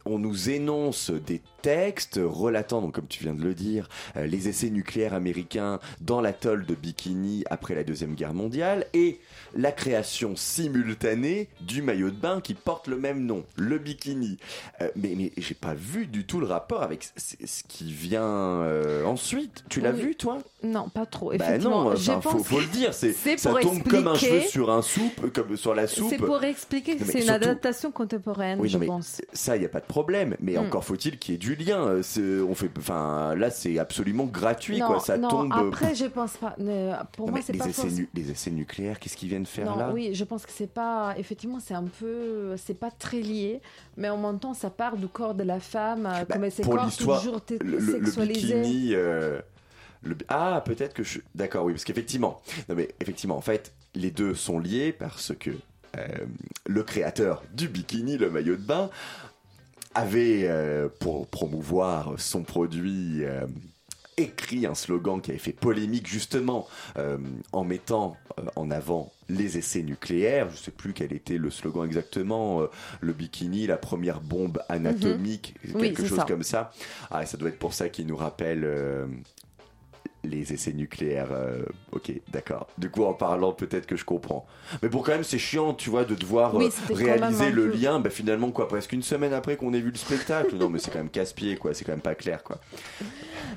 On 0.07 0.19
nous 0.19 0.51
énonce 0.51 1.11
des 1.11 1.41
textes 1.65 2.21
relatant, 2.23 2.83
donc 2.83 2.93
comme 2.95 3.07
tu 3.07 3.23
viens 3.25 3.33
de 3.33 3.43
le 3.43 3.55
dire, 3.55 3.89
euh, 4.19 4.27
les 4.27 4.49
essais 4.49 4.69
nucléaires 4.69 5.15
américains 5.15 5.81
dans 6.03 6.21
l'atoll 6.21 6.67
de 6.67 6.75
Bikini 6.75 7.43
après 7.49 7.75
la 7.75 7.85
Deuxième 7.85 8.15
Guerre 8.15 8.35
mondiale 8.35 8.85
et 8.93 9.19
la 9.57 9.73
création 9.73 10.37
simultanée 10.37 11.49
du 11.63 11.81
maillot 11.81 12.11
de 12.11 12.17
bain 12.17 12.43
qui 12.43 12.53
porte 12.53 12.87
le 12.87 12.99
même 12.99 13.25
nom, 13.25 13.45
le 13.57 13.79
Bikini. 13.79 14.37
Euh, 14.83 14.91
mais 14.95 15.15
mais 15.17 15.33
j'ai 15.39 15.55
pas 15.55 15.73
vu 15.73 16.07
du 16.07 16.25
tout 16.27 16.39
le 16.39 16.45
rapport 16.47 16.83
avec 16.83 17.09
ce 17.17 17.63
qui 17.67 17.93
vient 17.93 18.23
euh, 18.25 19.05
ensuite. 19.07 19.65
Tu 19.71 19.81
l'as 19.81 19.93
Oui. 19.93 20.03
vu, 20.03 20.17
toi? 20.17 20.39
Non, 20.63 20.91
pas 20.91 21.07
trop. 21.07 21.31
bah 21.31 21.37
Effectivement, 21.37 21.85
non, 21.85 21.93
enfin, 21.97 22.21
faut, 22.21 22.61
le 22.61 22.67
dire, 22.67 22.93
c'est 22.93 23.13
ça 23.39 23.55
tombe 23.55 23.83
comme 23.85 24.07
un 24.09 24.17
cheveu 24.17 24.41
sur 24.41 24.71
un 24.71 24.83
soupe, 24.83 25.33
comme 25.33 25.57
sur 25.57 25.75
la 25.75 25.87
soupe. 25.87 26.11
c'est 26.11 26.19
pour 26.19 26.45
expliquer 26.45 26.97
que 26.97 27.05
c'est 27.07 27.23
une 27.23 27.31
adaptation 27.31 27.91
contemporaine, 27.91 28.61
Oui, 28.61 28.69
je 28.69 28.77
mais 28.77 28.87
pense. 28.87 29.23
ça, 29.33 29.57
il 29.57 29.63
y 29.63 29.67
a 29.67 29.71
pas 29.71 29.81
de 29.81 29.87
problème. 29.87 30.37
Mais 30.41 30.55
Mm. 30.55 30.59
encore 30.67 30.85
faut-il 30.85 31.19
qu'il 31.19 31.33
y 31.33 31.35
ait 31.37 31.39
du 31.39 31.54
du 31.57 31.65
lien. 31.65 31.81
euh, 31.87 32.03
c'est- 32.03 32.41
On 32.41 32.55
fait, 32.55 32.71
enfin, 32.79 33.35
là, 33.35 33.51
c'est 33.51 33.79
absolument 33.79 34.25
gratuit, 34.25 34.79
non, 34.81 34.87
quoi. 34.87 35.01
Ça 35.01 35.17
non, 35.17 35.29
tombe. 35.29 35.53
euh, 35.53 35.69
après, 35.69 35.95
je 35.95 36.07
pense 36.07 36.37
pas. 36.37 36.51
Pour 37.17 37.27
Non, 37.27 37.33
moi, 37.33 37.41
c'est 37.43 37.53
les, 37.53 37.59
pas 37.59 37.67
essais 37.67 37.73
forcément- 37.83 37.97
nu- 38.01 38.09
les 38.15 38.31
essais 38.31 38.51
nucléaires, 38.51 38.99
qu'est-ce 38.99 39.17
qu'ils 39.17 39.29
viennent 39.29 39.47
faire 39.47 39.67
non, 39.67 39.77
là? 39.77 39.91
oui, 39.93 40.11
je 40.15 40.25
pense 40.25 40.45
que 40.47 40.53
c'est 40.53 40.73
pas. 40.73 41.15
Effectivement, 41.19 41.61
c'est 41.61 41.75
un 41.75 41.85
peu. 41.85 42.57
C'est 42.57 42.79
pas 42.79 42.91
très 42.91 43.21
lié, 43.21 43.61
mais 43.97 44.09
en 44.09 44.17
même 44.19 44.39
temps, 44.39 44.55
ça 44.55 44.71
part 44.71 44.97
du 44.97 45.09
corps 45.09 45.35
de 45.35 45.43
la 45.45 45.61
femme, 45.61 46.07
euh, 46.07 46.25
comme 46.25 46.43
Bah, 46.43 46.49
corps 46.65 46.85
l'histoire, 46.85 47.21
toujours 47.21 47.41
le, 47.61 47.79
le- 47.79 48.27
bikini. 48.27 48.91
euh, 48.95 49.41
le 50.03 50.17
ah, 50.29 50.63
peut-être 50.65 50.95
que 50.95 51.03
je. 51.03 51.21
D'accord, 51.35 51.65
oui, 51.65 51.73
parce 51.73 51.85
qu'effectivement. 51.85 52.41
Non, 52.69 52.75
mais 52.75 52.89
effectivement, 53.01 53.37
en 53.37 53.41
fait, 53.41 53.73
les 53.95 54.11
deux 54.11 54.35
sont 54.35 54.59
liés 54.59 54.93
parce 54.93 55.33
que 55.39 55.51
euh, 55.97 56.07
le 56.67 56.83
créateur 56.83 57.43
du 57.55 57.69
bikini, 57.69 58.19
le 58.19 58.29
maillot 58.31 58.57
de 58.57 58.63
bain, 58.63 58.91
avait, 59.95 60.45
euh, 60.49 60.89
pour 61.01 61.27
promouvoir 61.27 62.15
son 62.19 62.43
produit, 62.43 63.25
euh, 63.25 63.47
écrit 64.17 64.65
un 64.65 64.75
slogan 64.77 65.21
qui 65.21 65.31
avait 65.33 65.41
fait 65.41 65.53
polémique 65.53 66.07
justement 66.07 66.69
euh, 66.99 67.19
en 67.53 67.65
mettant 67.65 68.17
euh, 68.39 68.43
en 68.55 68.71
avant 68.71 69.13
les 69.29 69.59
essais 69.59 69.83
nucléaires. 69.83 70.51
Je 70.51 70.57
sais 70.57 70.71
plus 70.71 70.93
quel 70.93 71.13
était 71.13 71.37
le 71.39 71.51
slogan 71.51 71.85
exactement. 71.85 72.61
euh, 72.63 72.67
le 73.01 73.13
bikini, 73.13 73.67
la 73.67 73.77
première 73.77 74.21
bombe 74.21 74.63
anatomique, 74.69 75.55
Mhm. 75.65 75.81
Quelque 75.81 76.05
chose 76.07 76.19
ça. 76.19 76.25
comme 76.29 76.45
ça. 76.45 76.73
Ah, 77.11 77.27
ça 77.27 77.37
doit 77.37 77.49
être 77.49 77.59
pour 77.59 77.75
ça 77.75 77.89
qu'il 77.89 78.07
nous 78.07 78.17
rappelle. 78.17 78.63
euh, 78.65 79.07
les 80.25 80.53
essais 80.53 80.73
nucléaires, 80.73 81.29
euh, 81.33 81.63
ok, 81.93 82.13
d'accord. 82.33 82.67
Du 82.79 82.91
coup, 82.91 83.05
en 83.05 83.13
parlant, 83.15 83.53
peut-être 83.53 83.87
que 83.87 83.97
je 83.97 84.05
comprends. 84.05 84.47
Mais 84.83 84.89
bon, 84.89 85.01
quand 85.03 85.13
même, 85.13 85.25
c'est 85.25 85.39
chiant, 85.39 85.75
tu 85.75 85.91
vois, 85.91 86.05
de 86.05 86.15
devoir 86.15 86.55
Oui, 86.55 86.71
euh, 86.91 86.95
réaliser 86.95 87.51
le 87.51 87.71
peu- 87.71 87.77
lien, 87.77 88.01
bah, 88.01 88.11
finalement, 88.11 88.51
quoi, 88.51 88.67
presque 88.69 88.93
une 88.93 89.03
semaine 89.03 89.33
après 89.33 89.57
qu'on 89.57 89.73
ait 89.75 89.81
vu 89.81 89.91
le 89.91 89.97
spectacle. 89.99 90.57
non, 90.57 90.69
mais 90.69 90.79
c'est 90.79 90.91
quand 90.91 90.99
même 90.99 91.11
casse-pied, 91.11 91.57
quoi, 91.57 91.75
c'est 91.75 91.85
quand 91.85 91.93
même 91.93 92.01
pas 92.01 92.15
clair, 92.15 92.43
quoi. 92.43 92.59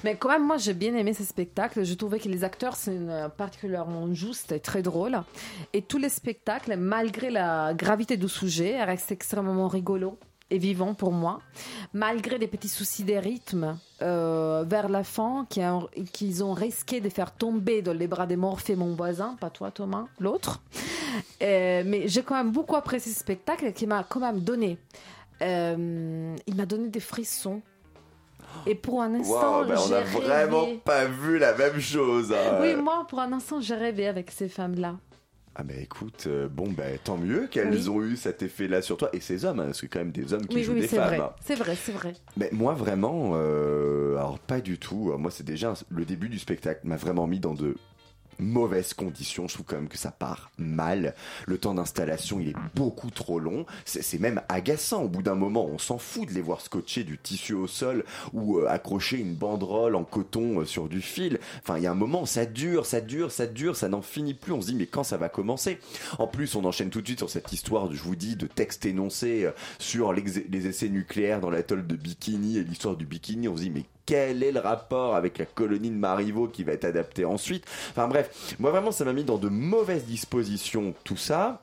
Mais 0.03 0.15
quand 0.15 0.29
même, 0.29 0.45
moi, 0.45 0.57
j'ai 0.57 0.73
bien 0.73 0.93
aimé 0.95 1.13
ce 1.13 1.23
spectacle. 1.23 1.83
Je 1.83 1.93
trouvais 1.95 2.19
que 2.19 2.29
les 2.29 2.43
acteurs, 2.43 2.75
c'est 2.75 2.95
une- 2.95 3.29
particulièrement 3.37 4.13
juste 4.13 4.51
et 4.51 4.59
très 4.59 4.81
drôle. 4.81 5.21
Et 5.73 5.81
tous 5.81 5.97
les 5.97 6.09
spectacles, 6.09 6.75
malgré 6.77 7.29
la 7.29 7.73
gravité 7.73 8.17
du 8.17 8.27
sujet, 8.29 8.83
restent 8.83 9.11
extrêmement 9.11 9.67
rigolos 9.67 10.17
et 10.49 10.57
vivants 10.57 10.93
pour 10.93 11.11
moi. 11.11 11.41
Malgré 11.93 12.39
des 12.39 12.47
petits 12.47 12.69
soucis 12.69 13.03
des 13.03 13.19
rythmes 13.19 13.77
euh, 14.01 14.63
vers 14.67 14.87
la 14.89 15.03
fin, 15.03 15.45
qu'ils 16.13 16.43
ont 16.43 16.53
risqué 16.53 17.01
de 17.01 17.09
faire 17.09 17.31
tomber 17.33 17.81
dans 17.81 17.93
les 17.93 18.07
bras 18.07 18.25
des 18.27 18.35
Morphée 18.37 18.75
mon 18.75 18.95
voisin, 18.95 19.35
pas 19.39 19.49
toi 19.49 19.71
Thomas, 19.71 20.05
l'autre. 20.19 20.61
Euh, 21.41 21.83
mais 21.85 22.07
j'ai 22.07 22.23
quand 22.23 22.35
même 22.35 22.51
beaucoup 22.51 22.75
apprécié 22.75 23.11
ce 23.11 23.19
spectacle 23.19 23.73
qui 23.73 23.87
m'a 23.87 24.03
quand 24.03 24.19
même 24.19 24.39
donné. 24.39 24.77
euh, 25.41 26.35
il 26.47 26.55
m'a 26.55 26.65
donné 26.65 26.89
des 26.89 26.99
frissons. 26.99 27.61
Et 28.65 28.75
pour 28.75 29.01
un 29.01 29.13
instant, 29.13 29.59
Wow, 29.61 29.65
bah, 29.67 29.75
on 29.77 29.87
j'ai 29.87 29.95
a 29.95 30.01
vraiment 30.01 30.65
pas 30.83 31.05
vu 31.05 31.37
la 31.37 31.53
même 31.55 31.79
chose. 31.79 32.31
hein. 32.31 32.57
Oui, 32.61 32.75
moi, 32.75 33.05
pour 33.09 33.19
un 33.19 33.31
instant, 33.33 33.59
j'ai 33.61 33.75
rêvé 33.75 34.07
avec 34.07 34.31
ces 34.31 34.47
femmes-là. 34.49 34.95
Ah 35.59 35.63
bah 35.63 35.73
écoute, 35.81 36.25
euh, 36.27 36.47
bon 36.47 36.69
bah 36.69 36.83
tant 37.03 37.17
mieux 37.17 37.47
qu'elles 37.47 37.73
Oui. 37.73 37.89
ont 37.89 38.03
eu 38.03 38.15
cet 38.15 38.43
effet-là 38.43 38.83
sur 38.83 38.95
toi 38.95 39.09
et 39.11 39.19
ces 39.19 39.43
hommes, 39.43 39.59
hein, 39.59 39.65
parce 39.65 39.81
que 39.81 39.87
quand 39.87 39.97
même 39.97 40.11
des 40.11 40.31
hommes 40.31 40.45
qui 40.45 40.57
Oui, 40.57 40.63
jouent 40.63 40.73
oui, 40.73 40.81
des 40.81 40.87
femmes. 40.87 41.07
vrai. 41.07 41.17
hein. 41.19 41.31
C'est 41.43 41.55
vrai, 41.55 41.75
c'est 41.75 41.91
vrai. 41.93 42.13
Mais 42.37 42.49
moi 42.51 42.75
vraiment, 42.75 43.31
euh, 43.33 44.15
alors 44.17 44.37
pas 44.37 44.61
du 44.61 44.77
tout. 44.77 45.11
Moi 45.17 45.31
c'est 45.31 45.43
déjà 45.45 45.73
le 45.89 46.05
début 46.05 46.29
du 46.29 46.37
spectacle 46.37 46.81
m'a 46.83 46.95
vraiment 46.97 47.25
mis 47.25 47.39
dans 47.39 47.55
de 47.55 47.75
mauvaises 48.39 48.93
conditions. 48.93 49.47
Je 49.47 49.55
trouve 49.55 49.65
quand 49.65 49.75
même 49.75 49.87
que 49.87 49.97
ça 49.97 50.11
part 50.11 50.51
mal. 50.57 51.15
Le 51.45 51.57
temps 51.57 51.73
d'installation 51.73 52.39
il 52.39 52.49
est 52.49 52.55
beaucoup 52.75 53.09
trop 53.09 53.39
long. 53.39 53.65
C'est 53.85 54.19
même 54.19 54.41
agaçant. 54.49 55.03
Au 55.03 55.07
bout 55.07 55.21
d'un 55.21 55.35
moment, 55.35 55.65
on 55.65 55.77
s'en 55.77 55.97
fout 55.97 56.27
de 56.27 56.33
les 56.33 56.41
voir 56.41 56.61
scotcher 56.61 57.03
du 57.03 57.17
tissu 57.17 57.53
au 57.53 57.67
sol 57.67 58.03
ou 58.33 58.59
euh, 58.59 58.67
accrocher 58.67 59.17
une 59.17 59.35
banderole 59.35 59.95
en 59.95 60.03
coton 60.03 60.61
euh, 60.61 60.65
sur 60.65 60.87
du 60.87 61.01
fil. 61.01 61.39
Enfin, 61.61 61.77
il 61.77 61.83
y 61.83 61.87
a 61.87 61.91
un 61.91 61.95
moment, 61.95 62.25
ça 62.25 62.45
dure, 62.45 62.85
ça 62.85 63.01
dure, 63.01 63.31
ça 63.31 63.47
dure, 63.47 63.75
ça 63.75 63.89
n'en 63.89 64.01
finit 64.01 64.33
plus. 64.33 64.53
On 64.53 64.61
se 64.61 64.67
dit 64.67 64.75
mais 64.75 64.87
quand 64.87 65.03
ça 65.03 65.17
va 65.17 65.29
commencer? 65.29 65.79
En 66.19 66.27
plus, 66.27 66.55
on 66.55 66.65
enchaîne 66.65 66.89
tout 66.89 67.01
de 67.01 67.07
suite 67.07 67.19
sur 67.19 67.29
cette 67.29 67.51
histoire, 67.53 67.91
je 67.91 68.01
vous 68.01 68.15
dis, 68.15 68.35
de 68.35 68.47
texte 68.47 68.85
énoncé 68.85 69.45
euh, 69.45 69.51
sur 69.79 70.13
les 70.13 70.67
essais 70.67 70.89
nucléaires 70.89 71.39
dans 71.39 71.49
l'atoll 71.49 71.85
de 71.85 71.95
Bikini 71.95 72.57
et 72.57 72.63
l'histoire 72.63 72.95
du 72.95 73.05
bikini. 73.05 73.47
On 73.47 73.55
se 73.55 73.61
dit 73.61 73.69
mais 73.69 73.85
quel 74.07 74.41
est 74.41 74.51
le 74.51 74.59
rapport 74.59 75.15
avec 75.15 75.37
la 75.37 75.45
colonie 75.45 75.91
de 75.91 75.95
Marivaux 75.95 76.47
qui 76.47 76.63
va 76.63 76.71
être 76.73 76.85
adaptée 76.85 77.25
ensuite 77.25 77.65
Enfin 77.91 78.07
bref, 78.07 78.55
moi 78.57 78.71
vraiment 78.71 78.91
ça 78.91 79.05
m'a 79.05 79.13
mis 79.13 79.23
dans 79.23 79.37
de 79.37 79.49
mauvaises 79.49 80.05
dispositions 80.05 80.95
tout 81.03 81.17
ça. 81.17 81.61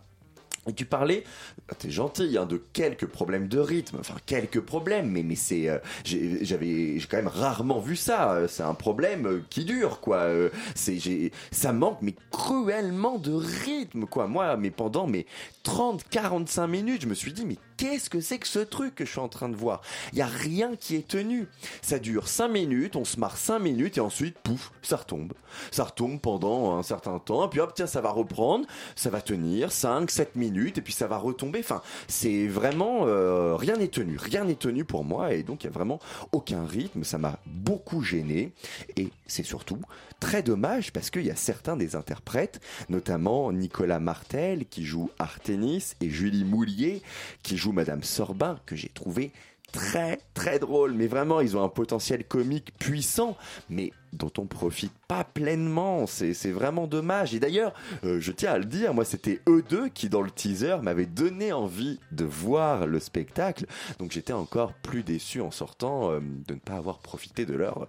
Et 0.67 0.73
tu 0.73 0.87
parlais, 0.87 1.25
ah, 1.69 1.75
t'es 1.75 1.91
gentil, 1.91 2.39
hein, 2.39 2.47
de 2.47 2.57
quelques 2.73 3.05
problèmes 3.05 3.49
de 3.49 3.59
rythme, 3.59 3.99
enfin 4.01 4.15
quelques 4.25 4.61
problèmes, 4.61 5.11
mais 5.11 5.23
mais 5.23 5.35
c'est, 5.35 5.69
euh, 5.69 5.77
j'avais, 6.05 6.99
j'ai 6.99 7.07
quand 7.07 7.19
même 7.19 7.29
rarement 7.29 7.81
vu 7.81 7.97
ça. 7.97 8.33
euh, 8.33 8.49
C'est 8.49 8.63
un 8.63 8.73
problème 8.73 9.27
euh, 9.27 9.41
qui 9.51 9.67
dure, 9.67 10.01
quoi. 10.01 10.27
C'est, 10.75 10.99
j'ai, 10.99 11.33
ça 11.51 11.75
manque, 11.75 11.99
mais 12.01 12.15
cruellement 12.31 13.19
de 13.19 13.33
rythme, 13.33 14.07
quoi. 14.07 14.27
Moi, 14.27 14.57
mais 14.57 14.71
pendant 14.71 15.07
mes 15.07 15.27
30, 15.65 16.03
45 16.09 16.67
minutes, 16.67 17.03
je 17.03 17.09
me 17.09 17.15
suis 17.15 17.35
dit, 17.35 17.45
mais 17.45 17.59
qu'est-ce 17.77 18.11
que 18.11 18.21
c'est 18.21 18.39
que 18.39 18.47
ce 18.47 18.59
truc 18.59 18.95
que 18.95 19.05
je 19.05 19.11
suis 19.11 19.21
en 19.21 19.29
train 19.29 19.49
de 19.49 19.57
voir? 19.57 19.83
Il 20.13 20.19
y 20.19 20.23
a 20.23 20.27
rien 20.27 20.77
qui 20.77 20.97
est 20.97 21.07
tenu. 21.07 21.49
Ça 21.83 21.99
dure 21.99 22.29
5 22.29 22.49
minutes, 22.49 22.97
on 22.97 23.05
se 23.05 23.19
marre 23.19 23.37
5 23.37 23.59
minutes 23.59 23.99
et 23.99 24.01
ensuite, 24.01 24.39
pouf, 24.39 24.73
ça 24.83 24.97
retombe. 24.97 25.33
Ça 25.71 25.85
retombe 25.85 26.21
pendant 26.21 26.77
un 26.77 26.83
certain 26.83 27.19
temps, 27.19 27.47
et 27.47 27.49
puis 27.49 27.61
hop, 27.61 27.73
tiens, 27.75 27.87
ça 27.87 28.01
va 28.01 28.11
reprendre, 28.11 28.67
ça 28.97 29.11
va 29.11 29.21
tenir 29.21 29.73
5, 29.73 30.11
7 30.11 30.37
minutes, 30.37 30.79
et 30.79 30.83
puis 30.83 30.93
ça 30.93 31.07
va 31.07 31.19
retomber. 31.19 31.61
Enfin, 31.61 31.83
c'est 32.09 32.47
vraiment, 32.47 33.07
euh, 33.07 33.57
rien 33.57 33.77
n'est 33.77 33.89
tenu. 33.89 34.17
Rien 34.17 34.45
n'est 34.45 34.55
tenu 34.55 34.85
pour 34.85 35.05
moi, 35.05 35.33
et 35.33 35.43
donc 35.43 35.65
il 35.65 35.67
y 35.67 35.71
a 35.71 35.73
vraiment 35.73 36.01
aucun 36.33 36.65
rythme. 36.65 37.05
Ça 37.05 37.19
m'a 37.19 37.39
beaucoup 37.47 38.03
gêné, 38.03 38.53
et 38.97 39.11
c'est 39.27 39.45
surtout 39.45 39.81
très 40.21 40.43
dommage 40.43 40.93
parce 40.93 41.11
qu'il 41.11 41.25
y 41.25 41.31
a 41.31 41.37
certains 41.37 41.77
des 41.77 41.97
interprètes, 41.97 42.61
notamment 42.89 43.53
Nicolas 43.53 44.01
Martel 44.01 44.67
qui 44.67 44.85
joue 44.85 45.11
Arténis 45.19 45.95
et 46.01 46.11
Julie 46.11 46.45
Moulier 46.45 47.03
qui 47.43 47.57
joue 47.57 47.73
Madame 47.73 48.03
Sorbin, 48.03 48.59
que 48.67 48.77
j'ai 48.77 48.89
trouvé 48.89 49.33
très 49.75 50.21
très 50.35 50.59
drôle. 50.59 50.93
Mais 50.93 51.07
vraiment, 51.07 51.41
ils 51.41 51.57
ont 51.57 51.65
un 51.65 51.69
potentiel 51.69 52.25
comique 52.25 52.73
puissant, 52.79 53.37
mais 53.69 53.93
dont 54.13 54.31
on 54.39 54.47
profite 54.47 54.93
pas 55.09 55.25
pleinement. 55.25 56.07
C'est 56.07 56.53
vraiment 56.53 56.87
dommage. 56.87 57.35
Et 57.35 57.41
d'ailleurs, 57.41 57.75
euh, 58.05 58.21
je 58.21 58.33
tiens 58.33 58.53
à 58.53 58.59
le 58.59 58.65
dire, 58.65 58.95
moi 58.95 59.05
c'était 59.05 59.41
eux 59.49 59.65
deux 59.69 59.89
qui 59.89 60.09
dans 60.09 60.23
le 60.23 60.31
teaser 60.31 60.77
m'avaient 60.83 61.07
donné 61.07 61.53
envie 61.53 61.99
de 62.13 62.25
voir 62.25 62.87
le 62.87 63.01
spectacle. 63.01 63.67
Donc 63.99 64.13
j'étais 64.13 64.33
encore 64.33 64.73
plus 64.75 65.03
déçu 65.03 65.41
en 65.41 65.51
sortant 65.51 66.11
euh, 66.11 66.21
de 66.21 66.55
ne 66.55 66.61
pas 66.61 66.75
avoir 66.75 66.99
profité 67.01 67.45
de 67.45 67.55
leur 67.55 67.89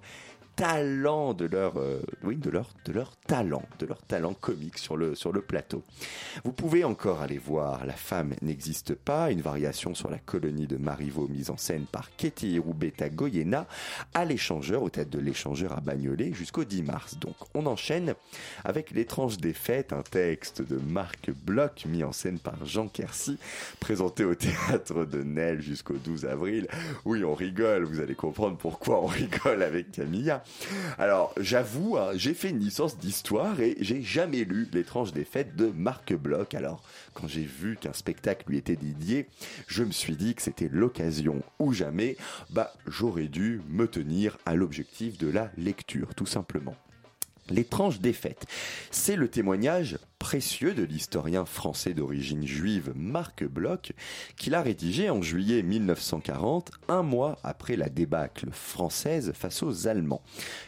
talent 0.56 1.34
de 1.34 1.46
leur 1.46 1.78
euh, 1.78 2.02
oui 2.24 2.38
de 2.38 2.50
leur 2.50 2.70
de 2.86 2.94
leur 2.94 3.16
talent 3.28 3.64
de 3.80 3.86
leur 3.86 4.02
talent 4.02 4.34
comique 4.34 4.78
sur 4.78 4.98
le 4.98 5.16
sur 5.16 5.32
le 5.32 5.42
plateau. 5.42 5.84
Vous 6.44 6.54
pouvez 6.54 6.84
encore 6.84 7.22
aller 7.22 7.38
voir 7.38 7.86
La 7.86 7.94
femme 7.94 8.34
n'existe 8.42 8.96
pas, 8.96 9.32
une 9.32 9.42
variation 9.42 9.94
sur 9.94 10.10
la 10.10 10.18
colonie 10.18 10.68
de 10.68 10.78
Marivaux 10.78 11.28
mise 11.28 11.50
en 11.50 11.58
scène 11.58 11.86
par 11.86 12.16
Ketty 12.16 12.60
Rubetta 12.60 13.10
Goyena 13.10 13.68
à 14.14 14.26
l'échangeur 14.26 14.84
au 14.84 14.90
théâtre 14.90 15.12
de 15.12 15.20
l'échangeur 15.20 15.74
à 15.74 15.82
Bagnolet 15.82 16.34
jusqu'au 16.34 16.64
10 16.64 16.84
mars. 16.84 17.18
Donc 17.20 17.36
on 17.54 17.66
enchaîne 17.66 18.16
avec 18.64 18.92
l'étrange 18.92 19.38
défaite, 19.38 19.94
un 19.94 20.04
texte 20.04 20.62
de 20.62 20.78
Marc 20.78 21.32
Bloch 21.32 21.86
mis 21.86 22.04
en 22.04 22.12
scène 22.12 22.40
par 22.40 22.66
Jean 22.66 22.88
Quercy, 22.88 23.38
présenté 23.80 24.24
au 24.24 24.36
théâtre 24.36 25.06
de 25.06 25.24
Nesle 25.24 25.62
jusqu'au 25.62 25.96
12 25.96 26.26
avril. 26.26 26.68
Oui, 27.04 27.24
on 27.24 27.34
rigole, 27.34 27.84
vous 27.84 28.00
allez 28.00 28.16
comprendre 28.16 28.58
pourquoi 28.58 29.02
on 29.02 29.06
rigole 29.08 29.64
avec 29.64 29.92
Camilla. 29.92 30.44
Alors, 30.98 31.34
j'avoue, 31.38 31.98
hein, 31.98 32.12
j'ai 32.16 32.34
fait 32.34 32.50
une 32.50 32.60
licence 32.60 32.98
d'histoire 32.98 33.60
et 33.60 33.76
j'ai 33.80 34.02
jamais 34.02 34.44
lu 34.44 34.68
l'étrange 34.72 35.14
défaite 35.14 35.56
de 35.56 35.68
Marc 35.68 36.14
Bloch. 36.14 36.54
Alors, 36.54 36.84
quand 37.14 37.28
j'ai 37.28 37.44
vu 37.44 37.78
qu'un 37.78 37.94
spectacle 37.94 38.50
lui 38.50 38.58
était 38.58 38.76
dédié, 38.76 39.28
je 39.68 39.84
me 39.84 39.92
suis 39.92 40.16
dit 40.16 40.36
que 40.36 40.42
c'était 40.42 40.70
l'occasion 40.72 41.42
ou 41.60 41.74
jamais, 41.74 42.18
bah, 42.50 42.74
j'aurais 42.88 43.28
dû 43.28 43.62
me 43.70 43.88
tenir 43.88 44.38
à 44.46 44.56
l'objectif 44.56 45.18
de 45.18 45.28
la 45.28 45.52
lecture, 45.58 46.16
tout 46.16 46.26
simplement. 46.26 46.76
L'étrange 47.52 48.00
défaite, 48.00 48.48
c'est 48.90 49.16
le 49.16 49.28
témoignage 49.28 50.00
précieux 50.18 50.74
de 50.74 50.82
l'historien 50.82 51.46
français 51.46 51.94
d'origine 51.94 52.48
juive 52.48 52.92
Marc 52.96 53.44
Bloch, 53.44 53.92
qu'il 54.36 54.56
a 54.56 54.64
rédigé 54.64 55.12
en 55.12 55.22
juillet 55.22 55.62
1940, 55.62 56.72
un 56.88 57.04
mois 57.04 57.38
après 57.44 57.76
la 57.76 57.90
débâcle 57.90 58.50
française 58.52 59.32
face 59.36 59.62
aux 59.62 59.88
Allemands. 59.88 60.24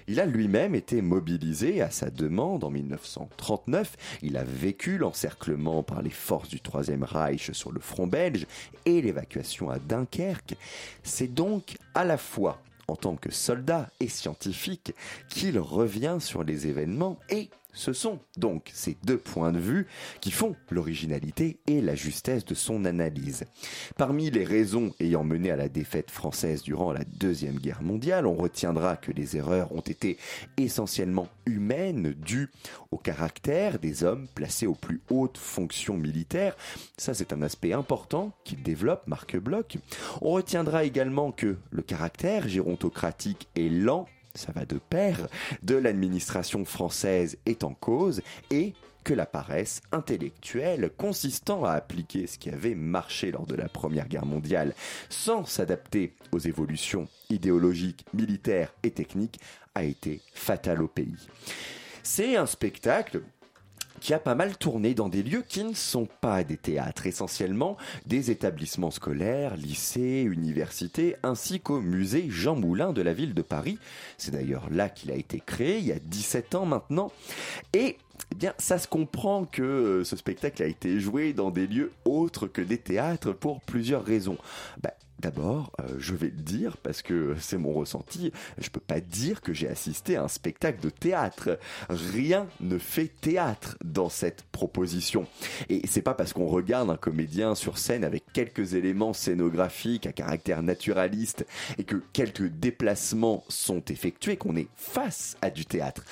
Il 0.07 0.19
a 0.19 0.27
lui-même 0.27 0.75
été 0.75 1.01
mobilisé 1.01 1.81
à 1.81 1.89
sa 1.89 2.11
demande 2.11 2.63
en 2.63 2.69
1939. 2.69 3.95
Il 4.21 4.37
a 4.37 4.43
vécu 4.43 4.99
l'encerclement 4.99 5.81
par 5.81 6.03
les 6.03 6.11
forces 6.11 6.49
du 6.49 6.61
Troisième 6.61 7.03
Reich 7.03 7.51
sur 7.53 7.71
le 7.71 7.79
front 7.79 8.05
belge 8.05 8.45
et 8.85 9.01
l'évacuation 9.01 9.71
à 9.71 9.79
Dunkerque. 9.79 10.55
C'est 11.01 11.33
donc 11.33 11.77
à 11.95 12.05
la 12.05 12.17
fois 12.17 12.61
en 12.87 12.95
tant 12.95 13.15
que 13.15 13.31
soldat 13.31 13.89
et 13.99 14.07
scientifique 14.07 14.93
qu'il 15.29 15.59
revient 15.59 16.17
sur 16.19 16.43
les 16.43 16.67
événements 16.67 17.17
et 17.29 17.49
Ce 17.73 17.93
sont 17.93 18.19
donc 18.37 18.71
ces 18.73 18.97
deux 19.03 19.17
points 19.17 19.51
de 19.51 19.59
vue 19.59 19.85
qui 20.19 20.31
font 20.31 20.55
l'originalité 20.71 21.59
et 21.67 21.79
la 21.81 21.93
justesse 21.95 22.43
de 22.43 22.55
son 22.55 22.85
analyse. 22.85 23.45
Parmi 23.97 24.31
les 24.31 24.43
raisons 24.43 24.93
ayant 24.99 25.23
mené 25.23 25.51
à 25.51 25.55
la 25.55 25.69
défaite 25.69 26.09
française 26.09 26.63
durant 26.63 26.91
la 26.91 27.03
Deuxième 27.03 27.59
Guerre 27.59 27.83
mondiale, 27.83 28.25
on 28.25 28.33
retiendra 28.33 28.97
que 28.97 29.11
les 29.11 29.37
erreurs 29.37 29.71
ont 29.73 29.81
été 29.81 30.17
essentiellement 30.57 31.27
humaines, 31.45 32.15
dues 32.17 32.49
au 32.91 32.97
caractère 32.97 33.79
des 33.79 34.03
hommes 34.03 34.27
placés 34.33 34.65
aux 34.65 34.73
plus 34.73 35.01
hautes 35.09 35.37
fonctions 35.37 35.97
militaires. 35.97 36.55
Ça, 36.97 37.13
c'est 37.13 37.31
un 37.31 37.41
aspect 37.41 37.73
important 37.73 38.31
qu'il 38.43 38.63
développe, 38.63 39.05
Marc 39.07 39.37
Bloch. 39.37 39.77
On 40.21 40.31
retiendra 40.31 40.83
également 40.83 41.31
que 41.31 41.57
le 41.69 41.81
caractère 41.83 42.47
gérontocratique 42.47 43.49
est 43.55 43.69
lent 43.69 44.07
ça 44.37 44.51
va 44.53 44.65
de 44.65 44.77
pair, 44.77 45.27
de 45.63 45.75
l'administration 45.75 46.63
française 46.65 47.37
est 47.45 47.63
en 47.63 47.73
cause 47.73 48.21
et 48.51 48.73
que 49.03 49.13
la 49.13 49.25
paresse 49.25 49.81
intellectuelle 49.93 50.91
consistant 50.97 51.63
à 51.63 51.71
appliquer 51.71 52.27
ce 52.27 52.37
qui 52.37 52.49
avait 52.49 52.75
marché 52.75 53.31
lors 53.31 53.45
de 53.45 53.55
la 53.55 53.69
Première 53.69 54.09
Guerre 54.09 54.25
mondiale 54.25 54.73
sans 55.09 55.45
s'adapter 55.45 56.13
aux 56.33 56.39
évolutions 56.39 57.07
idéologiques, 57.29 58.05
militaires 58.13 58.73
et 58.83 58.91
techniques 58.91 59.39
a 59.75 59.83
été 59.83 60.21
fatale 60.33 60.81
au 60.81 60.87
pays. 60.87 61.27
C'est 62.03 62.35
un 62.35 62.45
spectacle 62.45 63.21
qui 63.99 64.13
a 64.13 64.19
pas 64.19 64.35
mal 64.35 64.57
tourné 64.57 64.93
dans 64.93 65.09
des 65.09 65.23
lieux 65.23 65.43
qui 65.47 65.63
ne 65.63 65.73
sont 65.73 66.07
pas 66.21 66.43
des 66.43 66.57
théâtres, 66.57 67.07
essentiellement 67.07 67.77
des 68.05 68.31
établissements 68.31 68.91
scolaires, 68.91 69.55
lycées, 69.57 70.21
universités, 70.21 71.15
ainsi 71.23 71.59
qu'au 71.59 71.81
musée 71.81 72.27
Jean 72.29 72.55
Moulin 72.55 72.93
de 72.93 73.01
la 73.01 73.13
ville 73.13 73.33
de 73.33 73.41
Paris. 73.41 73.79
C'est 74.17 74.31
d'ailleurs 74.31 74.69
là 74.69 74.89
qu'il 74.89 75.11
a 75.11 75.15
été 75.15 75.41
créé, 75.45 75.79
il 75.79 75.85
y 75.85 75.91
a 75.91 75.99
17 75.99 76.55
ans 76.55 76.65
maintenant. 76.65 77.11
Et 77.73 77.97
eh 78.31 78.35
bien, 78.35 78.53
ça 78.57 78.77
se 78.77 78.87
comprend 78.87 79.45
que 79.45 79.61
euh, 79.61 80.03
ce 80.03 80.15
spectacle 80.15 80.61
a 80.63 80.67
été 80.67 80.99
joué 80.99 81.33
dans 81.33 81.51
des 81.51 81.67
lieux 81.67 81.91
autres 82.05 82.47
que 82.47 82.61
des 82.61 82.77
théâtres 82.77 83.31
pour 83.31 83.61
plusieurs 83.61 84.03
raisons. 84.03 84.37
Bah, 84.81 84.93
D'abord, 85.19 85.71
euh, 85.81 85.95
je 85.97 86.13
vais 86.13 86.27
le 86.27 86.43
dire 86.43 86.77
parce 86.77 87.01
que 87.01 87.35
c'est 87.39 87.57
mon 87.57 87.73
ressenti. 87.73 88.31
Je 88.59 88.69
peux 88.69 88.79
pas 88.79 88.99
dire 88.99 89.41
que 89.41 89.51
j'ai 89.51 89.67
assisté 89.67 90.15
à 90.15 90.23
un 90.23 90.27
spectacle 90.27 90.79
de 90.79 90.91
théâtre. 90.91 91.57
Rien 91.89 92.47
ne 92.59 92.77
fait 92.77 93.07
théâtre 93.07 93.77
dans 93.83 94.09
cette 94.09 94.43
proposition. 94.43 95.25
Et 95.69 95.87
c'est 95.87 96.03
pas 96.03 96.13
parce 96.13 96.33
qu'on 96.33 96.45
regarde 96.45 96.91
un 96.91 96.97
comédien 96.97 97.55
sur 97.55 97.79
scène 97.79 98.03
avec 98.03 98.25
quelques 98.31 98.75
éléments 98.75 99.13
scénographiques 99.13 100.05
à 100.05 100.11
caractère 100.11 100.61
naturaliste 100.61 101.47
et 101.79 101.83
que 101.83 101.95
quelques 102.13 102.47
déplacements 102.47 103.43
sont 103.49 103.83
effectués 103.85 104.37
qu'on 104.37 104.55
est 104.55 104.69
face 104.75 105.35
à 105.41 105.49
du 105.49 105.65
théâtre. 105.65 106.05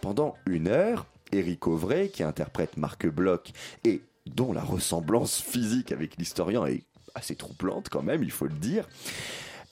Pendant 0.00 0.36
une 0.46 0.68
heure, 0.68 1.06
Éric 1.32 1.66
Auvray, 1.66 2.08
qui 2.08 2.22
interprète 2.22 2.78
Marc 2.78 3.06
Bloch 3.06 3.52
et 3.84 4.00
dont 4.24 4.54
la 4.54 4.62
ressemblance 4.62 5.38
physique 5.40 5.92
avec 5.92 6.16
l'historien 6.16 6.64
est 6.66 6.84
assez 7.14 7.36
troublante 7.36 7.88
quand 7.88 8.02
même, 8.02 8.22
il 8.22 8.30
faut 8.30 8.46
le 8.46 8.54
dire, 8.54 8.88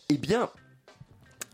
eh 0.08 0.18
bien, 0.18 0.50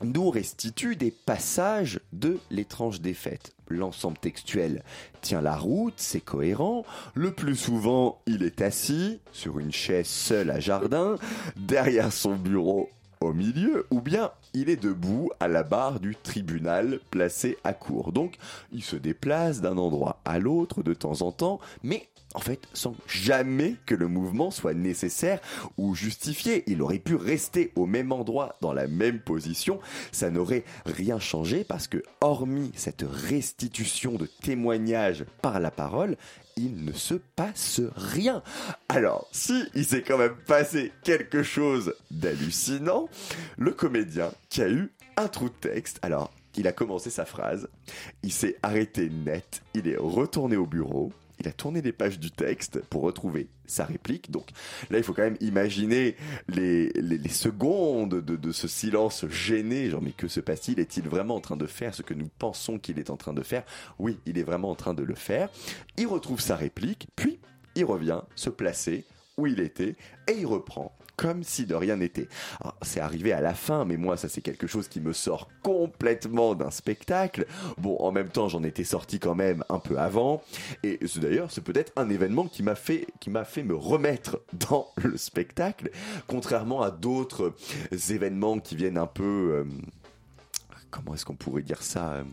nous 0.02 0.30
restitue 0.30 0.96
des 0.96 1.10
passages 1.10 2.00
de 2.12 2.38
l'étrange 2.50 3.00
défaite. 3.00 3.52
L'ensemble 3.68 4.18
textuel 4.18 4.82
tient 5.20 5.40
la 5.40 5.56
route, 5.56 5.94
c'est 5.96 6.20
cohérent. 6.20 6.84
Le 7.14 7.32
plus 7.32 7.56
souvent, 7.56 8.20
il 8.26 8.42
est 8.42 8.60
assis 8.60 9.20
sur 9.32 9.58
une 9.58 9.72
chaise 9.72 10.08
seule 10.08 10.50
à 10.50 10.60
jardin, 10.60 11.16
derrière 11.56 12.12
son 12.12 12.34
bureau 12.34 12.90
au 13.24 13.32
milieu, 13.32 13.86
ou 13.90 14.00
bien 14.00 14.30
il 14.54 14.68
est 14.68 14.76
debout 14.76 15.30
à 15.40 15.48
la 15.48 15.62
barre 15.62 16.00
du 16.00 16.16
tribunal 16.16 17.00
placé 17.10 17.58
à 17.64 17.72
court. 17.72 18.12
Donc, 18.12 18.36
il 18.72 18.82
se 18.82 18.96
déplace 18.96 19.60
d'un 19.60 19.78
endroit 19.78 20.20
à 20.24 20.38
l'autre 20.38 20.82
de 20.82 20.94
temps 20.94 21.22
en 21.22 21.32
temps, 21.32 21.60
mais 21.82 22.08
en 22.34 22.40
fait, 22.40 22.60
sans 22.72 22.94
jamais 23.06 23.76
que 23.86 23.94
le 23.94 24.08
mouvement 24.08 24.50
soit 24.50 24.74
nécessaire 24.74 25.40
ou 25.76 25.94
justifié. 25.94 26.64
Il 26.66 26.80
aurait 26.82 26.98
pu 26.98 27.14
rester 27.14 27.72
au 27.76 27.86
même 27.86 28.12
endroit, 28.12 28.56
dans 28.60 28.72
la 28.72 28.86
même 28.86 29.20
position. 29.20 29.80
Ça 30.12 30.30
n'aurait 30.30 30.64
rien 30.86 31.18
changé 31.18 31.64
parce 31.64 31.88
que, 31.88 32.02
hormis 32.20 32.72
cette 32.74 33.04
restitution 33.06 34.12
de 34.12 34.26
témoignages 34.42 35.24
par 35.42 35.60
la 35.60 35.70
parole, 35.70 36.16
il 36.56 36.84
ne 36.84 36.92
se 36.92 37.14
passe 37.14 37.80
rien. 37.96 38.42
Alors, 38.88 39.28
si 39.32 39.64
il 39.74 39.84
s'est 39.84 40.02
quand 40.02 40.18
même 40.18 40.36
passé 40.46 40.92
quelque 41.02 41.42
chose 41.42 41.94
d'hallucinant, 42.10 43.08
le 43.56 43.72
comédien 43.72 44.30
qui 44.48 44.62
a 44.62 44.68
eu 44.68 44.92
un 45.16 45.28
trou 45.28 45.48
de 45.48 45.54
texte, 45.54 45.98
alors 46.02 46.32
il 46.56 46.66
a 46.66 46.72
commencé 46.72 47.10
sa 47.10 47.24
phrase, 47.24 47.68
il 48.22 48.32
s'est 48.32 48.56
arrêté 48.62 49.08
net, 49.08 49.62
il 49.74 49.88
est 49.88 49.96
retourné 49.96 50.56
au 50.56 50.66
bureau, 50.66 51.12
il 51.42 51.48
a 51.48 51.52
tourné 51.52 51.82
les 51.82 51.92
pages 51.92 52.20
du 52.20 52.30
texte 52.30 52.80
pour 52.88 53.02
retrouver 53.02 53.48
sa 53.66 53.84
réplique. 53.84 54.30
Donc 54.30 54.50
là, 54.90 54.98
il 54.98 55.04
faut 55.04 55.12
quand 55.12 55.22
même 55.22 55.36
imaginer 55.40 56.16
les, 56.48 56.92
secondes 57.28 58.20
de, 58.20 58.36
de, 58.36 58.52
ce 58.52 58.68
silence 58.68 59.26
gêné. 59.28 59.90
Genre, 59.90 60.00
mais 60.00 60.12
que 60.12 60.28
se 60.28 60.40
passe-t-il? 60.40 60.78
Est-il 60.78 61.08
vraiment 61.08 61.34
en 61.34 61.40
train 61.40 61.56
de 61.56 61.66
faire 61.66 61.94
ce 61.94 62.02
que 62.02 62.14
nous 62.14 62.30
pensons 62.38 62.78
qu'il 62.78 62.98
est 62.98 63.10
en 63.10 63.16
train 63.16 63.32
de 63.32 63.42
faire? 63.42 63.64
Oui, 63.98 64.18
il 64.24 64.38
est 64.38 64.44
vraiment 64.44 64.70
en 64.70 64.76
train 64.76 64.94
de 64.94 65.02
le 65.02 65.14
faire. 65.14 65.48
Il 65.96 66.06
retrouve 66.06 66.40
sa 66.40 66.54
réplique, 66.54 67.08
puis 67.16 67.40
il 67.74 67.84
revient 67.84 68.20
se 68.36 68.50
placer 68.50 69.04
où 69.36 69.46
il 69.46 69.60
était 69.60 69.96
et 70.28 70.32
il 70.38 70.46
reprend 70.46 70.96
comme 71.16 71.42
si 71.42 71.66
de 71.66 71.74
rien 71.74 71.96
n'était. 71.96 72.28
C'est 72.82 73.00
arrivé 73.00 73.32
à 73.32 73.40
la 73.40 73.54
fin, 73.54 73.84
mais 73.84 73.96
moi, 73.96 74.16
ça 74.16 74.28
c'est 74.28 74.40
quelque 74.40 74.66
chose 74.66 74.88
qui 74.88 75.00
me 75.00 75.12
sort 75.12 75.48
complètement 75.62 76.54
d'un 76.54 76.70
spectacle. 76.70 77.46
Bon, 77.78 77.96
en 78.00 78.12
même 78.12 78.28
temps, 78.28 78.48
j'en 78.48 78.62
étais 78.62 78.84
sorti 78.84 79.18
quand 79.18 79.34
même 79.34 79.64
un 79.68 79.78
peu 79.78 79.98
avant. 79.98 80.42
Et 80.82 80.98
d'ailleurs, 81.16 81.50
c'est 81.50 81.62
peut-être 81.62 81.92
un 81.96 82.08
événement 82.08 82.46
qui 82.46 82.62
m'a 82.62 82.74
fait, 82.74 83.06
qui 83.20 83.30
m'a 83.30 83.44
fait 83.44 83.62
me 83.62 83.74
remettre 83.74 84.40
dans 84.70 84.88
le 84.96 85.16
spectacle, 85.16 85.90
contrairement 86.26 86.82
à 86.82 86.90
d'autres 86.90 87.54
événements 88.10 88.58
qui 88.58 88.76
viennent 88.76 88.98
un 88.98 89.06
peu, 89.06 89.22
euh, 89.22 89.64
comment 90.92 91.14
est-ce 91.14 91.24
qu'on 91.24 91.34
pourrait 91.34 91.62
dire 91.62 91.82
ça 91.82 92.12
euh, 92.12 92.24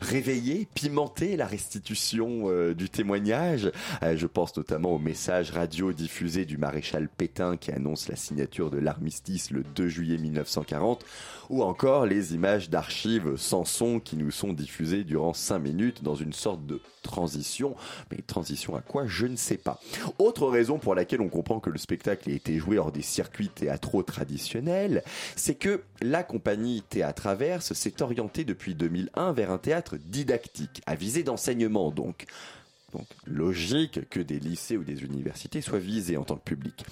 réveiller, 0.00 0.66
pimenter 0.74 1.36
la 1.36 1.46
restitution 1.46 2.44
euh, 2.46 2.72
du 2.72 2.88
témoignage? 2.88 3.70
Euh, 4.02 4.16
je 4.16 4.26
pense 4.26 4.56
notamment 4.56 4.92
au 4.92 4.98
message 4.98 5.50
radio 5.50 5.92
diffusé 5.92 6.46
du 6.46 6.56
maréchal 6.56 7.08
Pétain 7.08 7.58
qui 7.58 7.72
annonce 7.72 8.08
la 8.08 8.16
signature 8.16 8.70
de 8.70 8.78
l'armistice 8.78 9.50
le 9.50 9.64
2 9.64 9.88
juillet 9.88 10.16
1940 10.16 11.04
ou 11.50 11.62
encore 11.62 12.06
les 12.06 12.34
images 12.34 12.70
d'archives 12.70 13.36
sans 13.36 13.64
son 13.64 14.00
qui 14.00 14.16
nous 14.16 14.30
sont 14.30 14.52
diffusées 14.52 15.04
durant 15.04 15.34
5 15.34 15.58
minutes 15.58 16.02
dans 16.02 16.14
une 16.14 16.32
sorte 16.32 16.64
de 16.64 16.80
transition. 17.04 17.76
Mais 18.10 18.18
transition 18.26 18.74
à 18.74 18.80
quoi 18.80 19.04
Je 19.06 19.26
ne 19.26 19.36
sais 19.36 19.56
pas. 19.56 19.80
Autre 20.18 20.48
raison 20.48 20.78
pour 20.78 20.96
laquelle 20.96 21.20
on 21.20 21.28
comprend 21.28 21.60
que 21.60 21.70
le 21.70 21.78
spectacle 21.78 22.28
a 22.28 22.32
été 22.32 22.58
joué 22.58 22.78
hors 22.78 22.90
des 22.90 23.02
circuits 23.02 23.48
théâtraux 23.48 24.02
traditionnels, 24.02 25.04
c'est 25.36 25.54
que 25.54 25.82
la 26.02 26.24
compagnie 26.24 26.82
Théâtre 26.82 27.28
Averse 27.28 27.72
s'est 27.74 28.02
orientée 28.02 28.44
depuis 28.44 28.74
2001 28.74 29.32
vers 29.32 29.52
un 29.52 29.58
théâtre 29.58 29.96
didactique, 29.96 30.82
à 30.86 30.96
visée 30.96 31.22
d'enseignement 31.22 31.90
donc. 31.90 32.26
Donc 32.94 33.06
logique 33.26 34.08
que 34.08 34.20
des 34.20 34.38
lycées 34.38 34.76
ou 34.76 34.84
des 34.84 35.02
universités 35.02 35.60
soient 35.60 35.78
visés 35.78 36.16
en 36.16 36.24
tant 36.24 36.36
que 36.36 36.44
public. 36.44 36.84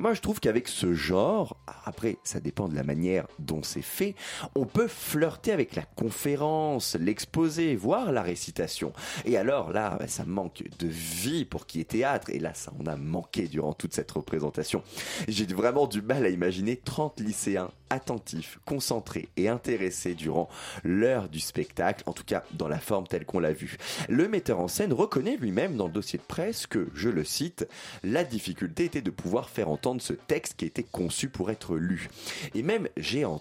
Moi 0.00 0.14
je 0.14 0.20
trouve 0.20 0.40
qu'avec 0.40 0.68
ce 0.68 0.94
genre, 0.94 1.56
après 1.84 2.16
ça 2.24 2.40
dépend 2.40 2.68
de 2.68 2.74
la 2.74 2.82
manière 2.82 3.26
dont 3.38 3.62
c'est 3.62 3.82
fait, 3.82 4.14
on 4.54 4.64
peut 4.64 4.88
flirter 4.88 5.52
avec 5.52 5.76
la 5.76 5.82
conférence, 5.82 6.96
l'exposé, 6.98 7.76
voire 7.76 8.10
la 8.12 8.22
récitation. 8.22 8.92
Et 9.24 9.36
alors 9.36 9.72
là, 9.72 9.96
bah, 9.98 10.08
ça 10.08 10.24
manque 10.24 10.64
de 10.78 10.86
vie 10.86 11.44
pour 11.44 11.66
qui 11.66 11.80
est 11.80 11.84
théâtre. 11.84 12.30
Et 12.30 12.38
là, 12.38 12.54
ça 12.54 12.72
en 12.78 12.86
a 12.86 12.96
manqué 12.96 13.48
durant 13.48 13.72
toute 13.72 13.94
cette 13.94 14.10
représentation. 14.10 14.82
J'ai 15.28 15.46
vraiment 15.46 15.86
du 15.86 16.02
mal 16.02 16.24
à 16.24 16.28
imaginer 16.28 16.76
30 16.76 17.20
lycéens 17.20 17.70
attentifs, 17.90 18.60
concentrés 18.64 19.28
et 19.36 19.48
intéressés 19.48 20.14
durant 20.14 20.48
l'heure 20.84 21.28
du 21.28 21.40
spectacle, 21.40 22.04
en 22.06 22.12
tout 22.12 22.24
cas 22.24 22.44
dans 22.52 22.68
la 22.68 22.78
forme 22.78 23.06
telle 23.06 23.26
qu'on 23.26 23.40
l'a 23.40 23.52
vu. 23.52 23.76
Le 24.08 24.28
metteur 24.28 24.60
en 24.60 24.68
scène 24.68 24.92
reconnaît 24.92 25.36
lui 25.36 25.49
même 25.50 25.76
dans 25.76 25.86
le 25.86 25.92
dossier 25.92 26.18
de 26.18 26.24
presse 26.24 26.66
que, 26.66 26.88
je 26.94 27.08
le 27.08 27.24
cite, 27.24 27.66
la 28.02 28.24
difficulté 28.24 28.84
était 28.84 29.02
de 29.02 29.10
pouvoir 29.10 29.48
faire 29.48 29.68
entendre 29.68 30.00
ce 30.00 30.12
texte 30.12 30.54
qui 30.56 30.66
était 30.66 30.82
conçu 30.82 31.28
pour 31.28 31.50
être 31.50 31.76
lu. 31.76 32.08
Et 32.54 32.62
même, 32.62 32.88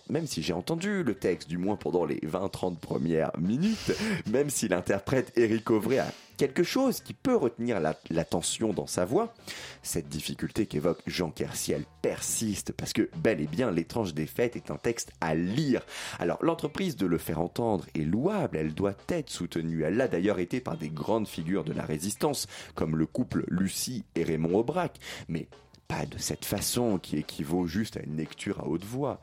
même 0.09 0.27
si 0.27 0.41
j'ai 0.41 0.53
entendu 0.53 1.03
le 1.03 1.13
texte, 1.15 1.49
du 1.49 1.57
moins 1.57 1.75
pendant 1.75 2.05
les 2.05 2.19
20-30 2.19 2.77
premières 2.77 3.31
minutes, 3.37 3.91
même 4.31 4.49
si 4.49 4.67
l'interprète 4.67 5.31
Eric 5.35 5.69
Auvray 5.69 5.99
a 5.99 6.11
quelque 6.39 6.63
chose 6.63 7.01
qui 7.01 7.13
peut 7.13 7.35
retenir 7.35 7.81
l'attention 8.09 8.71
dans 8.71 8.87
sa 8.87 9.03
voix, 9.03 9.33
cette 9.83 10.07
difficulté 10.07 10.65
qu'évoque 10.65 11.01
Jean 11.05 11.31
Kersiel 11.31 11.83
persiste 12.01 12.71
parce 12.71 12.93
que 12.93 13.09
bel 13.17 13.41
et 13.41 13.45
bien 13.47 13.71
l'étrange 13.71 14.13
défaite 14.13 14.55
est 14.55 14.71
un 14.71 14.77
texte 14.77 15.11
à 15.19 15.35
lire. 15.35 15.81
Alors 16.17 16.37
l'entreprise 16.41 16.95
de 16.95 17.05
le 17.05 17.17
faire 17.17 17.41
entendre 17.41 17.85
est 17.93 17.99
louable, 18.05 18.55
elle 18.57 18.73
doit 18.73 18.95
être 19.09 19.29
soutenue. 19.29 19.83
Elle 19.83 19.97
l'a 19.97 20.07
d'ailleurs 20.07 20.39
été 20.39 20.61
par 20.61 20.77
des 20.77 20.89
grandes 20.89 21.27
figures 21.27 21.65
de 21.65 21.73
la 21.73 21.83
résistance, 21.83 22.47
comme 22.73 22.95
le 22.95 23.05
couple 23.05 23.43
Lucie 23.49 24.05
et 24.15 24.23
Raymond 24.23 24.59
Aubrac, 24.59 24.97
mais 25.27 25.49
pas 25.89 26.05
de 26.05 26.17
cette 26.17 26.45
façon 26.45 26.99
qui 26.99 27.17
équivaut 27.17 27.67
juste 27.67 27.97
à 27.97 28.01
une 28.01 28.15
lecture 28.15 28.61
à 28.61 28.67
haute 28.67 28.85
voix. 28.85 29.19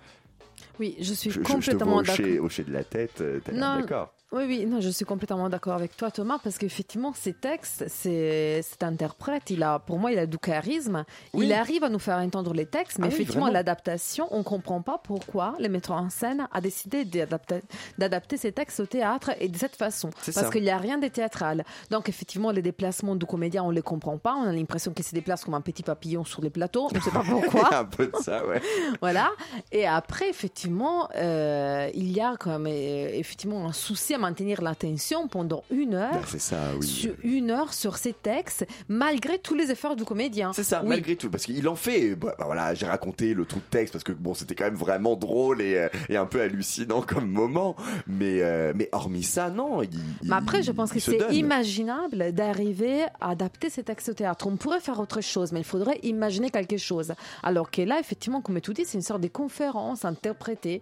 Oui, 0.78 0.96
je 1.00 1.14
suis 1.14 1.30
Je, 1.30 1.36
je- 1.36 1.40
je 1.40 1.42
te 1.44 1.48
vois 1.48 1.54
complètement 1.56 2.02
d'accord. 2.02 2.14
hocher, 2.26 2.38
hocher 2.40 2.64
de 2.64 2.72
la 2.72 2.84
tête, 2.84 3.20
euh, 3.22 3.40
t'as 3.42 3.52
d'accord. 3.80 4.12
Oui, 4.32 4.42
oui, 4.48 4.66
non, 4.66 4.80
je 4.80 4.88
suis 4.88 5.04
complètement 5.04 5.48
d'accord 5.48 5.74
avec 5.74 5.96
toi, 5.96 6.10
Thomas, 6.10 6.40
parce 6.42 6.58
qu'effectivement, 6.58 7.12
ces 7.14 7.32
textes, 7.32 7.84
c'est 7.86 8.60
cet 8.62 8.82
interprète, 8.82 9.50
il 9.50 9.62
a, 9.62 9.78
pour 9.78 10.00
moi, 10.00 10.10
il 10.10 10.18
a 10.18 10.26
du 10.26 10.36
charisme. 10.36 11.04
Oui. 11.32 11.46
Il 11.46 11.52
arrive 11.52 11.84
à 11.84 11.88
nous 11.88 12.00
faire 12.00 12.18
entendre 12.18 12.52
les 12.52 12.66
textes, 12.66 12.98
mais 12.98 13.04
Ah 13.06 13.08
oui, 13.08 13.14
effectivement, 13.14 13.46
l'adaptation, 13.46 14.26
on 14.32 14.42
comprend 14.42 14.82
pas 14.82 14.98
pourquoi 14.98 15.54
le 15.60 15.68
metteur 15.68 15.96
en 15.96 16.10
scène 16.10 16.48
a 16.52 16.60
décidé 16.60 17.04
d'adapter, 17.04 18.36
ces 18.36 18.50
textes 18.50 18.80
au 18.80 18.86
théâtre 18.86 19.30
et 19.38 19.48
de 19.48 19.56
cette 19.56 19.76
façon. 19.76 20.10
Parce 20.34 20.50
qu'il 20.50 20.62
n'y 20.62 20.70
a 20.70 20.78
rien 20.78 20.98
de 20.98 21.06
théâtral. 21.06 21.64
Donc, 21.92 22.08
effectivement, 22.08 22.50
les 22.50 22.62
déplacements 22.62 23.14
du 23.14 23.26
comédien, 23.26 23.62
on 23.62 23.70
les 23.70 23.82
comprend 23.82 24.18
pas. 24.18 24.34
On 24.34 24.48
a 24.48 24.52
l'impression 24.52 24.92
qu'il 24.92 25.04
se 25.04 25.14
déplace 25.14 25.44
comme 25.44 25.54
un 25.54 25.60
petit 25.60 25.84
papillon 25.84 26.24
sur 26.24 26.42
les 26.42 26.50
plateaux. 26.50 26.88
On 26.90 26.94
ne 26.96 27.00
sait 27.00 27.12
pas 27.12 27.22
pourquoi. 27.28 27.72
un 27.72 27.84
peu 27.84 28.08
de 28.08 28.16
ça, 28.16 28.44
ouais. 28.44 28.60
Voilà. 29.00 29.30
Et 29.70 29.86
après, 29.86 30.28
effectivement, 30.28 31.08
euh, 31.14 31.88
il 31.94 32.10
y 32.10 32.20
a 32.20 32.34
quand 32.36 32.58
même 32.58 32.66
euh, 32.66 33.10
effectivement 33.12 33.68
un 33.68 33.72
souci 33.72 34.15
à 34.16 34.18
maintenir 34.18 34.62
l'attention 34.62 35.28
pendant 35.28 35.62
une 35.70 35.94
heure. 35.94 36.24
C'est 36.26 36.40
ça, 36.40 36.58
oui. 36.80 36.86
Sur 36.86 37.14
une 37.22 37.50
heure 37.50 37.72
sur 37.72 37.96
ces 37.98 38.12
textes, 38.12 38.66
malgré 38.88 39.38
tous 39.38 39.54
les 39.54 39.70
efforts 39.70 39.94
du 39.96 40.04
comédien. 40.04 40.52
C'est 40.52 40.64
ça, 40.64 40.80
Oui. 40.82 40.88
malgré 40.88 41.16
tout, 41.16 41.30
parce 41.30 41.44
qu'il 41.44 41.68
en 41.68 41.76
fait. 41.76 42.14
Bah, 42.16 42.34
bah, 42.38 42.44
voilà, 42.46 42.74
j'ai 42.74 42.86
raconté 42.86 43.34
le 43.34 43.44
trou 43.44 43.60
de 43.60 43.64
texte 43.70 43.92
parce 43.92 44.04
que 44.04 44.12
bon, 44.12 44.34
c'était 44.34 44.54
quand 44.54 44.64
même 44.64 44.74
vraiment 44.74 45.14
drôle 45.16 45.60
et, 45.62 45.76
euh, 45.76 45.88
et 46.08 46.16
un 46.16 46.26
peu 46.26 46.40
hallucinant 46.40 47.02
comme 47.06 47.28
moment. 47.30 47.76
Mais, 48.06 48.40
euh, 48.42 48.72
mais 48.74 48.88
hormis 48.92 49.22
ça, 49.22 49.50
non. 49.50 49.82
Il, 49.82 49.90
Mais 50.22 50.34
après, 50.34 50.62
je 50.62 50.72
pense 50.72 50.90
que 50.92 50.98
c'est 51.00 51.20
imaginable 51.32 52.32
d'arriver 52.32 53.04
à 53.20 53.30
adapter 53.30 53.70
ces 53.70 53.82
textes 53.82 54.08
au 54.08 54.14
théâtre. 54.14 54.46
On 54.46 54.56
pourrait 54.56 54.80
faire 54.80 54.98
autre 55.00 55.20
chose, 55.20 55.52
mais 55.52 55.60
il 55.60 55.64
faudrait 55.64 55.98
imaginer 56.02 56.50
quelque 56.50 56.76
chose. 56.78 57.12
Alors 57.42 57.70
que 57.70 57.82
là, 57.82 57.98
effectivement, 58.00 58.40
comme 58.40 58.60
tu 58.60 58.72
dis, 58.72 58.84
c'est 58.84 58.98
une 58.98 59.02
sorte 59.02 59.20
de 59.20 59.28
conférence 59.28 60.04
interprétée. 60.04 60.80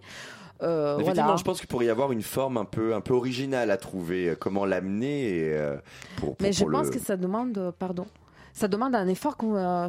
Euh, 0.65 0.95
Effectivement, 0.99 1.23
voilà. 1.25 1.37
je 1.37 1.43
pense 1.43 1.59
qu'il 1.59 1.67
pourrait 1.67 1.85
y 1.85 1.89
avoir 1.89 2.11
une 2.11 2.21
forme 2.23 2.57
un 2.57 2.65
peu, 2.65 2.95
un 2.95 3.01
peu 3.01 3.13
originale 3.13 3.69
à 3.71 3.77
trouver, 3.77 4.29
euh, 4.29 4.35
comment 4.35 4.65
l'amener 4.65 5.29
euh, 5.53 5.75
pour, 6.17 6.35
pour- 6.35 6.45
Mais 6.45 6.51
je 6.53 6.65
pense 6.65 6.89
que 6.89 6.99
ça 6.99 7.15
demande, 7.17 7.57
euh, 7.57 7.71
pardon, 7.77 8.05
ça 8.53 8.67
demande 8.67 8.95
un 8.95 9.07
effort 9.07 9.37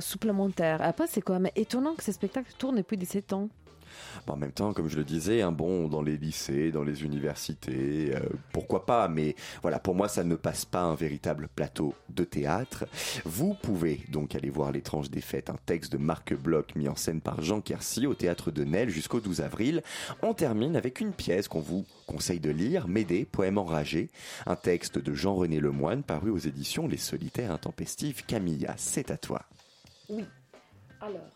supplémentaire. 0.00 0.80
Après, 0.82 1.06
c'est 1.08 1.20
quand 1.22 1.34
même 1.38 1.50
étonnant 1.56 1.94
que 1.94 2.02
ce 2.04 2.12
spectacle 2.12 2.52
tourne 2.58 2.76
depuis 2.76 2.96
17 2.96 3.32
ans. 3.32 3.48
En 4.26 4.36
même 4.36 4.52
temps, 4.52 4.72
comme 4.72 4.88
je 4.88 4.96
le 4.96 5.04
disais, 5.04 5.42
un 5.42 5.52
bon 5.52 5.88
dans 5.88 6.02
les 6.02 6.16
lycées, 6.16 6.70
dans 6.72 6.82
les 6.82 7.04
universités, 7.04 8.14
euh, 8.14 8.20
pourquoi 8.52 8.86
pas, 8.86 9.08
mais 9.08 9.36
voilà, 9.62 9.78
pour 9.78 9.94
moi, 9.94 10.08
ça 10.08 10.24
ne 10.24 10.34
passe 10.34 10.64
pas 10.64 10.82
un 10.82 10.94
véritable 10.94 11.48
plateau 11.54 11.94
de 12.10 12.24
théâtre. 12.24 12.84
Vous 13.24 13.54
pouvez 13.54 14.00
donc 14.08 14.34
aller 14.34 14.50
voir 14.50 14.72
L'étrange 14.72 15.10
défaite, 15.10 15.48
un 15.48 15.56
texte 15.64 15.92
de 15.92 15.98
Marc 15.98 16.34
Bloch 16.34 16.74
mis 16.74 16.88
en 16.88 16.96
scène 16.96 17.20
par 17.20 17.40
Jean 17.42 17.60
Quercy 17.60 18.06
au 18.06 18.14
théâtre 18.14 18.50
de 18.50 18.64
Nesle 18.64 18.90
jusqu'au 18.90 19.20
12 19.20 19.40
avril. 19.40 19.82
On 20.22 20.34
termine 20.34 20.76
avec 20.76 21.00
une 21.00 21.12
pièce 21.12 21.48
qu'on 21.48 21.60
vous 21.60 21.84
conseille 22.06 22.40
de 22.40 22.50
lire, 22.50 22.88
Médée, 22.88 23.24
poème 23.24 23.58
enragé, 23.58 24.10
un 24.46 24.56
texte 24.56 24.98
de 24.98 25.14
Jean-René 25.14 25.60
Lemoine 25.60 26.02
paru 26.02 26.30
aux 26.30 26.38
éditions 26.38 26.86
Les 26.88 26.96
Solitaires 26.96 27.52
Intempestifs. 27.52 28.26
Camilla, 28.26 28.74
c'est 28.76 29.10
à 29.10 29.16
toi. 29.16 29.42
Oui. 30.08 30.24
Alors. 31.00 31.35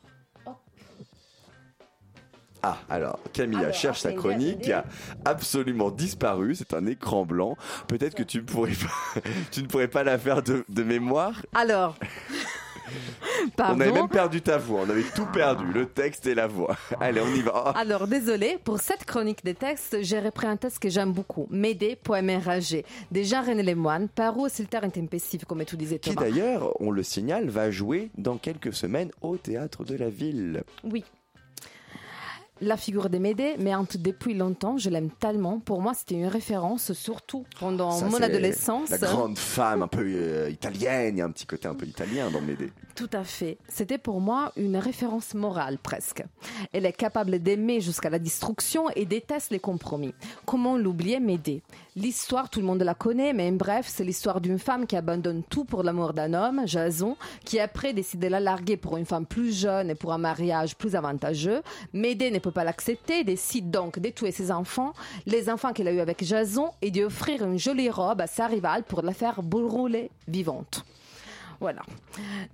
Ah, 2.62 2.78
alors, 2.90 3.18
Camilla 3.32 3.60
Alors, 3.60 3.74
cherche 3.74 4.00
sa 4.00 4.12
chronique 4.12 4.60
qui 4.60 4.72
a 4.72 4.84
absolument 5.24 5.90
disparu. 5.90 6.54
C'est 6.54 6.74
un 6.74 6.86
écran 6.86 7.24
blanc. 7.24 7.56
Peut-être 7.88 8.14
que 8.14 8.22
tu, 8.22 8.42
pourrais 8.42 8.72
pas- 8.72 9.20
tu 9.50 9.62
ne 9.62 9.66
pourrais 9.66 9.88
pas 9.88 10.04
la 10.04 10.18
faire 10.18 10.42
de, 10.42 10.64
de 10.68 10.82
mémoire. 10.82 11.40
Alors. 11.54 11.96
Pardon. 13.56 13.76
On 13.78 13.80
avait 13.80 13.92
même 13.92 14.08
perdu 14.08 14.42
ta 14.42 14.58
voix. 14.58 14.82
On 14.86 14.90
avait 14.90 15.04
tout 15.14 15.26
perdu, 15.26 15.64
le 15.72 15.86
texte 15.86 16.26
et 16.26 16.34
la 16.34 16.46
voix. 16.48 16.76
Allez, 17.00 17.20
on 17.20 17.32
y 17.34 17.40
va. 17.40 17.64
Oh, 17.66 17.70
Alors, 17.78 18.06
désolé, 18.08 18.58
pour 18.64 18.80
cette 18.80 19.04
chronique 19.04 19.44
des 19.44 19.54
textes, 19.54 19.98
j'ai 20.02 20.18
repris 20.18 20.46
un 20.48 20.56
texte 20.56 20.80
que 20.80 20.88
j'aime 20.90 21.12
beaucoup. 21.12 21.46
Médée, 21.50 21.96
poème 21.96 22.30
enragé. 22.30 22.84
Déjà, 23.10 23.42
René 23.42 23.62
Lemoine, 23.62 24.08
paru 24.08 24.42
au 24.42 24.48
Silter 24.48 24.78
Intempestif, 24.82 25.44
comme 25.44 25.64
tu 25.64 25.76
disais, 25.76 25.98
qui 25.98 26.10
Thomas. 26.14 26.28
d'ailleurs, 26.28 26.72
on 26.80 26.90
le 26.90 27.02
signale, 27.04 27.48
va 27.48 27.70
jouer 27.70 28.10
dans 28.18 28.36
quelques 28.38 28.72
semaines 28.72 29.10
au 29.22 29.36
théâtre 29.36 29.84
de 29.84 29.96
la 29.96 30.10
ville. 30.10 30.64
Oui. 30.84 31.04
La 32.62 32.76
figure 32.76 33.08
de 33.08 33.18
Médée, 33.18 33.54
mais 33.58 33.74
en- 33.74 33.86
depuis 33.98 34.34
longtemps, 34.34 34.76
je 34.76 34.90
l'aime 34.90 35.10
tellement. 35.10 35.60
Pour 35.60 35.80
moi, 35.80 35.94
c'était 35.94 36.14
une 36.16 36.26
référence, 36.26 36.92
surtout 36.92 37.44
pendant 37.58 37.90
Ça, 37.90 38.06
mon 38.06 38.20
adolescence. 38.20 38.90
La 38.90 38.98
grande 38.98 39.38
femme 39.38 39.82
un 39.82 39.88
peu 39.88 40.04
euh, 40.06 40.50
italienne. 40.50 41.16
Il 41.16 41.18
y 41.18 41.22
a 41.22 41.24
un 41.24 41.30
petit 41.30 41.46
côté 41.46 41.68
un 41.68 41.74
peu 41.74 41.86
italien 41.86 42.30
dans 42.30 42.40
Médée. 42.42 42.70
Tout 42.94 43.08
à 43.14 43.24
fait. 43.24 43.56
C'était 43.68 43.96
pour 43.96 44.20
moi 44.20 44.52
une 44.56 44.76
référence 44.76 45.32
morale 45.32 45.78
presque. 45.78 46.22
Elle 46.72 46.84
est 46.84 46.92
capable 46.92 47.38
d'aimer 47.38 47.80
jusqu'à 47.80 48.10
la 48.10 48.18
destruction 48.18 48.90
et 48.94 49.06
déteste 49.06 49.50
les 49.52 49.58
compromis. 49.60 50.12
Comment 50.44 50.76
l'oublier 50.76 51.18
Médée? 51.18 51.62
L'histoire, 52.00 52.48
tout 52.48 52.60
le 52.60 52.66
monde 52.66 52.82
la 52.82 52.94
connaît, 52.94 53.34
mais 53.34 53.50
bref, 53.50 53.84
c'est 53.86 54.04
l'histoire 54.04 54.40
d'une 54.40 54.58
femme 54.58 54.86
qui 54.86 54.96
abandonne 54.96 55.42
tout 55.42 55.66
pour 55.66 55.82
l'amour 55.82 56.14
d'un 56.14 56.32
homme, 56.32 56.62
Jason, 56.64 57.14
qui 57.44 57.60
après 57.60 57.92
décide 57.92 58.20
de 58.20 58.26
la 58.26 58.40
larguer 58.40 58.78
pour 58.78 58.96
une 58.96 59.04
femme 59.04 59.26
plus 59.26 59.54
jeune 59.54 59.90
et 59.90 59.94
pour 59.94 60.14
un 60.14 60.18
mariage 60.18 60.76
plus 60.76 60.96
avantageux. 60.96 61.60
Médée 61.92 62.30
ne 62.30 62.38
peut 62.38 62.52
pas 62.52 62.64
l'accepter, 62.64 63.22
décide 63.22 63.70
donc 63.70 63.98
de 63.98 64.10
ses 64.30 64.50
enfants, 64.50 64.94
les 65.26 65.50
enfants 65.50 65.74
qu'elle 65.74 65.88
a 65.88 65.92
eus 65.92 66.00
avec 66.00 66.24
Jason, 66.24 66.70
et 66.80 66.90
d'offrir 66.90 67.44
une 67.44 67.58
jolie 67.58 67.90
robe 67.90 68.22
à 68.22 68.26
sa 68.26 68.46
rivale 68.46 68.84
pour 68.84 69.02
la 69.02 69.12
faire 69.12 69.42
brûler 69.42 70.10
vivante. 70.26 70.86
Voilà. 71.60 71.82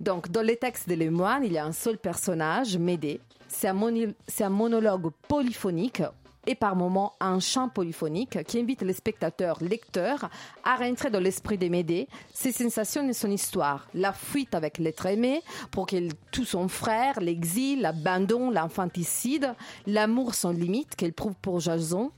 Donc, 0.01 0.29
dans 0.29 0.41
les 0.41 0.57
textes 0.57 0.89
de 0.89 0.95
Lemoine, 0.95 1.45
il 1.45 1.53
y 1.53 1.57
a 1.57 1.63
un 1.63 1.71
seul 1.71 1.97
personnage, 1.97 2.77
Médée. 2.77 3.21
C'est 3.47 3.69
un 3.69 4.49
monologue 4.49 5.09
polyphonique 5.29 6.03
et 6.47 6.55
par 6.55 6.75
moments 6.75 7.13
un 7.19 7.39
chant 7.39 7.69
polyphonique 7.69 8.43
qui 8.45 8.59
invite 8.59 8.81
les 8.81 8.93
spectateurs, 8.93 9.61
lecteurs, 9.61 10.29
à 10.63 10.77
rentrer 10.77 11.11
dans 11.11 11.19
l'esprit 11.19 11.57
de 11.57 11.67
Médée, 11.67 12.07
ses 12.33 12.51
sensations 12.51 13.07
et 13.07 13.13
son 13.13 13.29
histoire. 13.29 13.87
La 13.93 14.13
fuite 14.13 14.55
avec 14.55 14.79
l'être 14.79 15.05
aimé 15.05 15.43
pour 15.71 15.85
qu'elle 15.85 16.13
tue 16.31 16.45
son 16.45 16.67
frère, 16.69 17.19
l'exil, 17.19 17.81
l'abandon, 17.81 18.49
l'infanticide, 18.49 19.53
l'amour 19.85 20.33
sans 20.33 20.51
limite 20.51 20.95
qu'elle 20.95 21.13
prouve 21.13 21.35
pour 21.41 21.59
Jason, 21.59 22.11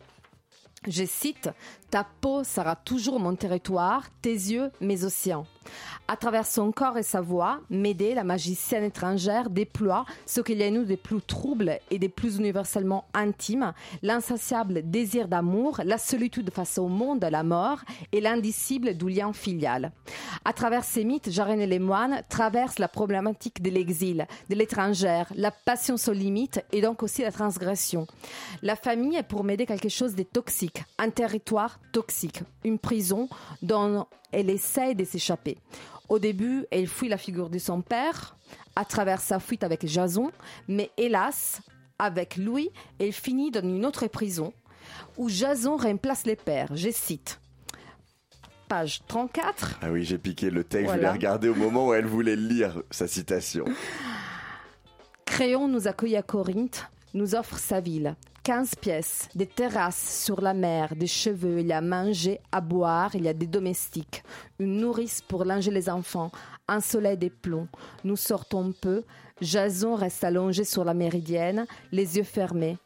je 0.87 1.03
cite, 1.03 1.49
Ta 1.91 2.05
peau 2.21 2.43
sera 2.43 2.75
toujours 2.75 3.19
mon 3.19 3.35
territoire, 3.35 4.03
tes 4.21 4.31
yeux 4.31 4.71
mes 4.79 5.03
océans. 5.03 5.45
À 6.07 6.17
travers 6.17 6.47
son 6.47 6.71
corps 6.71 6.97
et 6.97 7.03
sa 7.03 7.21
voix, 7.21 7.59
Médée, 7.69 8.15
la 8.15 8.23
magicienne 8.23 8.83
étrangère, 8.83 9.51
déploie 9.51 10.05
ce 10.25 10.41
qu'il 10.41 10.57
y 10.57 10.63
a 10.63 10.71
nous 10.71 10.83
des 10.83 10.97
plus 10.97 11.21
troubles 11.21 11.77
et 11.91 11.99
des 11.99 12.09
plus 12.09 12.37
universellement 12.37 13.05
intimes, 13.13 13.73
l'insatiable 14.01 14.81
désir 14.89 15.27
d'amour, 15.27 15.81
la 15.85 15.99
solitude 15.99 16.49
face 16.51 16.79
au 16.79 16.87
monde, 16.87 17.27
la 17.29 17.43
mort 17.43 17.81
et 18.11 18.21
l'indicible 18.21 18.95
du 18.95 19.07
lien 19.07 19.33
filial. 19.33 19.91
À 20.45 20.53
travers 20.53 20.83
ces 20.83 21.03
mythes, 21.03 21.29
Jarène 21.29 21.61
et 21.61 21.67
les 21.67 21.77
moines 21.77 22.23
traversent 22.27 22.79
la 22.79 22.87
problématique 22.87 23.61
de 23.61 23.69
l'exil, 23.69 24.25
de 24.49 24.55
l'étrangère, 24.55 25.31
la 25.35 25.51
passion 25.51 25.95
sans 25.95 26.13
limite 26.13 26.65
et 26.71 26.81
donc 26.81 27.03
aussi 27.03 27.21
la 27.21 27.31
transgression. 27.31 28.07
La 28.63 28.75
famille 28.75 29.15
est 29.15 29.21
pour 29.21 29.43
Médée 29.43 29.67
quelque 29.67 29.89
chose 29.89 30.15
de 30.15 30.23
toxique, 30.23 30.83
un 30.97 31.11
territoire 31.11 31.79
toxique, 31.91 32.41
une 32.63 32.79
prison 32.79 33.29
dont 33.61 34.07
elle 34.31 34.49
essaye 34.49 34.95
de 34.95 35.03
s'échapper. 35.03 35.57
Au 36.07 36.19
début, 36.19 36.65
elle 36.71 36.87
fuit 36.87 37.09
la 37.09 37.17
figure 37.17 37.49
de 37.49 37.59
son 37.59 37.81
père 37.81 38.35
à 38.75 38.85
travers 38.85 39.21
sa 39.21 39.39
fuite 39.39 39.63
avec 39.63 39.85
Jason, 39.85 40.31
mais 40.67 40.89
hélas, 40.97 41.61
avec 41.99 42.37
lui, 42.37 42.71
elle 42.99 43.11
finit 43.11 43.51
dans 43.51 43.61
une 43.61 43.85
autre 43.85 44.07
prison 44.07 44.53
où 45.17 45.29
Jason 45.29 45.77
remplace 45.77 46.25
les 46.25 46.35
pères. 46.35 46.75
Je 46.75 46.89
cite. 46.89 47.39
Page 48.67 49.01
34. 49.07 49.79
Ah 49.81 49.91
oui, 49.91 50.03
j'ai 50.03 50.17
piqué 50.17 50.49
le 50.49 50.63
texte. 50.63 50.93
Je 50.93 50.99
l'ai 50.99 51.09
regardé 51.09 51.49
au 51.49 51.55
moment 51.55 51.87
où 51.87 51.93
elle 51.93 52.05
voulait 52.05 52.35
lire 52.35 52.81
sa 52.91 53.07
citation. 53.07 53.65
Créon 55.25 55.67
nous 55.67 55.87
accueille 55.87 56.15
à 56.15 56.21
Corinthe, 56.21 56.87
nous 57.13 57.35
offre 57.35 57.57
sa 57.57 57.79
ville. 57.79 58.15
15 58.43 58.75
pièces, 58.75 59.29
des 59.35 59.45
terrasses 59.45 60.23
sur 60.23 60.41
la 60.41 60.53
mer, 60.53 60.95
des 60.95 61.07
cheveux, 61.07 61.59
il 61.59 61.67
y 61.67 61.73
a 61.73 61.77
à 61.77 61.81
manger, 61.81 62.39
à 62.51 62.61
boire, 62.61 63.13
il 63.13 63.25
y 63.25 63.27
a 63.27 63.33
des 63.33 63.45
domestiques, 63.45 64.23
une 64.59 64.77
nourrice 64.77 65.21
pour 65.21 65.45
linger 65.45 65.71
les 65.71 65.89
enfants, 65.89 66.31
un 66.67 66.79
soleil 66.79 67.17
des 67.17 67.29
plombs. 67.29 67.67
Nous 68.03 68.15
sortons 68.15 68.73
peu, 68.81 69.03
Jason 69.41 69.95
reste 69.95 70.23
allongé 70.23 70.63
sur 70.63 70.83
la 70.83 70.93
méridienne, 70.93 71.65
les 71.91 72.17
yeux 72.17 72.23
fermés. 72.23 72.77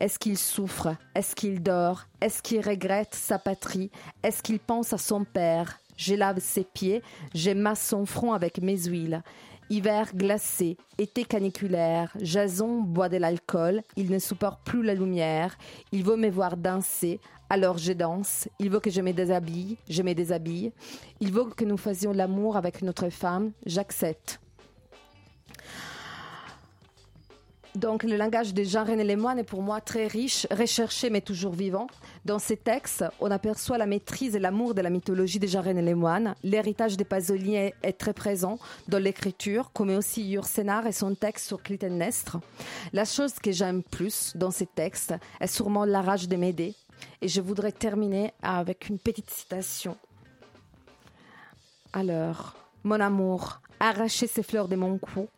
Est-ce 0.00 0.18
qu'il 0.18 0.36
souffre? 0.36 0.96
Est-ce 1.14 1.34
qu'il 1.34 1.62
dort? 1.62 2.06
Est-ce 2.20 2.42
qu'il 2.42 2.60
regrette 2.60 3.14
sa 3.14 3.38
patrie? 3.38 3.90
Est-ce 4.22 4.42
qu'il 4.42 4.58
pense 4.58 4.92
à 4.92 4.98
son 4.98 5.24
père? 5.24 5.78
Je 5.96 6.14
lave 6.14 6.40
ses 6.40 6.64
pieds, 6.64 7.02
j'émasse 7.32 7.86
son 7.86 8.04
front 8.04 8.32
avec 8.32 8.60
mes 8.60 8.76
huiles. 8.76 9.22
Hiver 9.68 10.14
glacé, 10.14 10.76
été 10.96 11.24
caniculaire, 11.24 12.16
Jason 12.20 12.82
boit 12.82 13.08
de 13.08 13.16
l'alcool, 13.16 13.82
il 13.96 14.10
ne 14.10 14.20
supporte 14.20 14.64
plus 14.64 14.84
la 14.84 14.94
lumière, 14.94 15.58
il 15.90 16.04
veut 16.04 16.16
me 16.16 16.30
voir 16.30 16.56
danser, 16.56 17.20
alors 17.50 17.76
je 17.76 17.92
danse, 17.92 18.48
il 18.60 18.70
veut 18.70 18.78
que 18.78 18.90
je 18.90 19.00
me 19.00 19.12
déshabille, 19.12 19.76
je 19.88 20.02
me 20.02 20.14
déshabille, 20.14 20.72
il 21.20 21.32
veut 21.32 21.46
que 21.46 21.64
nous 21.64 21.76
faisions 21.76 22.12
l'amour 22.12 22.56
avec 22.56 22.82
notre 22.82 23.08
femme, 23.08 23.50
j'accepte. 23.64 24.40
Donc 27.76 28.04
le 28.04 28.16
langage 28.16 28.54
de 28.54 28.62
Jean-René 28.62 29.04
Lemoine 29.04 29.38
est 29.38 29.44
pour 29.44 29.60
moi 29.60 29.82
très 29.82 30.06
riche, 30.06 30.46
recherché 30.50 31.10
mais 31.10 31.20
toujours 31.20 31.52
vivant. 31.52 31.88
Dans 32.24 32.38
ces 32.38 32.56
textes, 32.56 33.04
on 33.20 33.30
aperçoit 33.30 33.76
la 33.76 33.84
maîtrise 33.84 34.34
et 34.34 34.38
l'amour 34.38 34.74
de 34.74 34.80
la 34.80 34.88
mythologie 34.88 35.38
de 35.38 35.46
Jean-René 35.46 35.82
Lemoine. 35.82 36.34
L'héritage 36.42 36.96
des 36.96 37.04
Pasolini 37.04 37.56
est, 37.56 37.98
très 37.98 38.14
présent 38.14 38.58
dans 38.88 38.98
l'écriture, 38.98 39.72
comme 39.74 39.90
aussi 39.90 40.26
Yursenar 40.26 40.86
et 40.86 40.92
son 40.92 41.14
texte 41.14 41.48
sur 41.48 41.62
Clytemnestre. 41.62 42.38
La 42.94 43.04
chose 43.04 43.34
que 43.34 43.52
j'aime 43.52 43.82
plus 43.82 44.32
dans 44.34 44.50
ces 44.50 44.66
textes 44.66 45.12
est 45.38 45.46
sûrement 45.46 45.84
la 45.84 46.00
rage 46.00 46.28
de 46.28 46.36
Médée. 46.36 46.74
Et 47.20 47.28
je 47.28 47.42
voudrais 47.42 47.72
terminer 47.72 48.32
avec 48.40 48.88
une 48.88 48.98
petite 48.98 49.28
citation. 49.28 49.98
Alors, 51.92 52.54
mon 52.84 53.00
amour, 53.00 53.60
arrachez 53.80 54.28
ces 54.28 54.42
fleurs 54.42 54.68
de 54.68 54.76
mon 54.76 54.96
cou, 54.96 55.28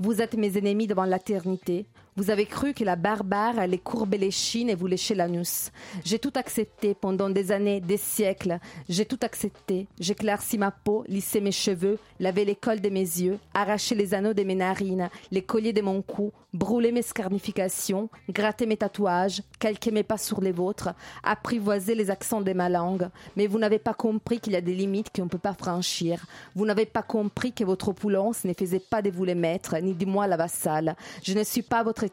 vous 0.00 0.22
êtes 0.22 0.34
mes 0.34 0.56
ennemis 0.56 0.86
devant 0.86 1.04
l'éternité. 1.04 1.86
Vous 2.18 2.30
avez 2.30 2.46
cru 2.46 2.74
que 2.74 2.82
la 2.82 2.96
barbare 2.96 3.60
allait 3.60 3.78
courber 3.78 4.18
les 4.18 4.32
chines 4.32 4.68
et 4.68 4.74
vous 4.74 4.88
lécher 4.88 5.14
l'anus. 5.14 5.70
J'ai 6.04 6.18
tout 6.18 6.32
accepté 6.34 6.92
pendant 6.92 7.30
des 7.30 7.52
années, 7.52 7.80
des 7.80 7.96
siècles. 7.96 8.58
J'ai 8.88 9.06
tout 9.06 9.20
accepté. 9.22 9.86
J'éclaircis 10.00 10.58
ma 10.58 10.72
peau, 10.72 11.04
lissé 11.06 11.40
mes 11.40 11.52
cheveux, 11.52 11.96
lavé 12.18 12.44
l'école 12.44 12.80
de 12.80 12.88
mes 12.88 13.02
yeux, 13.02 13.38
arraché 13.54 13.94
les 13.94 14.14
anneaux 14.14 14.34
de 14.34 14.42
mes 14.42 14.56
narines, 14.56 15.10
les 15.30 15.42
colliers 15.42 15.72
de 15.72 15.80
mon 15.80 16.02
cou, 16.02 16.32
brûlé 16.52 16.90
mes 16.90 17.02
scarnifications, 17.02 18.08
gratté 18.28 18.66
mes 18.66 18.76
tatouages, 18.76 19.42
calqué 19.60 19.92
mes 19.92 20.02
pas 20.02 20.18
sur 20.18 20.40
les 20.40 20.50
vôtres, 20.50 20.88
apprivoisé 21.22 21.94
les 21.94 22.10
accents 22.10 22.40
de 22.40 22.52
ma 22.52 22.68
langue. 22.68 23.08
Mais 23.36 23.46
vous 23.46 23.60
n'avez 23.60 23.78
pas 23.78 23.94
compris 23.94 24.40
qu'il 24.40 24.54
y 24.54 24.56
a 24.56 24.60
des 24.60 24.74
limites 24.74 25.14
qu'on 25.14 25.24
ne 25.24 25.28
peut 25.28 25.38
pas 25.38 25.54
franchir. 25.54 26.26
Vous 26.56 26.66
n'avez 26.66 26.86
pas 26.86 27.02
compris 27.02 27.52
que 27.52 27.62
votre 27.62 27.90
opulence 27.90 28.44
ne 28.44 28.54
faisait 28.54 28.80
pas 28.80 29.02
de 29.02 29.10
vous 29.10 29.24
les 29.24 29.36
maîtres, 29.36 29.76
ni 29.78 29.94
de 29.94 30.04
moi 30.04 30.26
la 30.26 30.36
vassale. 30.36 30.96
Je 31.22 31.34
ne 31.34 31.44
suis 31.44 31.62
pas 31.62 31.84
votre 31.84 32.07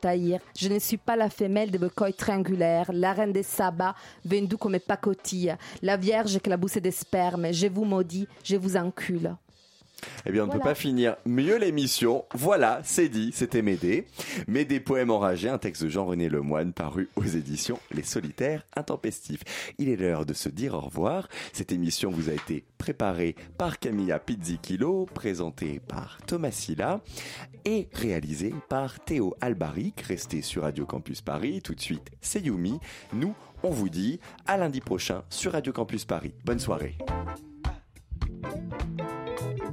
je 0.58 0.70
ne 0.70 0.80
suis 0.80 0.98
pas 0.98 1.16
la 1.16 1.30
femelle 1.30 1.72
de 1.72 1.78
coils 1.88 2.14
triangulaires, 2.14 2.92
la 2.94 3.14
reine 3.14 3.34
des 3.34 3.44
sabbats, 3.44 3.96
vendue 4.24 4.58
comme 4.58 4.80
pacotille, 4.80 5.56
la 5.82 5.98
vierge 5.98 6.36
éclaboussée 6.36 6.82
des 6.82 6.92
spermes. 6.92 7.52
Je 7.52 7.68
vous 7.68 7.86
maudis, 7.86 8.28
je 8.44 8.56
vous 8.56 8.78
encule. 8.78 9.36
Eh 10.26 10.32
bien, 10.32 10.44
on 10.44 10.48
ne 10.48 10.52
peut 10.52 10.60
pas 10.60 10.76
finir 10.76 11.16
mieux 11.26 11.58
l'émission. 11.58 12.26
Voilà, 12.34 12.82
c'est 12.84 13.10
dit, 13.10 13.32
c'était 13.34 13.62
Médée. 13.62 14.06
Médée, 14.48 14.80
poème 14.80 15.12
enragé, 15.12 15.50
un 15.50 15.58
texte 15.58 15.84
de 15.84 15.90
Jean-René 15.90 16.30
Lemoine 16.30 16.74
paru 16.74 17.10
aux 17.16 17.24
éditions 17.24 17.80
Les 17.92 18.04
Solitaires 18.04 18.66
Intempestifs. 18.76 19.44
Il 19.78 19.90
est 19.90 19.96
l'heure 19.96 20.26
de 20.26 20.34
se 20.34 20.50
dire 20.50 20.74
au 20.74 20.82
revoir. 20.82 21.28
Cette 21.54 21.72
émission 21.72 22.10
vous 22.10 22.30
a 22.30 22.34
été 22.34 22.66
préparée 22.78 23.36
par 23.58 23.80
Camilla 23.80 24.20
Pizzikilo, 24.20 25.06
présentée 25.14 25.80
par 25.88 26.20
Thomas 26.26 26.52
Silla 26.52 27.02
et 27.66 27.90
réalisée 27.94 28.54
par 28.70 29.00
Théo 29.00 29.36
Albaric. 29.42 30.02
Restez 30.02 30.42
sur 30.42 30.64
Radio 30.64 30.86
Campus 30.86 31.22
Paris. 31.22 31.62
Tout 31.62 31.76
de 31.76 31.82
suite, 31.82 32.12
c'est 32.22 32.42
Yumi. 32.42 32.80
Nous, 33.14 33.34
on 33.64 33.70
vous 33.70 33.90
dit 33.90 34.20
à 34.46 34.58
lundi 34.58 34.82
prochain 34.82 35.24
sur 35.30 35.54
Radio 35.54 35.74
Campus 35.74 36.06
Paris. 36.06 36.34
Bonne 36.44 36.60
soirée. 36.60 36.98